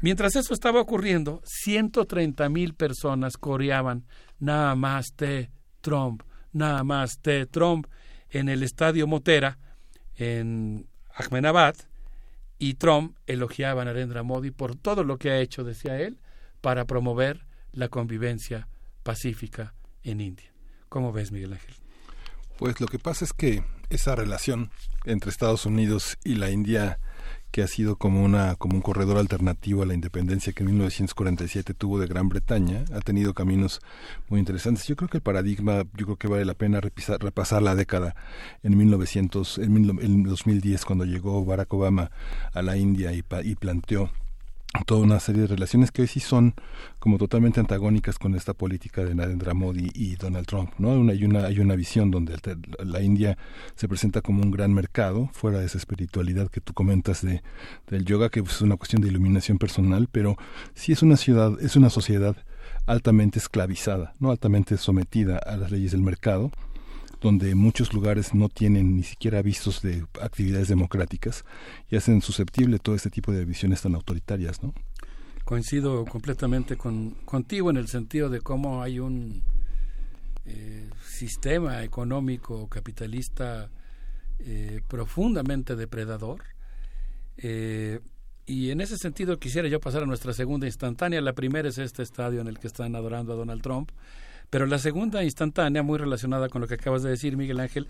[0.00, 4.06] Mientras eso estaba ocurriendo, 130 mil personas coreaban
[4.38, 6.22] nada más de Trump,
[6.52, 7.86] nada más de Trump
[8.30, 9.58] en el estadio Motera
[10.16, 11.74] en Ahmedabad
[12.58, 16.20] y Trump elogiaba a Narendra Modi por todo lo que ha hecho, decía él,
[16.60, 18.68] para promover la convivencia
[19.02, 20.52] pacífica en India.
[20.88, 21.74] ¿Cómo ves, Miguel Ángel?
[22.58, 24.70] Pues lo que pasa es que esa relación
[25.04, 27.00] entre Estados Unidos y la India
[27.50, 31.74] que ha sido como una como un corredor alternativo a la independencia que en 1947
[31.74, 33.80] tuvo de Gran Bretaña ha tenido caminos
[34.28, 34.86] muy interesantes.
[34.86, 38.14] Yo creo que el paradigma yo creo que vale la pena repasar, repasar la década
[38.62, 42.10] en 1900 en, 2010 cuando llegó Barack Obama
[42.52, 44.10] a la India y, y planteó
[44.86, 46.54] toda una serie de relaciones que hoy sí son
[46.98, 50.92] como totalmente antagónicas con esta política de Narendra Modi y Donald Trump, ¿no?
[51.10, 52.36] hay una hay una visión donde
[52.84, 53.36] la India
[53.74, 57.42] se presenta como un gran mercado fuera de esa espiritualidad que tú comentas de
[57.88, 60.36] del yoga que es una cuestión de iluminación personal, pero
[60.74, 62.36] sí es una ciudad, es una sociedad
[62.86, 66.52] altamente esclavizada, no altamente sometida a las leyes del mercado
[67.20, 71.44] donde muchos lugares no tienen ni siquiera vistos de actividades democráticas
[71.88, 74.74] y hacen susceptible todo este tipo de visiones tan autoritarias, ¿no?
[75.44, 79.42] Coincido completamente con, contigo en el sentido de cómo hay un
[80.46, 83.70] eh, sistema económico capitalista
[84.38, 86.42] eh, profundamente depredador.
[87.36, 88.00] Eh,
[88.46, 91.20] y en ese sentido quisiera yo pasar a nuestra segunda instantánea.
[91.20, 93.90] La primera es este estadio en el que están adorando a Donald Trump.
[94.50, 97.86] Pero la segunda instantánea, muy relacionada con lo que acabas de decir, Miguel Ángel,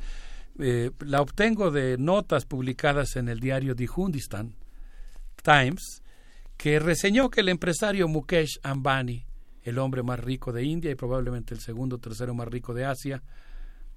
[0.58, 4.55] eh, la obtengo de notas publicadas en el diario The Hundistan
[5.42, 6.02] Times,
[6.58, 9.24] que reseñó que el empresario Mukesh Ambani,
[9.62, 12.84] el hombre más rico de India y probablemente el segundo o tercero más rico de
[12.84, 13.22] Asia,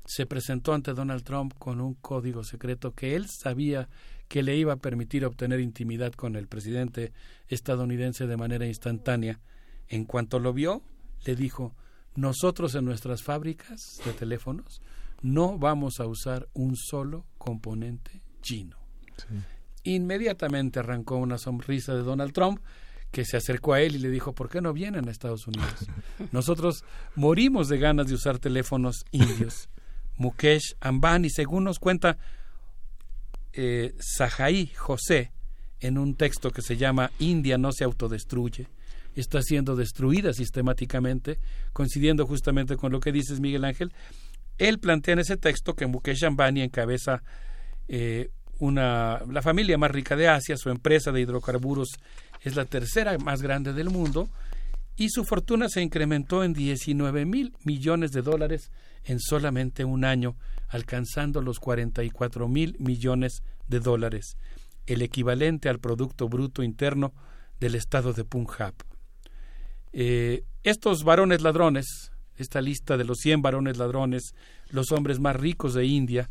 [0.06, 3.90] se presentó ante Donald Trump con un código secreto que él sabía
[4.28, 7.12] que le iba a permitir obtener intimidad con el presidente
[7.48, 9.40] estadounidense de manera instantánea.
[9.88, 10.82] En cuanto lo vio,
[11.26, 11.76] le dijo
[12.16, 14.82] nosotros en nuestras fábricas de teléfonos
[15.22, 18.78] no vamos a usar un solo componente chino.
[19.84, 22.60] Inmediatamente arrancó una sonrisa de Donald Trump
[23.12, 25.88] que se acercó a él y le dijo, ¿por qué no vienen a Estados Unidos?
[26.32, 26.84] Nosotros
[27.16, 29.70] morimos de ganas de usar teléfonos indios.
[30.18, 32.18] Mukesh Ambani, según nos cuenta
[33.54, 35.32] eh, Sahai José,
[35.80, 38.68] en un texto que se llama India no se autodestruye,
[39.22, 41.40] está siendo destruida sistemáticamente,
[41.72, 43.94] coincidiendo justamente con lo que dices, Miguel Ángel.
[44.58, 47.24] Él plantea en ese texto que Mukesh Ambani encabeza
[47.88, 51.90] eh, una, la familia más rica de Asia, su empresa de hidrocarburos
[52.42, 54.30] es la tercera más grande del mundo
[54.96, 58.72] y su fortuna se incrementó en 19 mil millones de dólares
[59.06, 60.36] en solamente un año,
[60.70, 64.38] alcanzando los 44 mil millones de dólares,
[64.86, 67.14] el equivalente al Producto Bruto Interno
[67.60, 68.74] del estado de Punjab.
[69.94, 74.34] Eh, estos varones ladrones, esta lista de los 100 varones ladrones,
[74.70, 76.30] los hombres más ricos de India,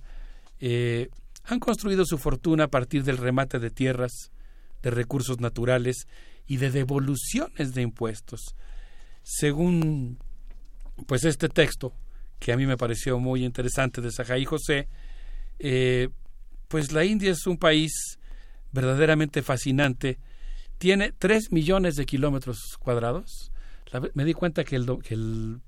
[0.61, 1.09] eh,
[1.45, 4.31] han construido su fortuna a partir del remate de tierras,
[4.83, 6.07] de recursos naturales
[6.47, 8.55] y de devoluciones de impuestos.
[9.23, 10.19] Según
[11.07, 11.93] pues este texto,
[12.39, 14.89] que a mí me pareció muy interesante de Sajaí José,
[15.59, 16.09] eh,
[16.69, 18.19] pues la India es un país
[18.73, 20.19] verdaderamente fascinante.
[20.79, 23.52] Tiene tres millones de kilómetros cuadrados.
[24.15, 25.61] Me di cuenta que, el, el,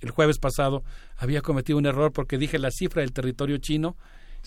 [0.00, 0.84] el, jueves pasado
[1.16, 3.96] había cometido un error porque dije la cifra del territorio chino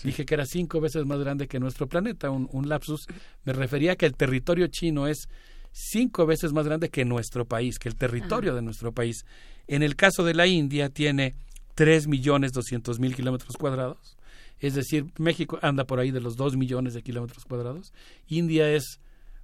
[0.02, 3.06] Dije que era cinco veces más grande que nuestro planeta, un, lapsus.
[3.44, 5.28] Me refería a que el territorio chino es
[5.72, 9.24] cinco veces más grande que nuestro país, que el territorio de nuestro país.
[9.66, 11.34] En el caso de la India tiene
[11.74, 14.16] tres millones doscientos mil kilómetros cuadrados,
[14.58, 17.92] es decir, México anda por ahí de los dos millones de kilómetros cuadrados.
[18.26, 19.00] India es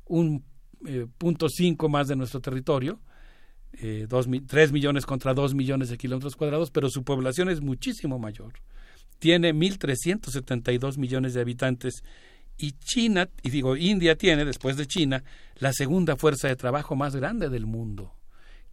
[0.06, 0.44] un
[0.86, 3.00] eh, punto cinco más de nuestro territorio,
[3.80, 4.06] eh,
[4.46, 8.54] tres millones contra dos millones de kilómetros cuadrados, pero su población es muchísimo mayor
[9.18, 12.02] tiene 1.372 millones de habitantes
[12.58, 15.24] y China, y digo, India tiene, después de China,
[15.58, 18.14] la segunda fuerza de trabajo más grande del mundo.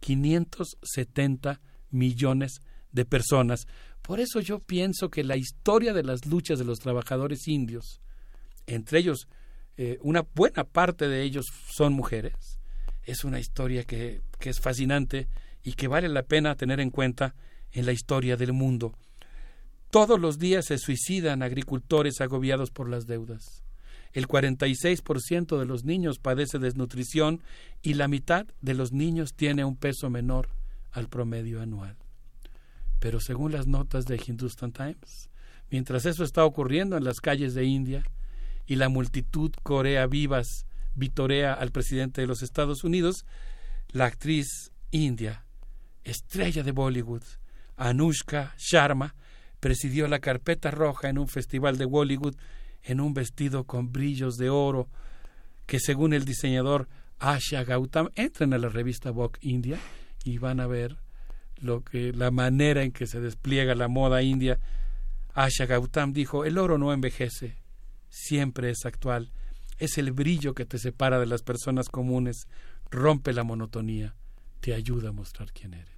[0.00, 1.60] 570
[1.90, 2.60] millones
[2.92, 3.66] de personas.
[4.00, 8.00] Por eso yo pienso que la historia de las luchas de los trabajadores indios,
[8.66, 9.28] entre ellos
[9.76, 12.53] eh, una buena parte de ellos son mujeres,
[13.04, 15.28] es una historia que, que es fascinante
[15.62, 17.34] y que vale la pena tener en cuenta
[17.72, 18.94] en la historia del mundo.
[19.90, 23.62] Todos los días se suicidan agricultores agobiados por las deudas.
[24.12, 27.42] El 46% de los niños padece desnutrición
[27.82, 30.48] y la mitad de los niños tiene un peso menor
[30.92, 31.96] al promedio anual.
[33.00, 35.30] Pero según las notas de Hindustan Times,
[35.70, 38.04] mientras eso está ocurriendo en las calles de India
[38.66, 43.24] y la multitud corea vivas vitorea al presidente de los Estados Unidos,
[43.88, 45.44] la actriz india,
[46.04, 47.22] estrella de Bollywood,
[47.76, 49.14] Anushka Sharma,
[49.60, 52.36] presidió la carpeta roja en un festival de Bollywood
[52.82, 54.88] en un vestido con brillos de oro
[55.66, 59.78] que según el diseñador Asha Gautam entren a la revista Vogue India
[60.24, 60.98] y van a ver
[61.56, 64.58] lo que la manera en que se despliega la moda india.
[65.32, 67.56] Asha Gautam dijo el oro no envejece
[68.10, 69.32] siempre es actual
[69.78, 72.48] es el brillo que te separa de las personas comunes
[72.90, 74.14] rompe la monotonía
[74.60, 75.94] te ayuda a mostrar quién eres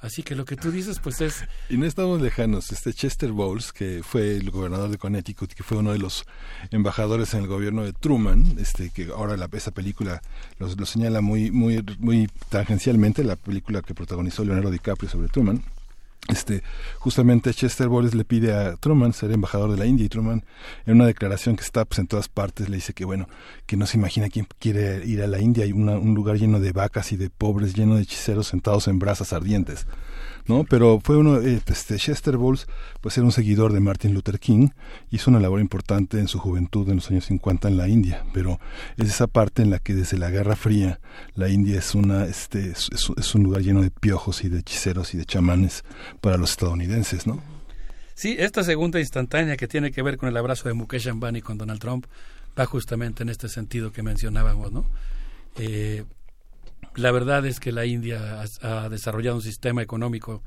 [0.00, 1.44] Así que lo que tú dices, pues es...
[1.68, 2.70] Y no estamos lejanos.
[2.70, 6.24] Este Chester Bowles, que fue el gobernador de Connecticut, que fue uno de los
[6.70, 10.22] embajadores en el gobierno de Truman, este que ahora la, esa película
[10.58, 15.64] lo, lo señala muy, muy, muy tangencialmente, la película que protagonizó Leonardo DiCaprio sobre Truman
[16.28, 16.62] este,
[16.98, 20.44] justamente Chester Bowles le pide a Truman ser embajador de la India y Truman
[20.84, 23.28] en una declaración que está pues, en todas partes le dice que bueno,
[23.66, 26.72] que no se imagina quién quiere ir a la India, hay un lugar lleno de
[26.72, 29.86] vacas y de pobres, lleno de hechiceros sentados en brasas ardientes.
[30.48, 30.64] ¿No?
[30.64, 32.66] Pero fue uno, eh, este, Chester Bowles,
[33.00, 34.68] pues era un seguidor de Martin Luther King,
[35.10, 38.58] hizo una labor importante en su juventud en los años 50 en la India, pero
[38.96, 41.00] es esa parte en la que desde la Guerra Fría
[41.34, 45.18] la India es una, este, es, un lugar lleno de piojos y de hechiceros y
[45.18, 45.84] de chamanes
[46.20, 47.40] para los estadounidenses, ¿no?
[48.14, 51.56] Sí, esta segunda instantánea que tiene que ver con el abrazo de Mukesh Ambani con
[51.56, 52.06] Donald Trump
[52.58, 54.86] va justamente en este sentido que mencionábamos, ¿no?
[55.56, 56.04] Eh,
[56.98, 60.42] la verdad es que la India ha, desarrollado un sistema económico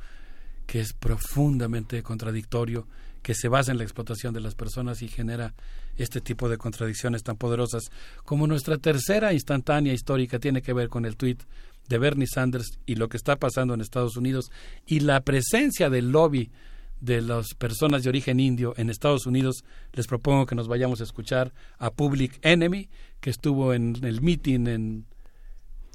[0.68, 2.88] que es profundamente contradictorio,
[3.22, 5.54] que se basa en la explotación de las personas y genera
[5.98, 7.90] este tipo de contradicciones tan poderosas.
[8.26, 11.42] Como nuestra tercera instantánea histórica tiene que ver con el tuit
[11.88, 14.52] de Bernie Sanders y lo que está pasando en Estados Unidos
[14.86, 16.52] y la presencia del lobby
[17.00, 19.64] de las personas de origen indio en Estados Unidos,
[19.94, 22.90] les propongo que nos vayamos a escuchar a Public Enemy,
[23.20, 25.06] que estuvo en el meeting en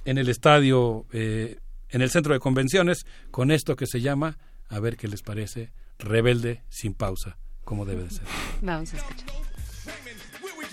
[0.06, 1.58] en el estadio eh,
[1.90, 5.70] en el centro de convenciones con esto que se llama, a ver qué les parece,
[5.98, 8.24] Rebelde sin pausa, como debe de ser.
[8.60, 9.46] Vamos a escuchar.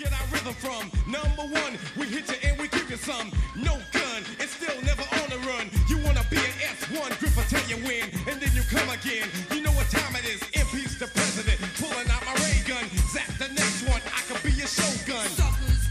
[0.03, 0.91] get our rhythm from.
[1.07, 3.31] Number one, we hit you and we give you some.
[3.55, 5.69] No gun, and still never on the run.
[5.87, 9.27] You wanna be an S1, grip tell you win, and then you come again.
[9.51, 10.41] You know what time it is.
[10.59, 12.85] Impeach the president, pulling out my ray gun.
[13.13, 15.27] Zap the next one, I could be your shogun.
[15.39, 15.81] Suckers,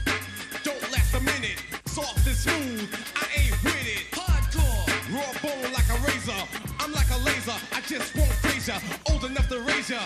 [0.62, 1.58] don't last a minute.
[1.86, 2.88] Soft and smooth,
[7.46, 8.78] laser, I just won't phase ya.
[9.10, 10.00] Old enough to raise ya,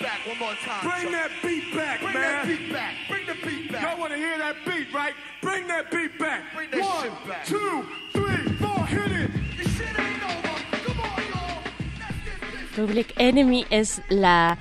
[0.00, 0.82] back one more time.
[0.88, 2.22] Bring that beat back, Bring man.
[2.22, 2.94] that beat back.
[3.08, 3.82] Bring the beat back.
[3.82, 5.14] Y'all want to hear that beat, right?
[5.42, 6.42] Bring that beat back.
[6.54, 7.44] Bring that One, shit back.
[7.46, 9.30] two, three, four, hit it.
[9.56, 10.54] This shit ain't over.
[10.84, 12.86] Come on, y'all.
[12.86, 14.56] Public Enemy es la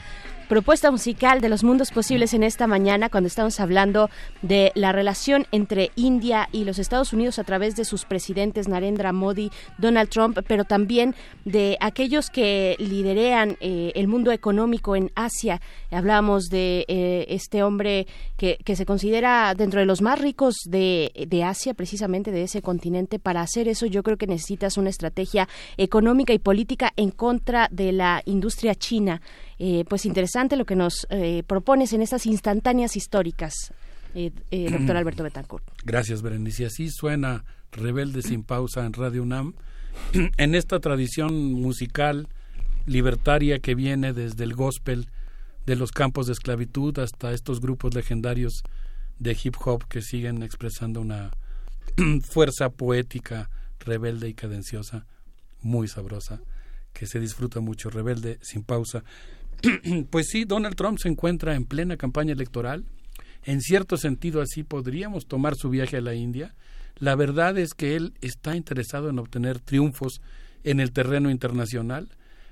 [0.47, 4.09] propuesta musical de los mundos posibles en esta mañana cuando estamos hablando
[4.41, 9.11] de la relación entre India y los Estados Unidos a través de sus presidentes Narendra
[9.11, 11.15] Modi, Donald Trump, pero también
[11.45, 15.61] de aquellos que liderean eh, el mundo económico en Asia.
[15.91, 18.07] Hablamos de eh, este hombre
[18.37, 23.19] que, se considera dentro de los más ricos de Asia, precisamente de ese continente.
[23.19, 27.91] Para hacer eso yo creo que necesitas una estrategia económica y política en contra de
[27.91, 29.21] la industria china.
[29.57, 33.53] Eh, pues interesante lo que nos eh, propones en estas instantáneas históricas,
[34.13, 35.63] eh, eh, doctor Alberto Betancourt.
[35.83, 36.65] Gracias, Berenice.
[36.65, 39.53] Así suena Rebelde sin pausa en Radio UNAM,
[40.37, 42.27] en esta tradición musical
[42.85, 45.09] libertaria que viene desde el gospel
[45.65, 48.63] de los campos de esclavitud hasta estos grupos legendarios
[49.19, 51.31] de hip hop que siguen expresando una
[52.21, 55.05] fuerza poética, rebelde y cadenciosa,
[55.61, 56.41] muy sabrosa,
[56.93, 59.03] que se disfruta mucho, rebelde sin pausa.
[60.09, 62.85] pues sí, Donald Trump se encuentra en plena campaña electoral.
[63.43, 66.55] En cierto sentido, así podríamos tomar su viaje a la India.
[66.97, 70.21] La verdad es que él está interesado en obtener triunfos
[70.63, 72.09] en el terreno internacional.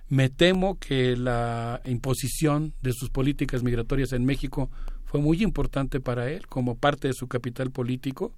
[0.09, 4.69] Me temo que la imposición de sus políticas migratorias en México
[5.05, 8.33] fue muy importante para él como parte de su capital político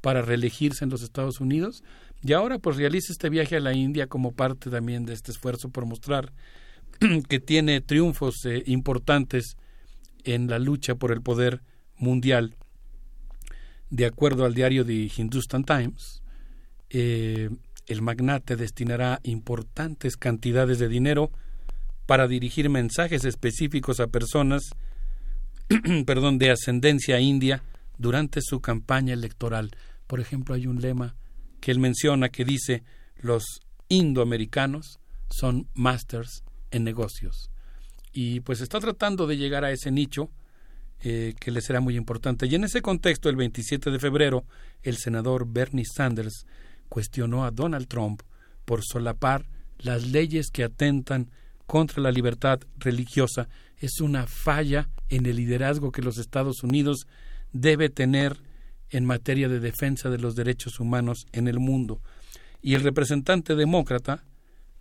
[0.00, 1.84] para reelegirse en los Estados Unidos
[2.22, 5.68] y ahora pues realiza este viaje a la India como parte también de este esfuerzo
[5.68, 6.32] por mostrar
[7.28, 9.56] que tiene triunfos eh, importantes
[10.24, 11.62] en la lucha por el poder
[11.96, 12.56] mundial.
[13.90, 16.22] De acuerdo al diario de Hindustan Times,
[16.90, 17.50] eh,
[17.86, 21.30] el magnate destinará importantes cantidades de dinero
[22.06, 24.70] para dirigir mensajes específicos a personas
[26.06, 27.62] perdón, de ascendencia india
[27.98, 29.70] durante su campaña electoral.
[30.06, 31.14] Por ejemplo, hay un lema
[31.60, 32.82] que él menciona que dice
[33.16, 34.98] los indoamericanos
[35.30, 37.50] son masters en negocios.
[38.12, 40.30] Y pues está tratando de llegar a ese nicho
[41.00, 42.46] eh, que le será muy importante.
[42.46, 44.44] Y en ese contexto, el 27 de febrero,
[44.82, 46.46] el senador Bernie Sanders
[46.88, 48.22] cuestionó a Donald Trump
[48.64, 49.46] por solapar
[49.78, 51.30] las leyes que atentan
[51.66, 57.06] contra la libertad religiosa es una falla en el liderazgo que los Estados Unidos
[57.52, 58.40] debe tener
[58.90, 62.00] en materia de defensa de los derechos humanos en el mundo.
[62.60, 64.22] Y el representante demócrata,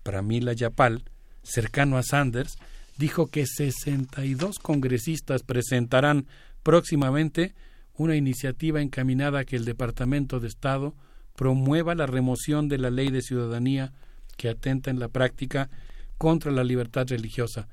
[0.04, 1.04] Pramila Yapal,
[1.44, 2.58] cercano a Sanders,
[2.98, 6.28] dijo que 62 congresistas presentarán
[6.64, 7.54] próximamente
[7.96, 10.96] una iniciativa encaminada a que el Departamento de Estado
[11.36, 13.94] promueva la remoción de la ley de ciudadanía
[14.38, 15.70] que atenta en la práctica
[16.18, 17.68] contra la libertad religiosa.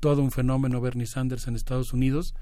[0.00, 2.34] Todo un fenómeno Bernie Sanders en Estados Unidos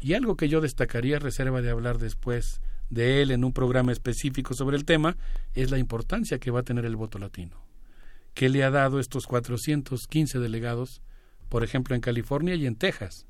[0.00, 4.54] y algo que yo destacaría, reserva de hablar después de él en un programa específico
[4.54, 5.16] sobre el tema,
[5.54, 7.67] es la importancia que va a tener el voto latino.
[8.38, 11.02] Que le ha dado estos 415 delegados,
[11.48, 13.26] por ejemplo, en California y en Texas?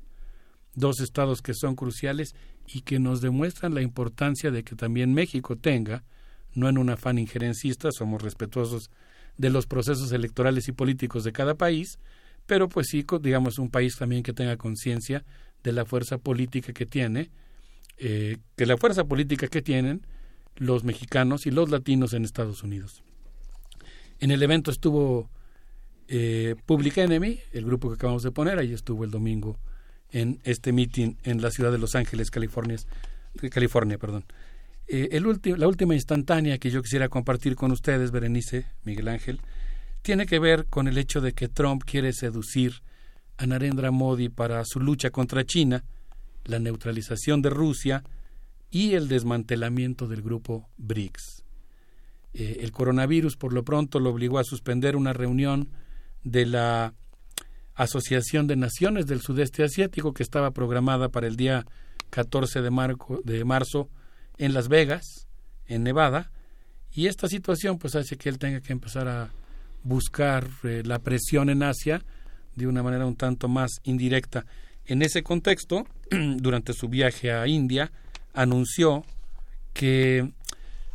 [0.75, 2.35] Dos estados que son cruciales
[2.67, 6.03] y que nos demuestran la importancia de que también México tenga,
[6.53, 8.91] no en un afán injerencista, somos respetuosos
[9.35, 11.97] de los procesos electorales y políticos de cada país,
[12.45, 15.25] pero pues sí, digamos, un país también que tenga conciencia
[15.63, 17.31] de la fuerza política que tiene,
[17.97, 20.05] eh, que la fuerza política que tienen
[20.55, 23.01] los mexicanos y los latinos en Estados Unidos.
[24.19, 25.29] En el evento estuvo
[26.07, 29.59] eh, Public Enemy, el grupo que acabamos de poner, ahí estuvo el domingo
[30.11, 32.77] en este meeting en la ciudad de Los Ángeles, California.
[33.51, 34.25] California perdón.
[34.87, 35.21] Eh,
[35.55, 39.39] la última instantánea que yo quisiera compartir con ustedes, Berenice, Miguel Ángel,
[40.01, 42.81] tiene que ver con el hecho de que Trump quiere seducir
[43.37, 45.83] a Narendra Modi para su lucha contra China,
[46.45, 48.03] la neutralización de Rusia
[48.71, 51.38] y el desmantelamiento del grupo BRICS.
[52.33, 55.69] Eh, el coronavirus por lo pronto lo obligó a suspender una reunión
[56.23, 56.93] de la
[57.75, 61.65] Asociación de Naciones del Sudeste Asiático que estaba programada para el día
[62.09, 62.71] 14 de,
[63.45, 63.89] marzo
[64.37, 65.27] en Las Vegas,
[65.65, 66.31] en Nevada,
[66.91, 69.29] y esta situación pues hace que él tenga que empezar a
[69.83, 72.03] buscar eh, la presión en Asia
[72.55, 74.45] de una manera un tanto más indirecta.
[74.85, 75.87] En ese contexto,
[76.37, 77.91] durante su viaje a India,
[78.33, 79.05] anunció
[79.73, 80.33] que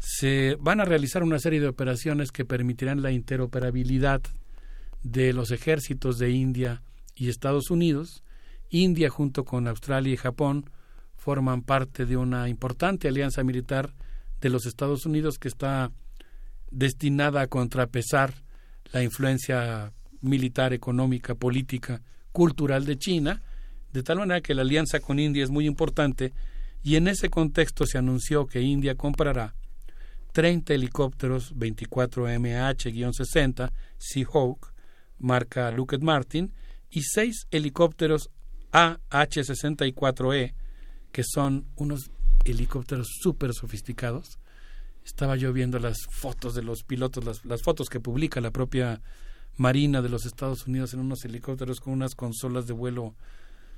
[0.04, 4.20] se van a realizar una serie de operaciones que permitirán la interoperabilidad
[5.02, 6.82] de los ejércitos de India
[7.14, 8.22] y Estados Unidos.
[8.68, 10.68] India junto con Australia y Japón
[11.16, 13.94] forman parte de una importante alianza militar
[14.42, 15.90] de los Estados Unidos que está
[16.70, 18.34] destinada a contrapesar
[18.92, 23.40] la influencia militar, económica, política, cultural de China,
[23.92, 26.34] de tal manera que la alianza con India es muy importante
[26.82, 29.54] y en ese contexto se anunció que India comprará
[30.34, 34.74] 30 helicópteros 24 MH-60 Seahawk
[35.20, 36.52] marca Lockheed Martin
[36.90, 38.30] y 6 helicópteros
[38.72, 40.54] AH-64E
[41.12, 42.10] que son unos
[42.44, 44.40] helicópteros súper sofisticados.
[45.04, 49.00] Estaba yo viendo las fotos de los pilotos, las, fotos que publica la propia
[49.56, 53.14] Marina de los Estados Unidos en unos helicópteros con unas consolas de vuelo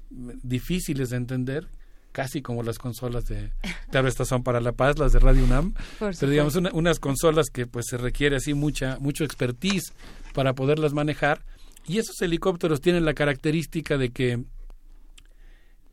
[0.09, 1.69] mm, difíciles de entender,
[2.17, 3.53] casi como las consolas de,
[3.91, 7.67] claro, estas son para La Paz, las de Radio UNAM, pero digamos unas consolas que
[7.67, 9.93] pues se requiere así mucha, mucho expertise
[10.33, 11.45] para poderlas manejar.
[11.87, 14.43] Y esos helicópteros tienen la característica de que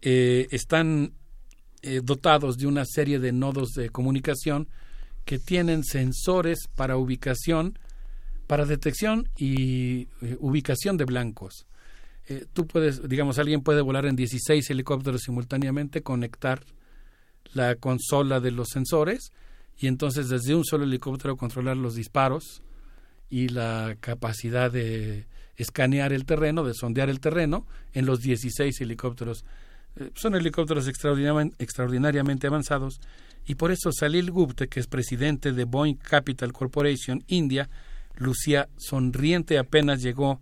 [0.01, 1.11] eh, están
[1.81, 4.69] eh, dotados de una serie de nodos de comunicación
[5.25, 7.77] que tienen sensores para ubicación,
[8.47, 11.67] para detección y eh, ubicación de blancos.
[12.27, 16.63] Eh, tú puedes, digamos, alguien puede volar en 16 helicópteros simultáneamente, conectar
[17.53, 19.31] la consola de los sensores
[19.77, 22.63] y entonces desde un solo helicóptero controlar los disparos
[23.29, 29.43] y la capacidad de escanear el terreno, de sondear el terreno en los 16 helicópteros.
[29.95, 32.99] Eh, son helicópteros extraordinariamente, avanzados
[33.45, 37.69] y por eso Salil Gupte, que es presidente de Boeing Capital Corporation India,
[38.15, 40.39] lucía sonriente apenas llegó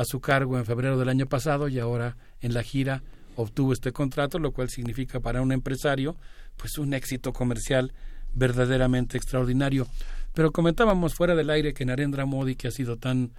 [0.00, 3.02] a su cargo en febrero del año pasado y ahora en la gira
[3.36, 6.16] obtuvo este contrato, lo cual significa para un empresario
[6.56, 7.92] pues un éxito comercial
[8.32, 9.86] verdaderamente extraordinario.
[10.32, 13.32] Pero comentábamos fuera del aire que Narendra Modi, que ha sido tan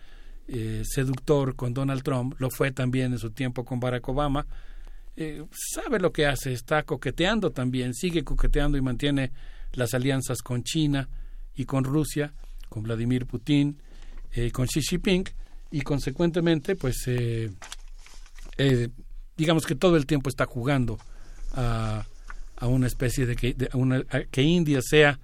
[0.48, 4.46] eh, seductor con Donald Trump, lo fue también en su tiempo con Barack Obama,
[5.16, 9.32] eh, sabe lo que hace, está coqueteando también, sigue coqueteando y mantiene
[9.74, 11.10] las alianzas con China
[11.56, 12.36] y con Rusia,
[12.70, 13.82] con Vladimir Putin,
[14.32, 15.41] eh, con Xi Jinping
[15.72, 17.50] y consecuentemente, pues, eh,
[18.58, 18.90] eh,
[19.38, 21.00] digamos que todo el tiempo está jugando
[21.54, 22.06] a,
[22.58, 23.56] a una especie de que,
[24.30, 25.20] que India sea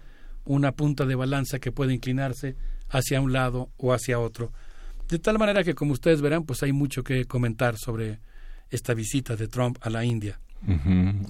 [0.46, 2.56] una punta de balanza que puede inclinarse
[2.90, 4.52] hacia un lado o hacia otro.
[5.10, 8.20] De tal manera que, como ustedes verán, pues hay mucho que comentar sobre
[8.70, 10.40] esta visita de Trump a la India.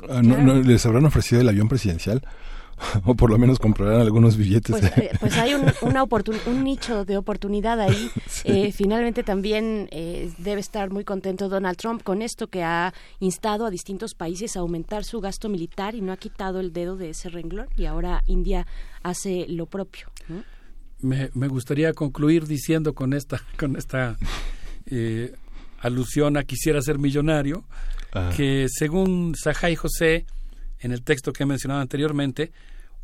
[0.10, 2.22] Ah, ¿No, ¿Les habrán ofrecido el avión presidencial?
[3.06, 4.72] o por lo menos comprarán algunos billetes.
[4.80, 8.10] Pues, eh, pues hay un, una oportun- un nicho de oportunidad ahí.
[8.44, 13.66] Eh, finalmente también eh, debe estar muy contento Donald Trump con esto que ha instado
[13.66, 17.10] a distintos países a aumentar su gasto militar y no ha quitado el dedo de
[17.10, 18.66] ese renglón y ahora India
[19.04, 20.08] hace lo propio.
[20.30, 20.44] ¿no?
[21.02, 24.18] me, me gustaría concluir diciendo con esta con esta
[24.86, 25.34] eh,
[25.80, 27.64] alusión a quisiera ser millonario
[28.14, 28.32] Ah.
[28.38, 30.26] que según Sajay José
[30.80, 32.52] en el texto que he mencionado anteriormente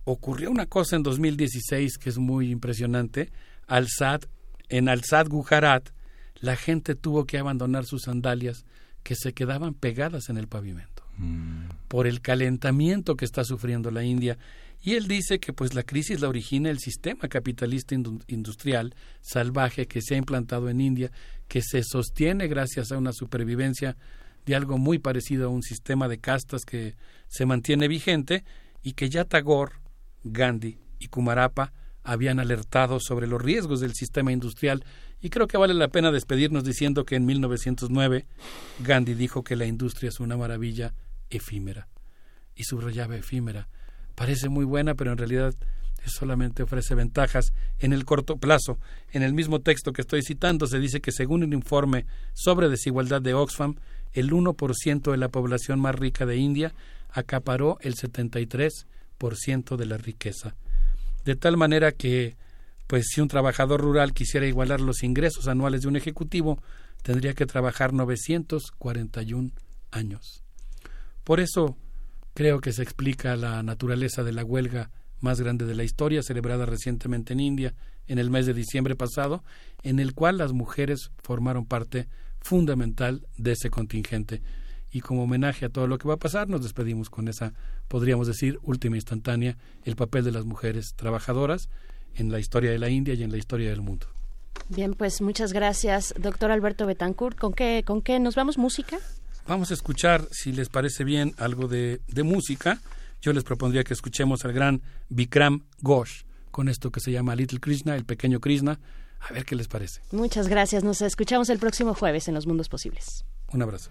[0.05, 3.31] ocurrió una cosa en 2016 que es muy impresionante
[3.67, 4.21] al Sad
[4.69, 5.89] en Al Sad Gujarat
[6.35, 8.65] la gente tuvo que abandonar sus sandalias
[9.03, 11.03] que se quedaban pegadas en el pavimento
[11.89, 14.37] por el calentamiento que está sufriendo la India.
[14.81, 19.85] Y él dice que pues la crisis la origina el sistema capitalista indu- industrial salvaje
[19.87, 21.11] que se ha implantado en India,
[21.47, 23.95] que se sostiene gracias a una supervivencia
[24.45, 26.95] de algo muy parecido a un sistema de castas que
[27.33, 28.43] se mantiene vigente
[28.83, 29.71] y que ya Tagore,
[30.23, 34.85] Gandhi y Kumarapa habían alertado sobre los riesgos del sistema industrial
[35.19, 38.27] y creo que vale la pena despedirnos diciendo que en 1909
[38.81, 40.93] Gandhi dijo que la industria es una maravilla
[41.31, 41.87] efímera
[42.55, 43.67] y subrayaba efímera.
[44.13, 45.55] Parece muy buena, pero en realidad
[46.05, 48.77] solamente ofrece ventajas en el corto plazo.
[49.11, 53.23] En el mismo texto que estoy citando se dice que según un informe sobre desigualdad
[53.23, 53.77] de Oxfam,
[54.11, 56.75] el 1% de la población más rica de India
[57.13, 60.55] acaparó el 73% de la riqueza.
[61.23, 62.35] De tal manera que,
[62.87, 66.61] pues si un trabajador rural quisiera igualar los ingresos anuales de un ejecutivo,
[67.01, 69.51] tendría que trabajar 941
[69.91, 70.43] años.
[71.23, 71.77] Por eso
[72.33, 74.89] creo que se explica la naturaleza de la huelga
[75.21, 77.73] más grande de la historia, celebrada recientemente en India
[78.07, 79.43] en el mes de diciembre pasado,
[79.81, 82.09] en el cual las mujeres formaron parte
[82.41, 84.41] fundamental de ese contingente.
[84.93, 87.53] Y como homenaje a todo lo que va a pasar, nos despedimos con esa,
[87.87, 91.67] podríamos decir, última instantánea, el papel de las mujeres trabajadoras
[92.15, 94.05] en la historia de la India y en la historia del mundo.
[94.69, 97.37] Bien, pues muchas gracias, doctor Alberto Betancourt.
[97.37, 98.59] ¿Con qué, con qué nos vamos?
[98.59, 98.99] ¿Música?
[99.47, 102.79] Vamos a escuchar, si les parece bien, algo de, de música.
[103.19, 107.59] Yo les propondría que escuchemos al gran Vikram Ghosh con esto que se llama Little
[107.59, 108.79] Krishna, el pequeño Krishna.
[109.19, 110.01] A ver qué les parece.
[110.11, 110.83] Muchas gracias.
[110.83, 113.25] Nos escuchamos el próximo jueves en Los Mundos Posibles.
[113.51, 113.89] Un abrazo.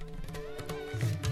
[1.02, 1.31] Thank you.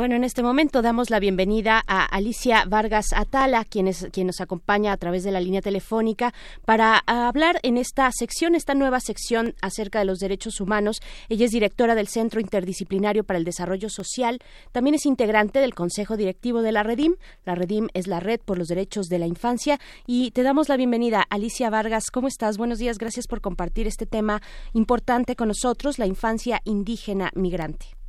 [0.00, 4.40] Bueno, en este momento damos la bienvenida a Alicia Vargas Atala, quien, es, quien nos
[4.40, 6.32] acompaña a través de la línea telefónica
[6.64, 11.02] para hablar en esta sección, esta nueva sección acerca de los derechos humanos.
[11.28, 14.38] Ella es directora del Centro Interdisciplinario para el Desarrollo Social.
[14.72, 17.16] También es integrante del Consejo Directivo de la Redim.
[17.44, 19.78] La Redim es la Red por los Derechos de la Infancia.
[20.06, 22.04] Y te damos la bienvenida, Alicia Vargas.
[22.10, 22.56] ¿Cómo estás?
[22.56, 22.96] Buenos días.
[22.96, 24.40] Gracias por compartir este tema
[24.72, 27.99] importante con nosotros, la infancia indígena migrante.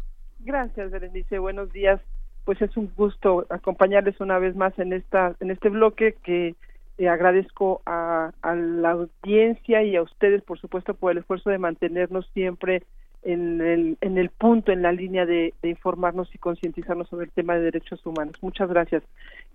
[0.43, 1.39] Gracias, Berenice.
[1.39, 2.01] Buenos días.
[2.45, 6.55] Pues es un gusto acompañarles una vez más en esta en este bloque que
[6.97, 12.29] eh, agradezco a, la audiencia y a ustedes, por supuesto, por el esfuerzo de mantenernos
[12.33, 12.83] siempre
[13.23, 17.31] en el, en el punto, en la línea de, de informarnos y concientizarnos sobre el
[17.31, 18.35] tema de derechos humanos.
[18.41, 19.03] Muchas gracias.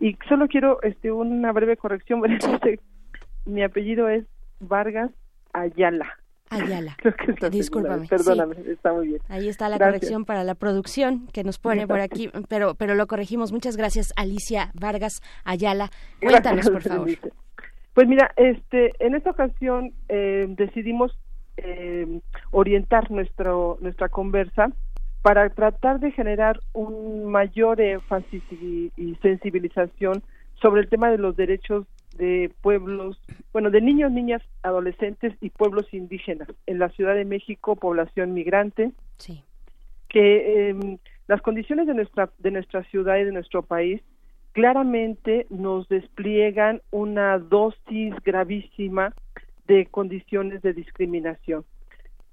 [0.01, 2.23] Y solo quiero este una breve corrección.
[3.45, 4.25] Mi apellido es
[4.61, 5.11] Vargas
[5.53, 6.17] Ayala.
[6.51, 6.97] Ayala.
[6.99, 8.07] Creo que es la Discúlpame.
[8.07, 8.71] Perdóname, sí.
[8.71, 9.21] está muy bien.
[9.29, 10.01] Ahí está la Gracias.
[10.01, 13.53] corrección para la producción que nos pone por aquí, pero pero lo corregimos.
[13.53, 15.91] Muchas gracias, Alicia Vargas Ayala.
[16.21, 17.09] Cuéntanos, por favor.
[17.95, 21.17] Pues mira, este, en esta ocasión eh, decidimos
[21.57, 24.71] eh, orientar nuestro nuestra conversa
[25.23, 30.23] para tratar de generar un mayor énfasis y, y sensibilización
[30.61, 31.87] sobre el tema de los derechos
[32.17, 33.21] de pueblos,
[33.53, 38.93] bueno, de niños, niñas, adolescentes y pueblos indígenas en la Ciudad de México, población migrante,
[39.19, 39.43] sí.
[40.09, 44.03] que eh, las condiciones de nuestra de nuestra ciudad y de nuestro país
[44.53, 49.15] claramente nos despliegan una dosis gravísima
[49.67, 51.65] de condiciones de discriminación.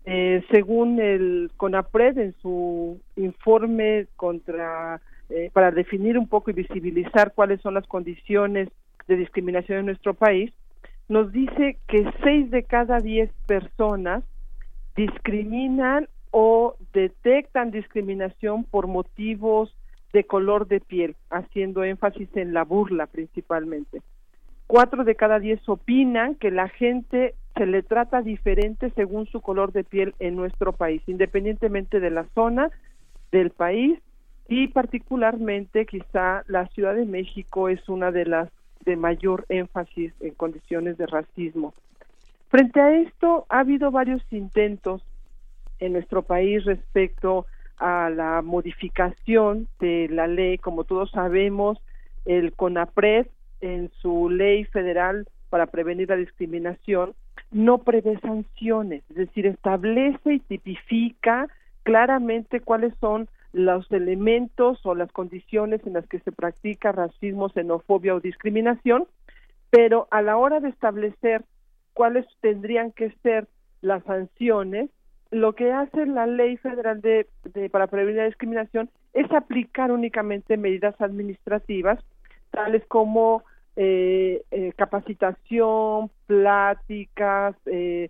[0.05, 7.33] Eh, según el CONAPRED en su informe contra eh, para definir un poco y visibilizar
[7.33, 8.69] cuáles son las condiciones
[9.07, 10.51] de discriminación en nuestro país,
[11.07, 14.23] nos dice que seis de cada diez personas
[14.95, 19.75] discriminan o detectan discriminación por motivos
[20.13, 24.01] de color de piel, haciendo énfasis en la burla principalmente.
[24.67, 29.71] Cuatro de cada diez opinan que la gente se le trata diferente según su color
[29.71, 32.71] de piel en nuestro país, independientemente de la zona
[33.31, 33.99] del país
[34.47, 38.49] y particularmente quizá la Ciudad de México es una de las
[38.85, 41.73] de mayor énfasis en condiciones de racismo.
[42.49, 45.01] Frente a esto, ha habido varios intentos
[45.79, 47.45] en nuestro país respecto
[47.77, 50.57] a la modificación de la ley.
[50.57, 51.79] Como todos sabemos,
[52.25, 53.27] el CONAPRED
[53.61, 57.13] en su ley federal para prevenir la discriminación
[57.51, 61.47] no prevé sanciones, es decir, establece y tipifica
[61.83, 68.15] claramente cuáles son los elementos o las condiciones en las que se practica racismo, xenofobia
[68.15, 69.05] o discriminación,
[69.69, 71.43] pero a la hora de establecer
[71.93, 73.47] cuáles tendrían que ser
[73.81, 74.89] las sanciones,
[75.29, 77.27] lo que hace la ley federal de,
[77.71, 81.99] para prevenir la discriminación es aplicar únicamente medidas administrativas,
[82.51, 83.43] tales como
[83.75, 88.09] eh, eh, capacitación, pláticas, eh,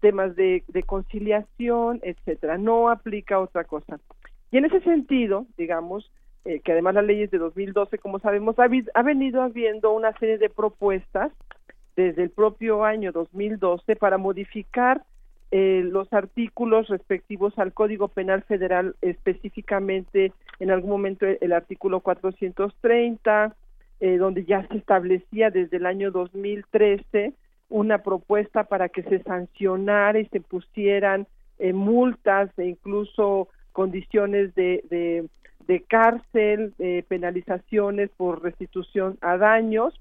[0.00, 2.58] temas de, de conciliación, etcétera.
[2.58, 4.00] No aplica otra cosa.
[4.50, 6.10] Y en ese sentido, digamos,
[6.44, 10.38] eh, que además la ley es de 2012, como sabemos, ha, venido habiendo una serie
[10.38, 11.32] de propuestas
[11.96, 15.02] desde el propio año 2012 para modificar
[15.50, 23.54] eh, los artículos respectivos al Código Penal Federal, específicamente en algún momento el artículo 430,
[24.00, 27.34] eh, donde ya se establecía desde el año 2013
[27.68, 31.26] una propuesta para que se sancionara y se pusieran
[31.58, 35.26] eh, multas e incluso condiciones de, de,
[35.66, 39.98] de cárcel, eh, penalizaciones por restitución a daños.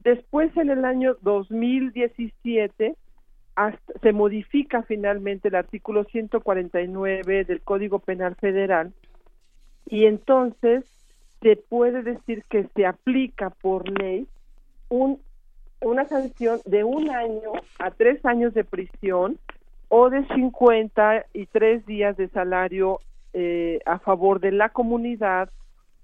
[0.00, 2.94] Después, en el año 2017,
[3.56, 8.92] hasta, se modifica finalmente el artículo 149 del Código Penal Federal
[9.88, 10.84] y entonces
[11.40, 14.26] se puede decir que se aplica por ley
[14.88, 15.20] un,
[15.80, 19.38] una sanción de un año a tres años de prisión
[19.88, 23.00] o de 53 días de salario
[23.32, 25.50] eh, a favor de la comunidad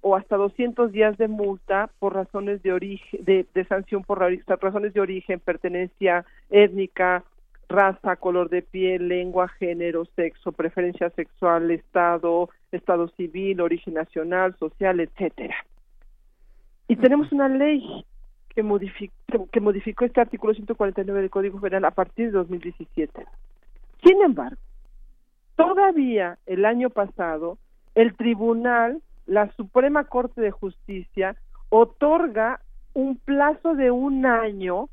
[0.00, 5.00] o hasta 200 días de multa por razones de origen de, sanción por razones de
[5.00, 7.24] origen, pertenencia étnica,
[7.70, 15.00] raza, color de piel, lengua, género, sexo, preferencia sexual, estado, estado civil, origen nacional, social,
[15.00, 15.56] etcétera.
[16.86, 18.04] Y tenemos una ley
[18.54, 23.24] que modificó, que modificó este artículo 149 del Código Penal a partir de 2017.
[24.04, 24.58] Sin embargo,
[25.56, 27.58] todavía el año pasado
[27.94, 31.36] el tribunal la Suprema Corte de Justicia
[31.68, 32.60] otorga
[32.92, 34.88] un plazo de un año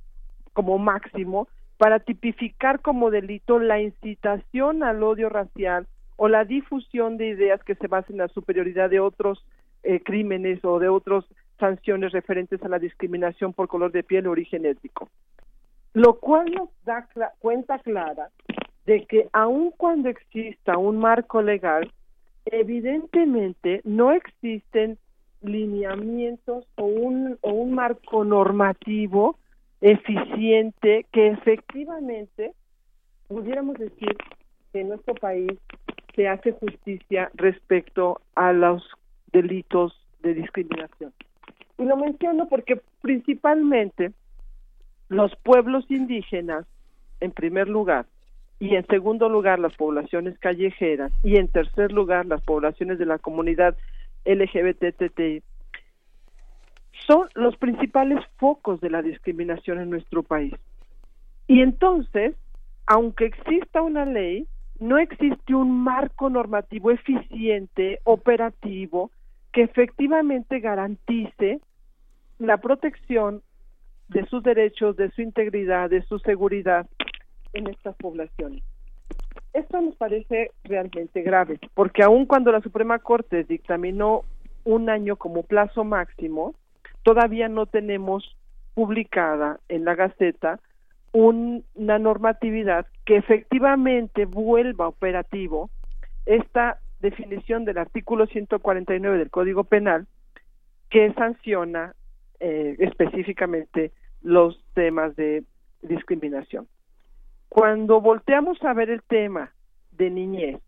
[0.54, 7.30] como máximo para tipificar como delito la incitación al odio racial o la difusión de
[7.30, 9.44] ideas que se basen en la superioridad de otros
[9.84, 11.26] eh, crímenes o de otras
[11.60, 15.10] sanciones referentes a la discriminación por color de piel o origen étnico.
[15.94, 17.08] Lo cual nos da
[17.40, 18.30] cuenta clara
[18.86, 21.92] de que aun cuando exista un marco legal,
[22.46, 24.98] evidentemente no existen
[25.42, 29.38] lineamientos o un, o un marco normativo
[29.82, 32.54] eficiente que efectivamente
[33.28, 34.16] pudiéramos decir
[34.72, 35.52] que en nuestro país
[36.16, 38.88] se hace justicia respecto a los
[39.32, 41.14] delitos de discriminación.
[41.78, 44.12] Y lo menciono porque principalmente
[45.10, 46.66] los pueblos indígenas,
[47.20, 48.06] en primer lugar,
[48.62, 53.18] y en segundo lugar las poblaciones callejeras, y en tercer lugar las poblaciones de la
[53.18, 53.76] comunidad
[54.24, 55.42] LGBTTI,
[57.08, 60.54] son los principales focos de la discriminación en nuestro país.
[61.48, 62.36] Y entonces,
[62.86, 64.46] aunque exista una ley,
[64.80, 69.10] no existe un marco normativo eficiente, operativo,
[69.54, 71.62] que efectivamente garantice
[72.38, 73.42] la protección
[74.10, 76.86] de sus derechos, de su integridad, de su seguridad
[77.54, 78.64] en estas poblaciones.
[79.54, 84.22] Esto nos parece realmente grave, porque aun cuando la Suprema Corte dictaminó
[84.64, 86.56] un año como plazo máximo,
[87.04, 88.38] todavía no tenemos
[88.74, 90.60] publicada en la Gaceta
[91.12, 95.70] un- una normatividad que efectivamente vuelva operativo
[96.26, 100.08] esta definición del artículo 149 del Código Penal
[100.90, 101.96] que sanciona
[102.40, 103.92] eh, específicamente
[104.24, 105.44] los temas de
[105.82, 106.68] discriminación.
[107.52, 109.52] Cuando volteamos a ver el tema
[109.92, 110.62] de niñez,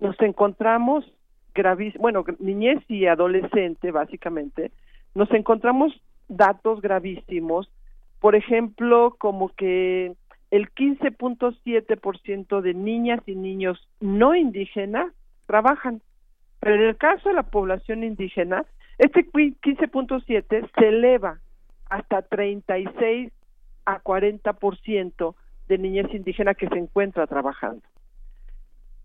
[0.00, 1.04] nos encontramos
[1.54, 4.70] gravísimos, bueno, niñez y adolescente básicamente,
[5.14, 5.92] nos encontramos
[6.28, 7.70] datos gravísimos,
[8.20, 10.14] por ejemplo, como que
[10.50, 15.12] el 15.7% de niñas y niños no indígenas
[15.44, 16.00] trabajan,
[16.58, 18.64] pero en el caso de la población indígena,
[18.96, 21.38] este qui- 15.7 se eleva
[21.90, 23.30] hasta 36
[23.84, 25.34] a 40%
[25.68, 27.82] de niñez indígena que se encuentra trabajando.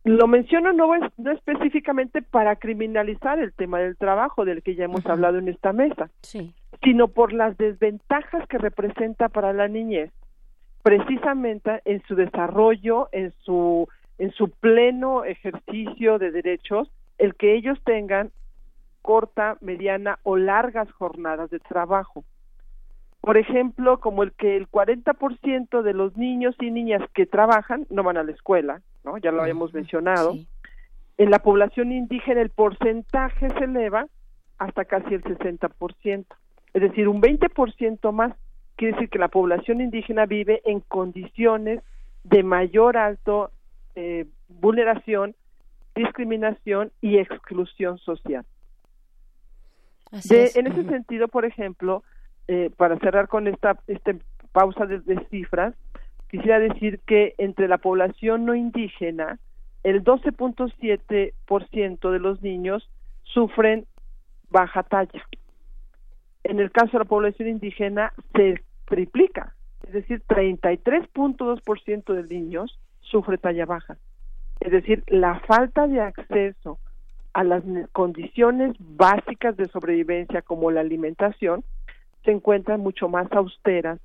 [0.04, 4.86] Lo menciono no, es, no específicamente para criminalizar el tema del trabajo del que ya
[4.86, 6.56] hemos hablado en esta mesa, Sí.
[6.84, 10.12] sino por las desventajas que representa para la niñez,
[10.82, 17.80] precisamente en su desarrollo, en su en su pleno ejercicio de derechos, el que ellos
[17.84, 18.30] tengan
[19.02, 22.24] corta, mediana o largas jornadas de trabajo.
[23.22, 28.02] Por ejemplo, como el que el 40% de los niños y niñas que trabajan no
[28.04, 29.18] van a la escuela, ¿no?
[29.20, 30.34] Ya lo habíamos mencionado.
[31.18, 34.08] En la población indígena el porcentaje se eleva
[34.58, 36.26] hasta casi el 60%.
[36.74, 38.34] Es decir, un 20% más
[38.76, 41.82] quiere decir que la población indígena vive en condiciones
[42.24, 43.52] de mayor alto
[43.94, 45.36] eh, vulneración,
[45.94, 48.46] discriminación y exclusión social.
[50.12, 52.04] De- en ese sentido, por ejemplo,
[52.48, 54.20] eh, para cerrar con esta este
[54.52, 55.74] pausa de, cifras,
[56.30, 59.40] quisiera decir que entre la población no indígena,
[59.84, 62.90] el 12.7% de los niños
[63.24, 63.86] sufren
[64.50, 65.26] baja talla.
[66.44, 69.56] En el caso de la población indígena se triplica,
[69.88, 73.98] es decir, 33.2% de niños sufre talla baja.
[74.60, 76.80] Es decir, la falta de acceso
[77.34, 81.64] a las ne- condiciones básicas de sobrevivencia como la alimentación
[82.24, 84.00] se encuentran mucho más austeras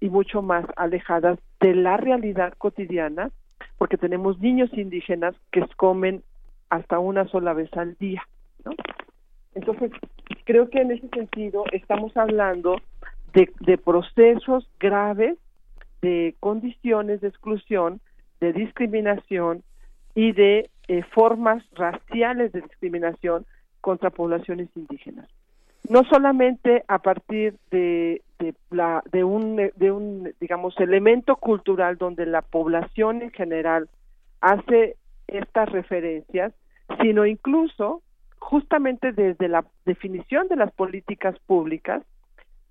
[0.00, 3.30] y mucho más alejadas de la realidad cotidiana
[3.78, 6.22] porque tenemos niños indígenas que comen
[6.70, 8.22] hasta una sola vez al día,
[8.64, 8.72] ¿no?
[9.54, 9.90] Entonces,
[10.44, 12.76] creo que en ese sentido estamos hablando
[13.32, 15.38] de, procesos graves,
[16.02, 18.00] de condiciones de exclusión,
[18.40, 19.62] de discriminación
[20.14, 23.46] y de eh, formas raciales de discriminación
[23.80, 25.28] contra poblaciones indígenas.
[25.88, 28.22] No solamente a partir de,
[29.24, 33.88] un, de un, digamos, elemento cultural donde la población en general
[34.40, 36.52] hace estas referencias,
[37.00, 38.02] sino incluso
[38.38, 42.02] justamente desde la definición de las políticas públicas,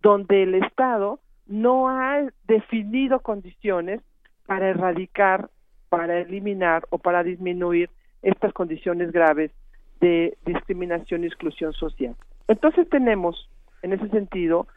[0.01, 4.01] donde el Estado no ha definido condiciones
[4.45, 5.49] para erradicar,
[5.89, 7.89] para eliminar o para disminuir
[8.21, 9.51] estas condiciones graves
[9.99, 12.15] de discriminación y exclusión social.
[12.49, 13.47] Entonces tenemos,
[13.83, 14.67] en ese sentido,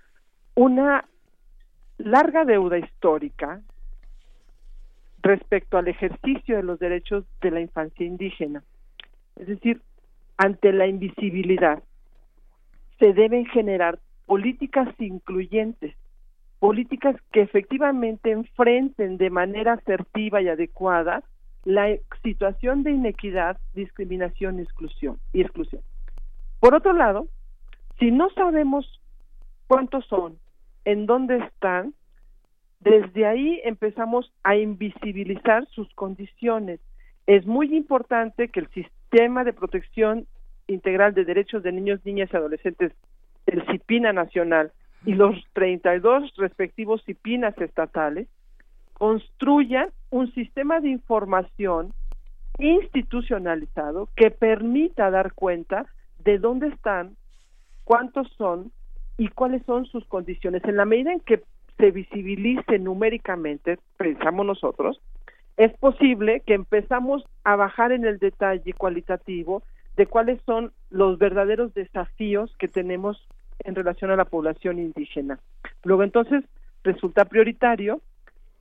[0.55, 1.09] una
[1.97, 3.63] larga deuda histórica
[5.23, 8.63] respecto al ejercicio de los derechos de la infancia indígena.
[9.37, 9.81] Es decir,
[10.37, 11.83] ante la invisibilidad,
[12.99, 15.95] se deben generar políticas incluyentes,
[16.59, 21.23] políticas que efectivamente enfrenten de manera asertiva y adecuada
[21.65, 25.19] la situación de inequidad, discriminación y exclusión.
[25.33, 25.81] Y exclusión.
[26.61, 27.29] Por otro lado,
[27.99, 29.01] si no sabemos
[29.67, 30.39] cuántos son,
[30.85, 31.95] en dónde están,
[32.81, 36.81] desde ahí empezamos a invisibilizar sus condiciones.
[37.27, 40.27] Es muy importante que el sistema de protección
[40.67, 42.93] integral de derechos de niños, niñas y adolescentes,
[43.47, 44.73] el CIPINA nacional
[45.05, 48.29] y los 32 respectivos CIPINAS estatales,
[48.95, 51.93] construyan un sistema de información
[52.59, 55.87] institucionalizado que permita dar cuenta
[56.25, 57.17] de dónde están,
[57.85, 58.73] cuántos son
[59.19, 60.65] y cuáles son sus condiciones.
[60.65, 61.43] En la medida en que
[61.79, 65.01] se visibilice numéricamente, pensamos nosotros,
[65.57, 69.63] es posible que empezamos a bajar en el detalle cualitativo
[69.97, 73.29] de cuáles son los verdaderos desafíos que tenemos
[73.65, 75.39] en relación a la población indígena.
[75.85, 76.45] Luego entonces
[76.83, 78.01] resulta prioritario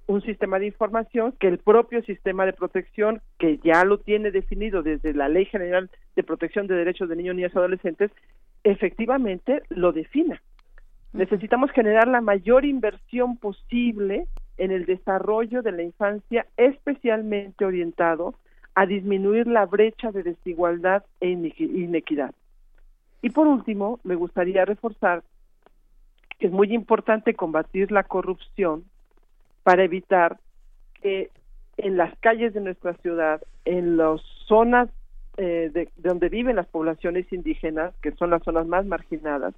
[0.07, 4.83] un sistema de información que el propio sistema de protección, que ya lo tiene definido
[4.83, 8.11] desde la Ley General de Protección de Derechos de Niños, Niñas y Adolescentes,
[8.63, 10.41] efectivamente lo defina.
[11.13, 18.35] Necesitamos generar la mayor inversión posible en el desarrollo de la infancia, especialmente orientado
[18.75, 22.33] a disminuir la brecha de desigualdad e inequidad.
[23.21, 25.23] Y por último, me gustaría reforzar
[26.39, 28.85] que es muy importante combatir la corrupción
[29.63, 30.37] para evitar
[31.01, 31.29] que
[31.77, 34.89] en las calles de nuestra ciudad, en las zonas
[35.37, 39.53] eh, de, donde viven las poblaciones indígenas, que son las zonas más marginadas,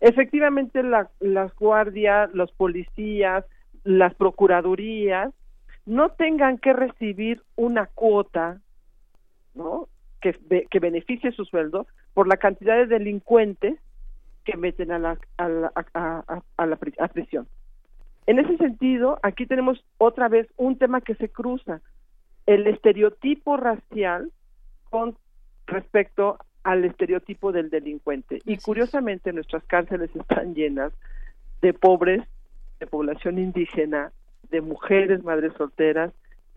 [0.00, 3.44] efectivamente la, las guardias, los policías,
[3.84, 5.32] las procuradurías
[5.86, 8.60] no tengan que recibir una cuota,
[9.54, 9.88] ¿no?
[10.20, 10.34] Que,
[10.70, 13.78] que beneficie su sueldo por la cantidad de delincuentes
[14.44, 17.46] que meten a la, a la, a, a la prisión.
[18.26, 21.80] En ese sentido, aquí tenemos otra vez un tema que se cruza,
[22.46, 24.32] el estereotipo racial
[24.90, 25.16] con
[25.66, 28.40] respecto al estereotipo del delincuente.
[28.44, 30.92] Y curiosamente nuestras cárceles están llenas
[31.62, 32.22] de pobres,
[32.80, 34.12] de población indígena,
[34.50, 36.12] de mujeres, madres solteras,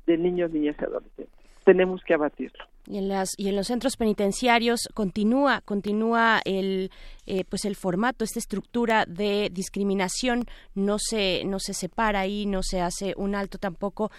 [0.05, 1.35] de niños, niñas y adolescentes.
[1.63, 2.65] Tenemos que abatirlo.
[2.87, 6.89] Y en, las, y en los centros penitenciarios continúa continúa el
[7.27, 12.63] eh, pues el formato esta estructura de discriminación no se no se separa ahí no
[12.63, 14.09] se hace un alto tampoco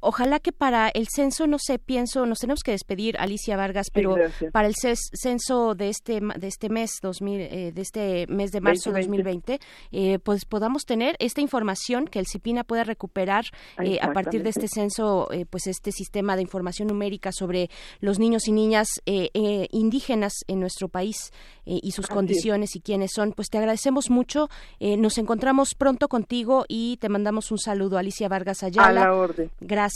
[0.00, 4.16] Ojalá que para el censo, no sé, pienso, nos tenemos que despedir, Alicia Vargas, pero
[4.52, 8.92] para el censo de este de este mes 2000, eh, de este mes de marzo
[8.92, 9.60] 2020,
[9.92, 13.44] eh, pues podamos tener esta información que el CIPINA pueda recuperar
[13.82, 17.70] eh, a partir de este censo, eh, pues este sistema de información numérica sobre
[18.00, 21.32] los niños y niñas eh, eh, indígenas en nuestro país
[21.64, 23.32] y sus Así condiciones y quiénes son.
[23.32, 24.48] Pues te agradecemos mucho.
[24.80, 28.88] nos encontramos pronto contigo y te mandamos un saludo, Alicia Vargas Ayala.
[28.88, 29.50] A la orden.
[29.60, 29.89] Gracias.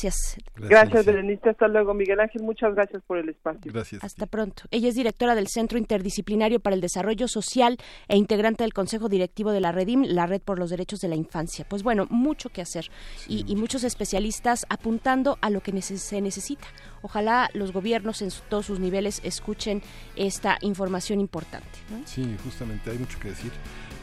[0.56, 1.50] Gracias, Berenice.
[1.50, 2.42] Hasta luego, Miguel Ángel.
[2.42, 3.72] Muchas gracias por el espacio.
[4.02, 4.64] Hasta pronto.
[4.70, 7.76] Ella es directora del Centro Interdisciplinario para el Desarrollo Social
[8.08, 11.16] e integrante del Consejo Directivo de la Redim, la Red por los Derechos de la
[11.16, 11.64] Infancia.
[11.68, 12.90] Pues bueno, mucho que hacer
[13.28, 16.66] y, y muchos especialistas apuntando a lo que neces- se necesita.
[17.02, 19.82] Ojalá los gobiernos en su- todos sus niveles escuchen
[20.16, 21.66] esta información importante.
[21.90, 22.06] ¿no?
[22.06, 23.52] Sí, justamente hay mucho que decir.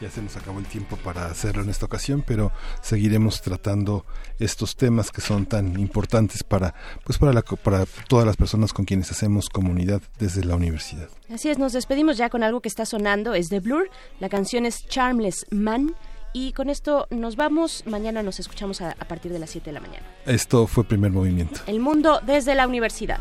[0.02, 2.50] Ya se nos acabó el tiempo para hacerlo en esta ocasión, pero
[2.80, 4.04] seguiremos tratando
[4.40, 6.74] estos temas que son tan importantes para,
[7.04, 11.08] pues para, la, para todas las personas con quienes hacemos comunidad desde la universidad.
[11.32, 14.66] Así es, nos despedimos ya con algo que está sonando, es de Blur, la canción
[14.66, 15.94] es Charmless Man
[16.32, 19.72] y con esto nos vamos, mañana nos escuchamos a, a partir de las 7 de
[19.72, 20.04] la mañana.
[20.26, 21.60] Esto fue primer movimiento.
[21.68, 23.20] El mundo desde la universidad.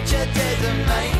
[0.00, 1.19] Nature didn't make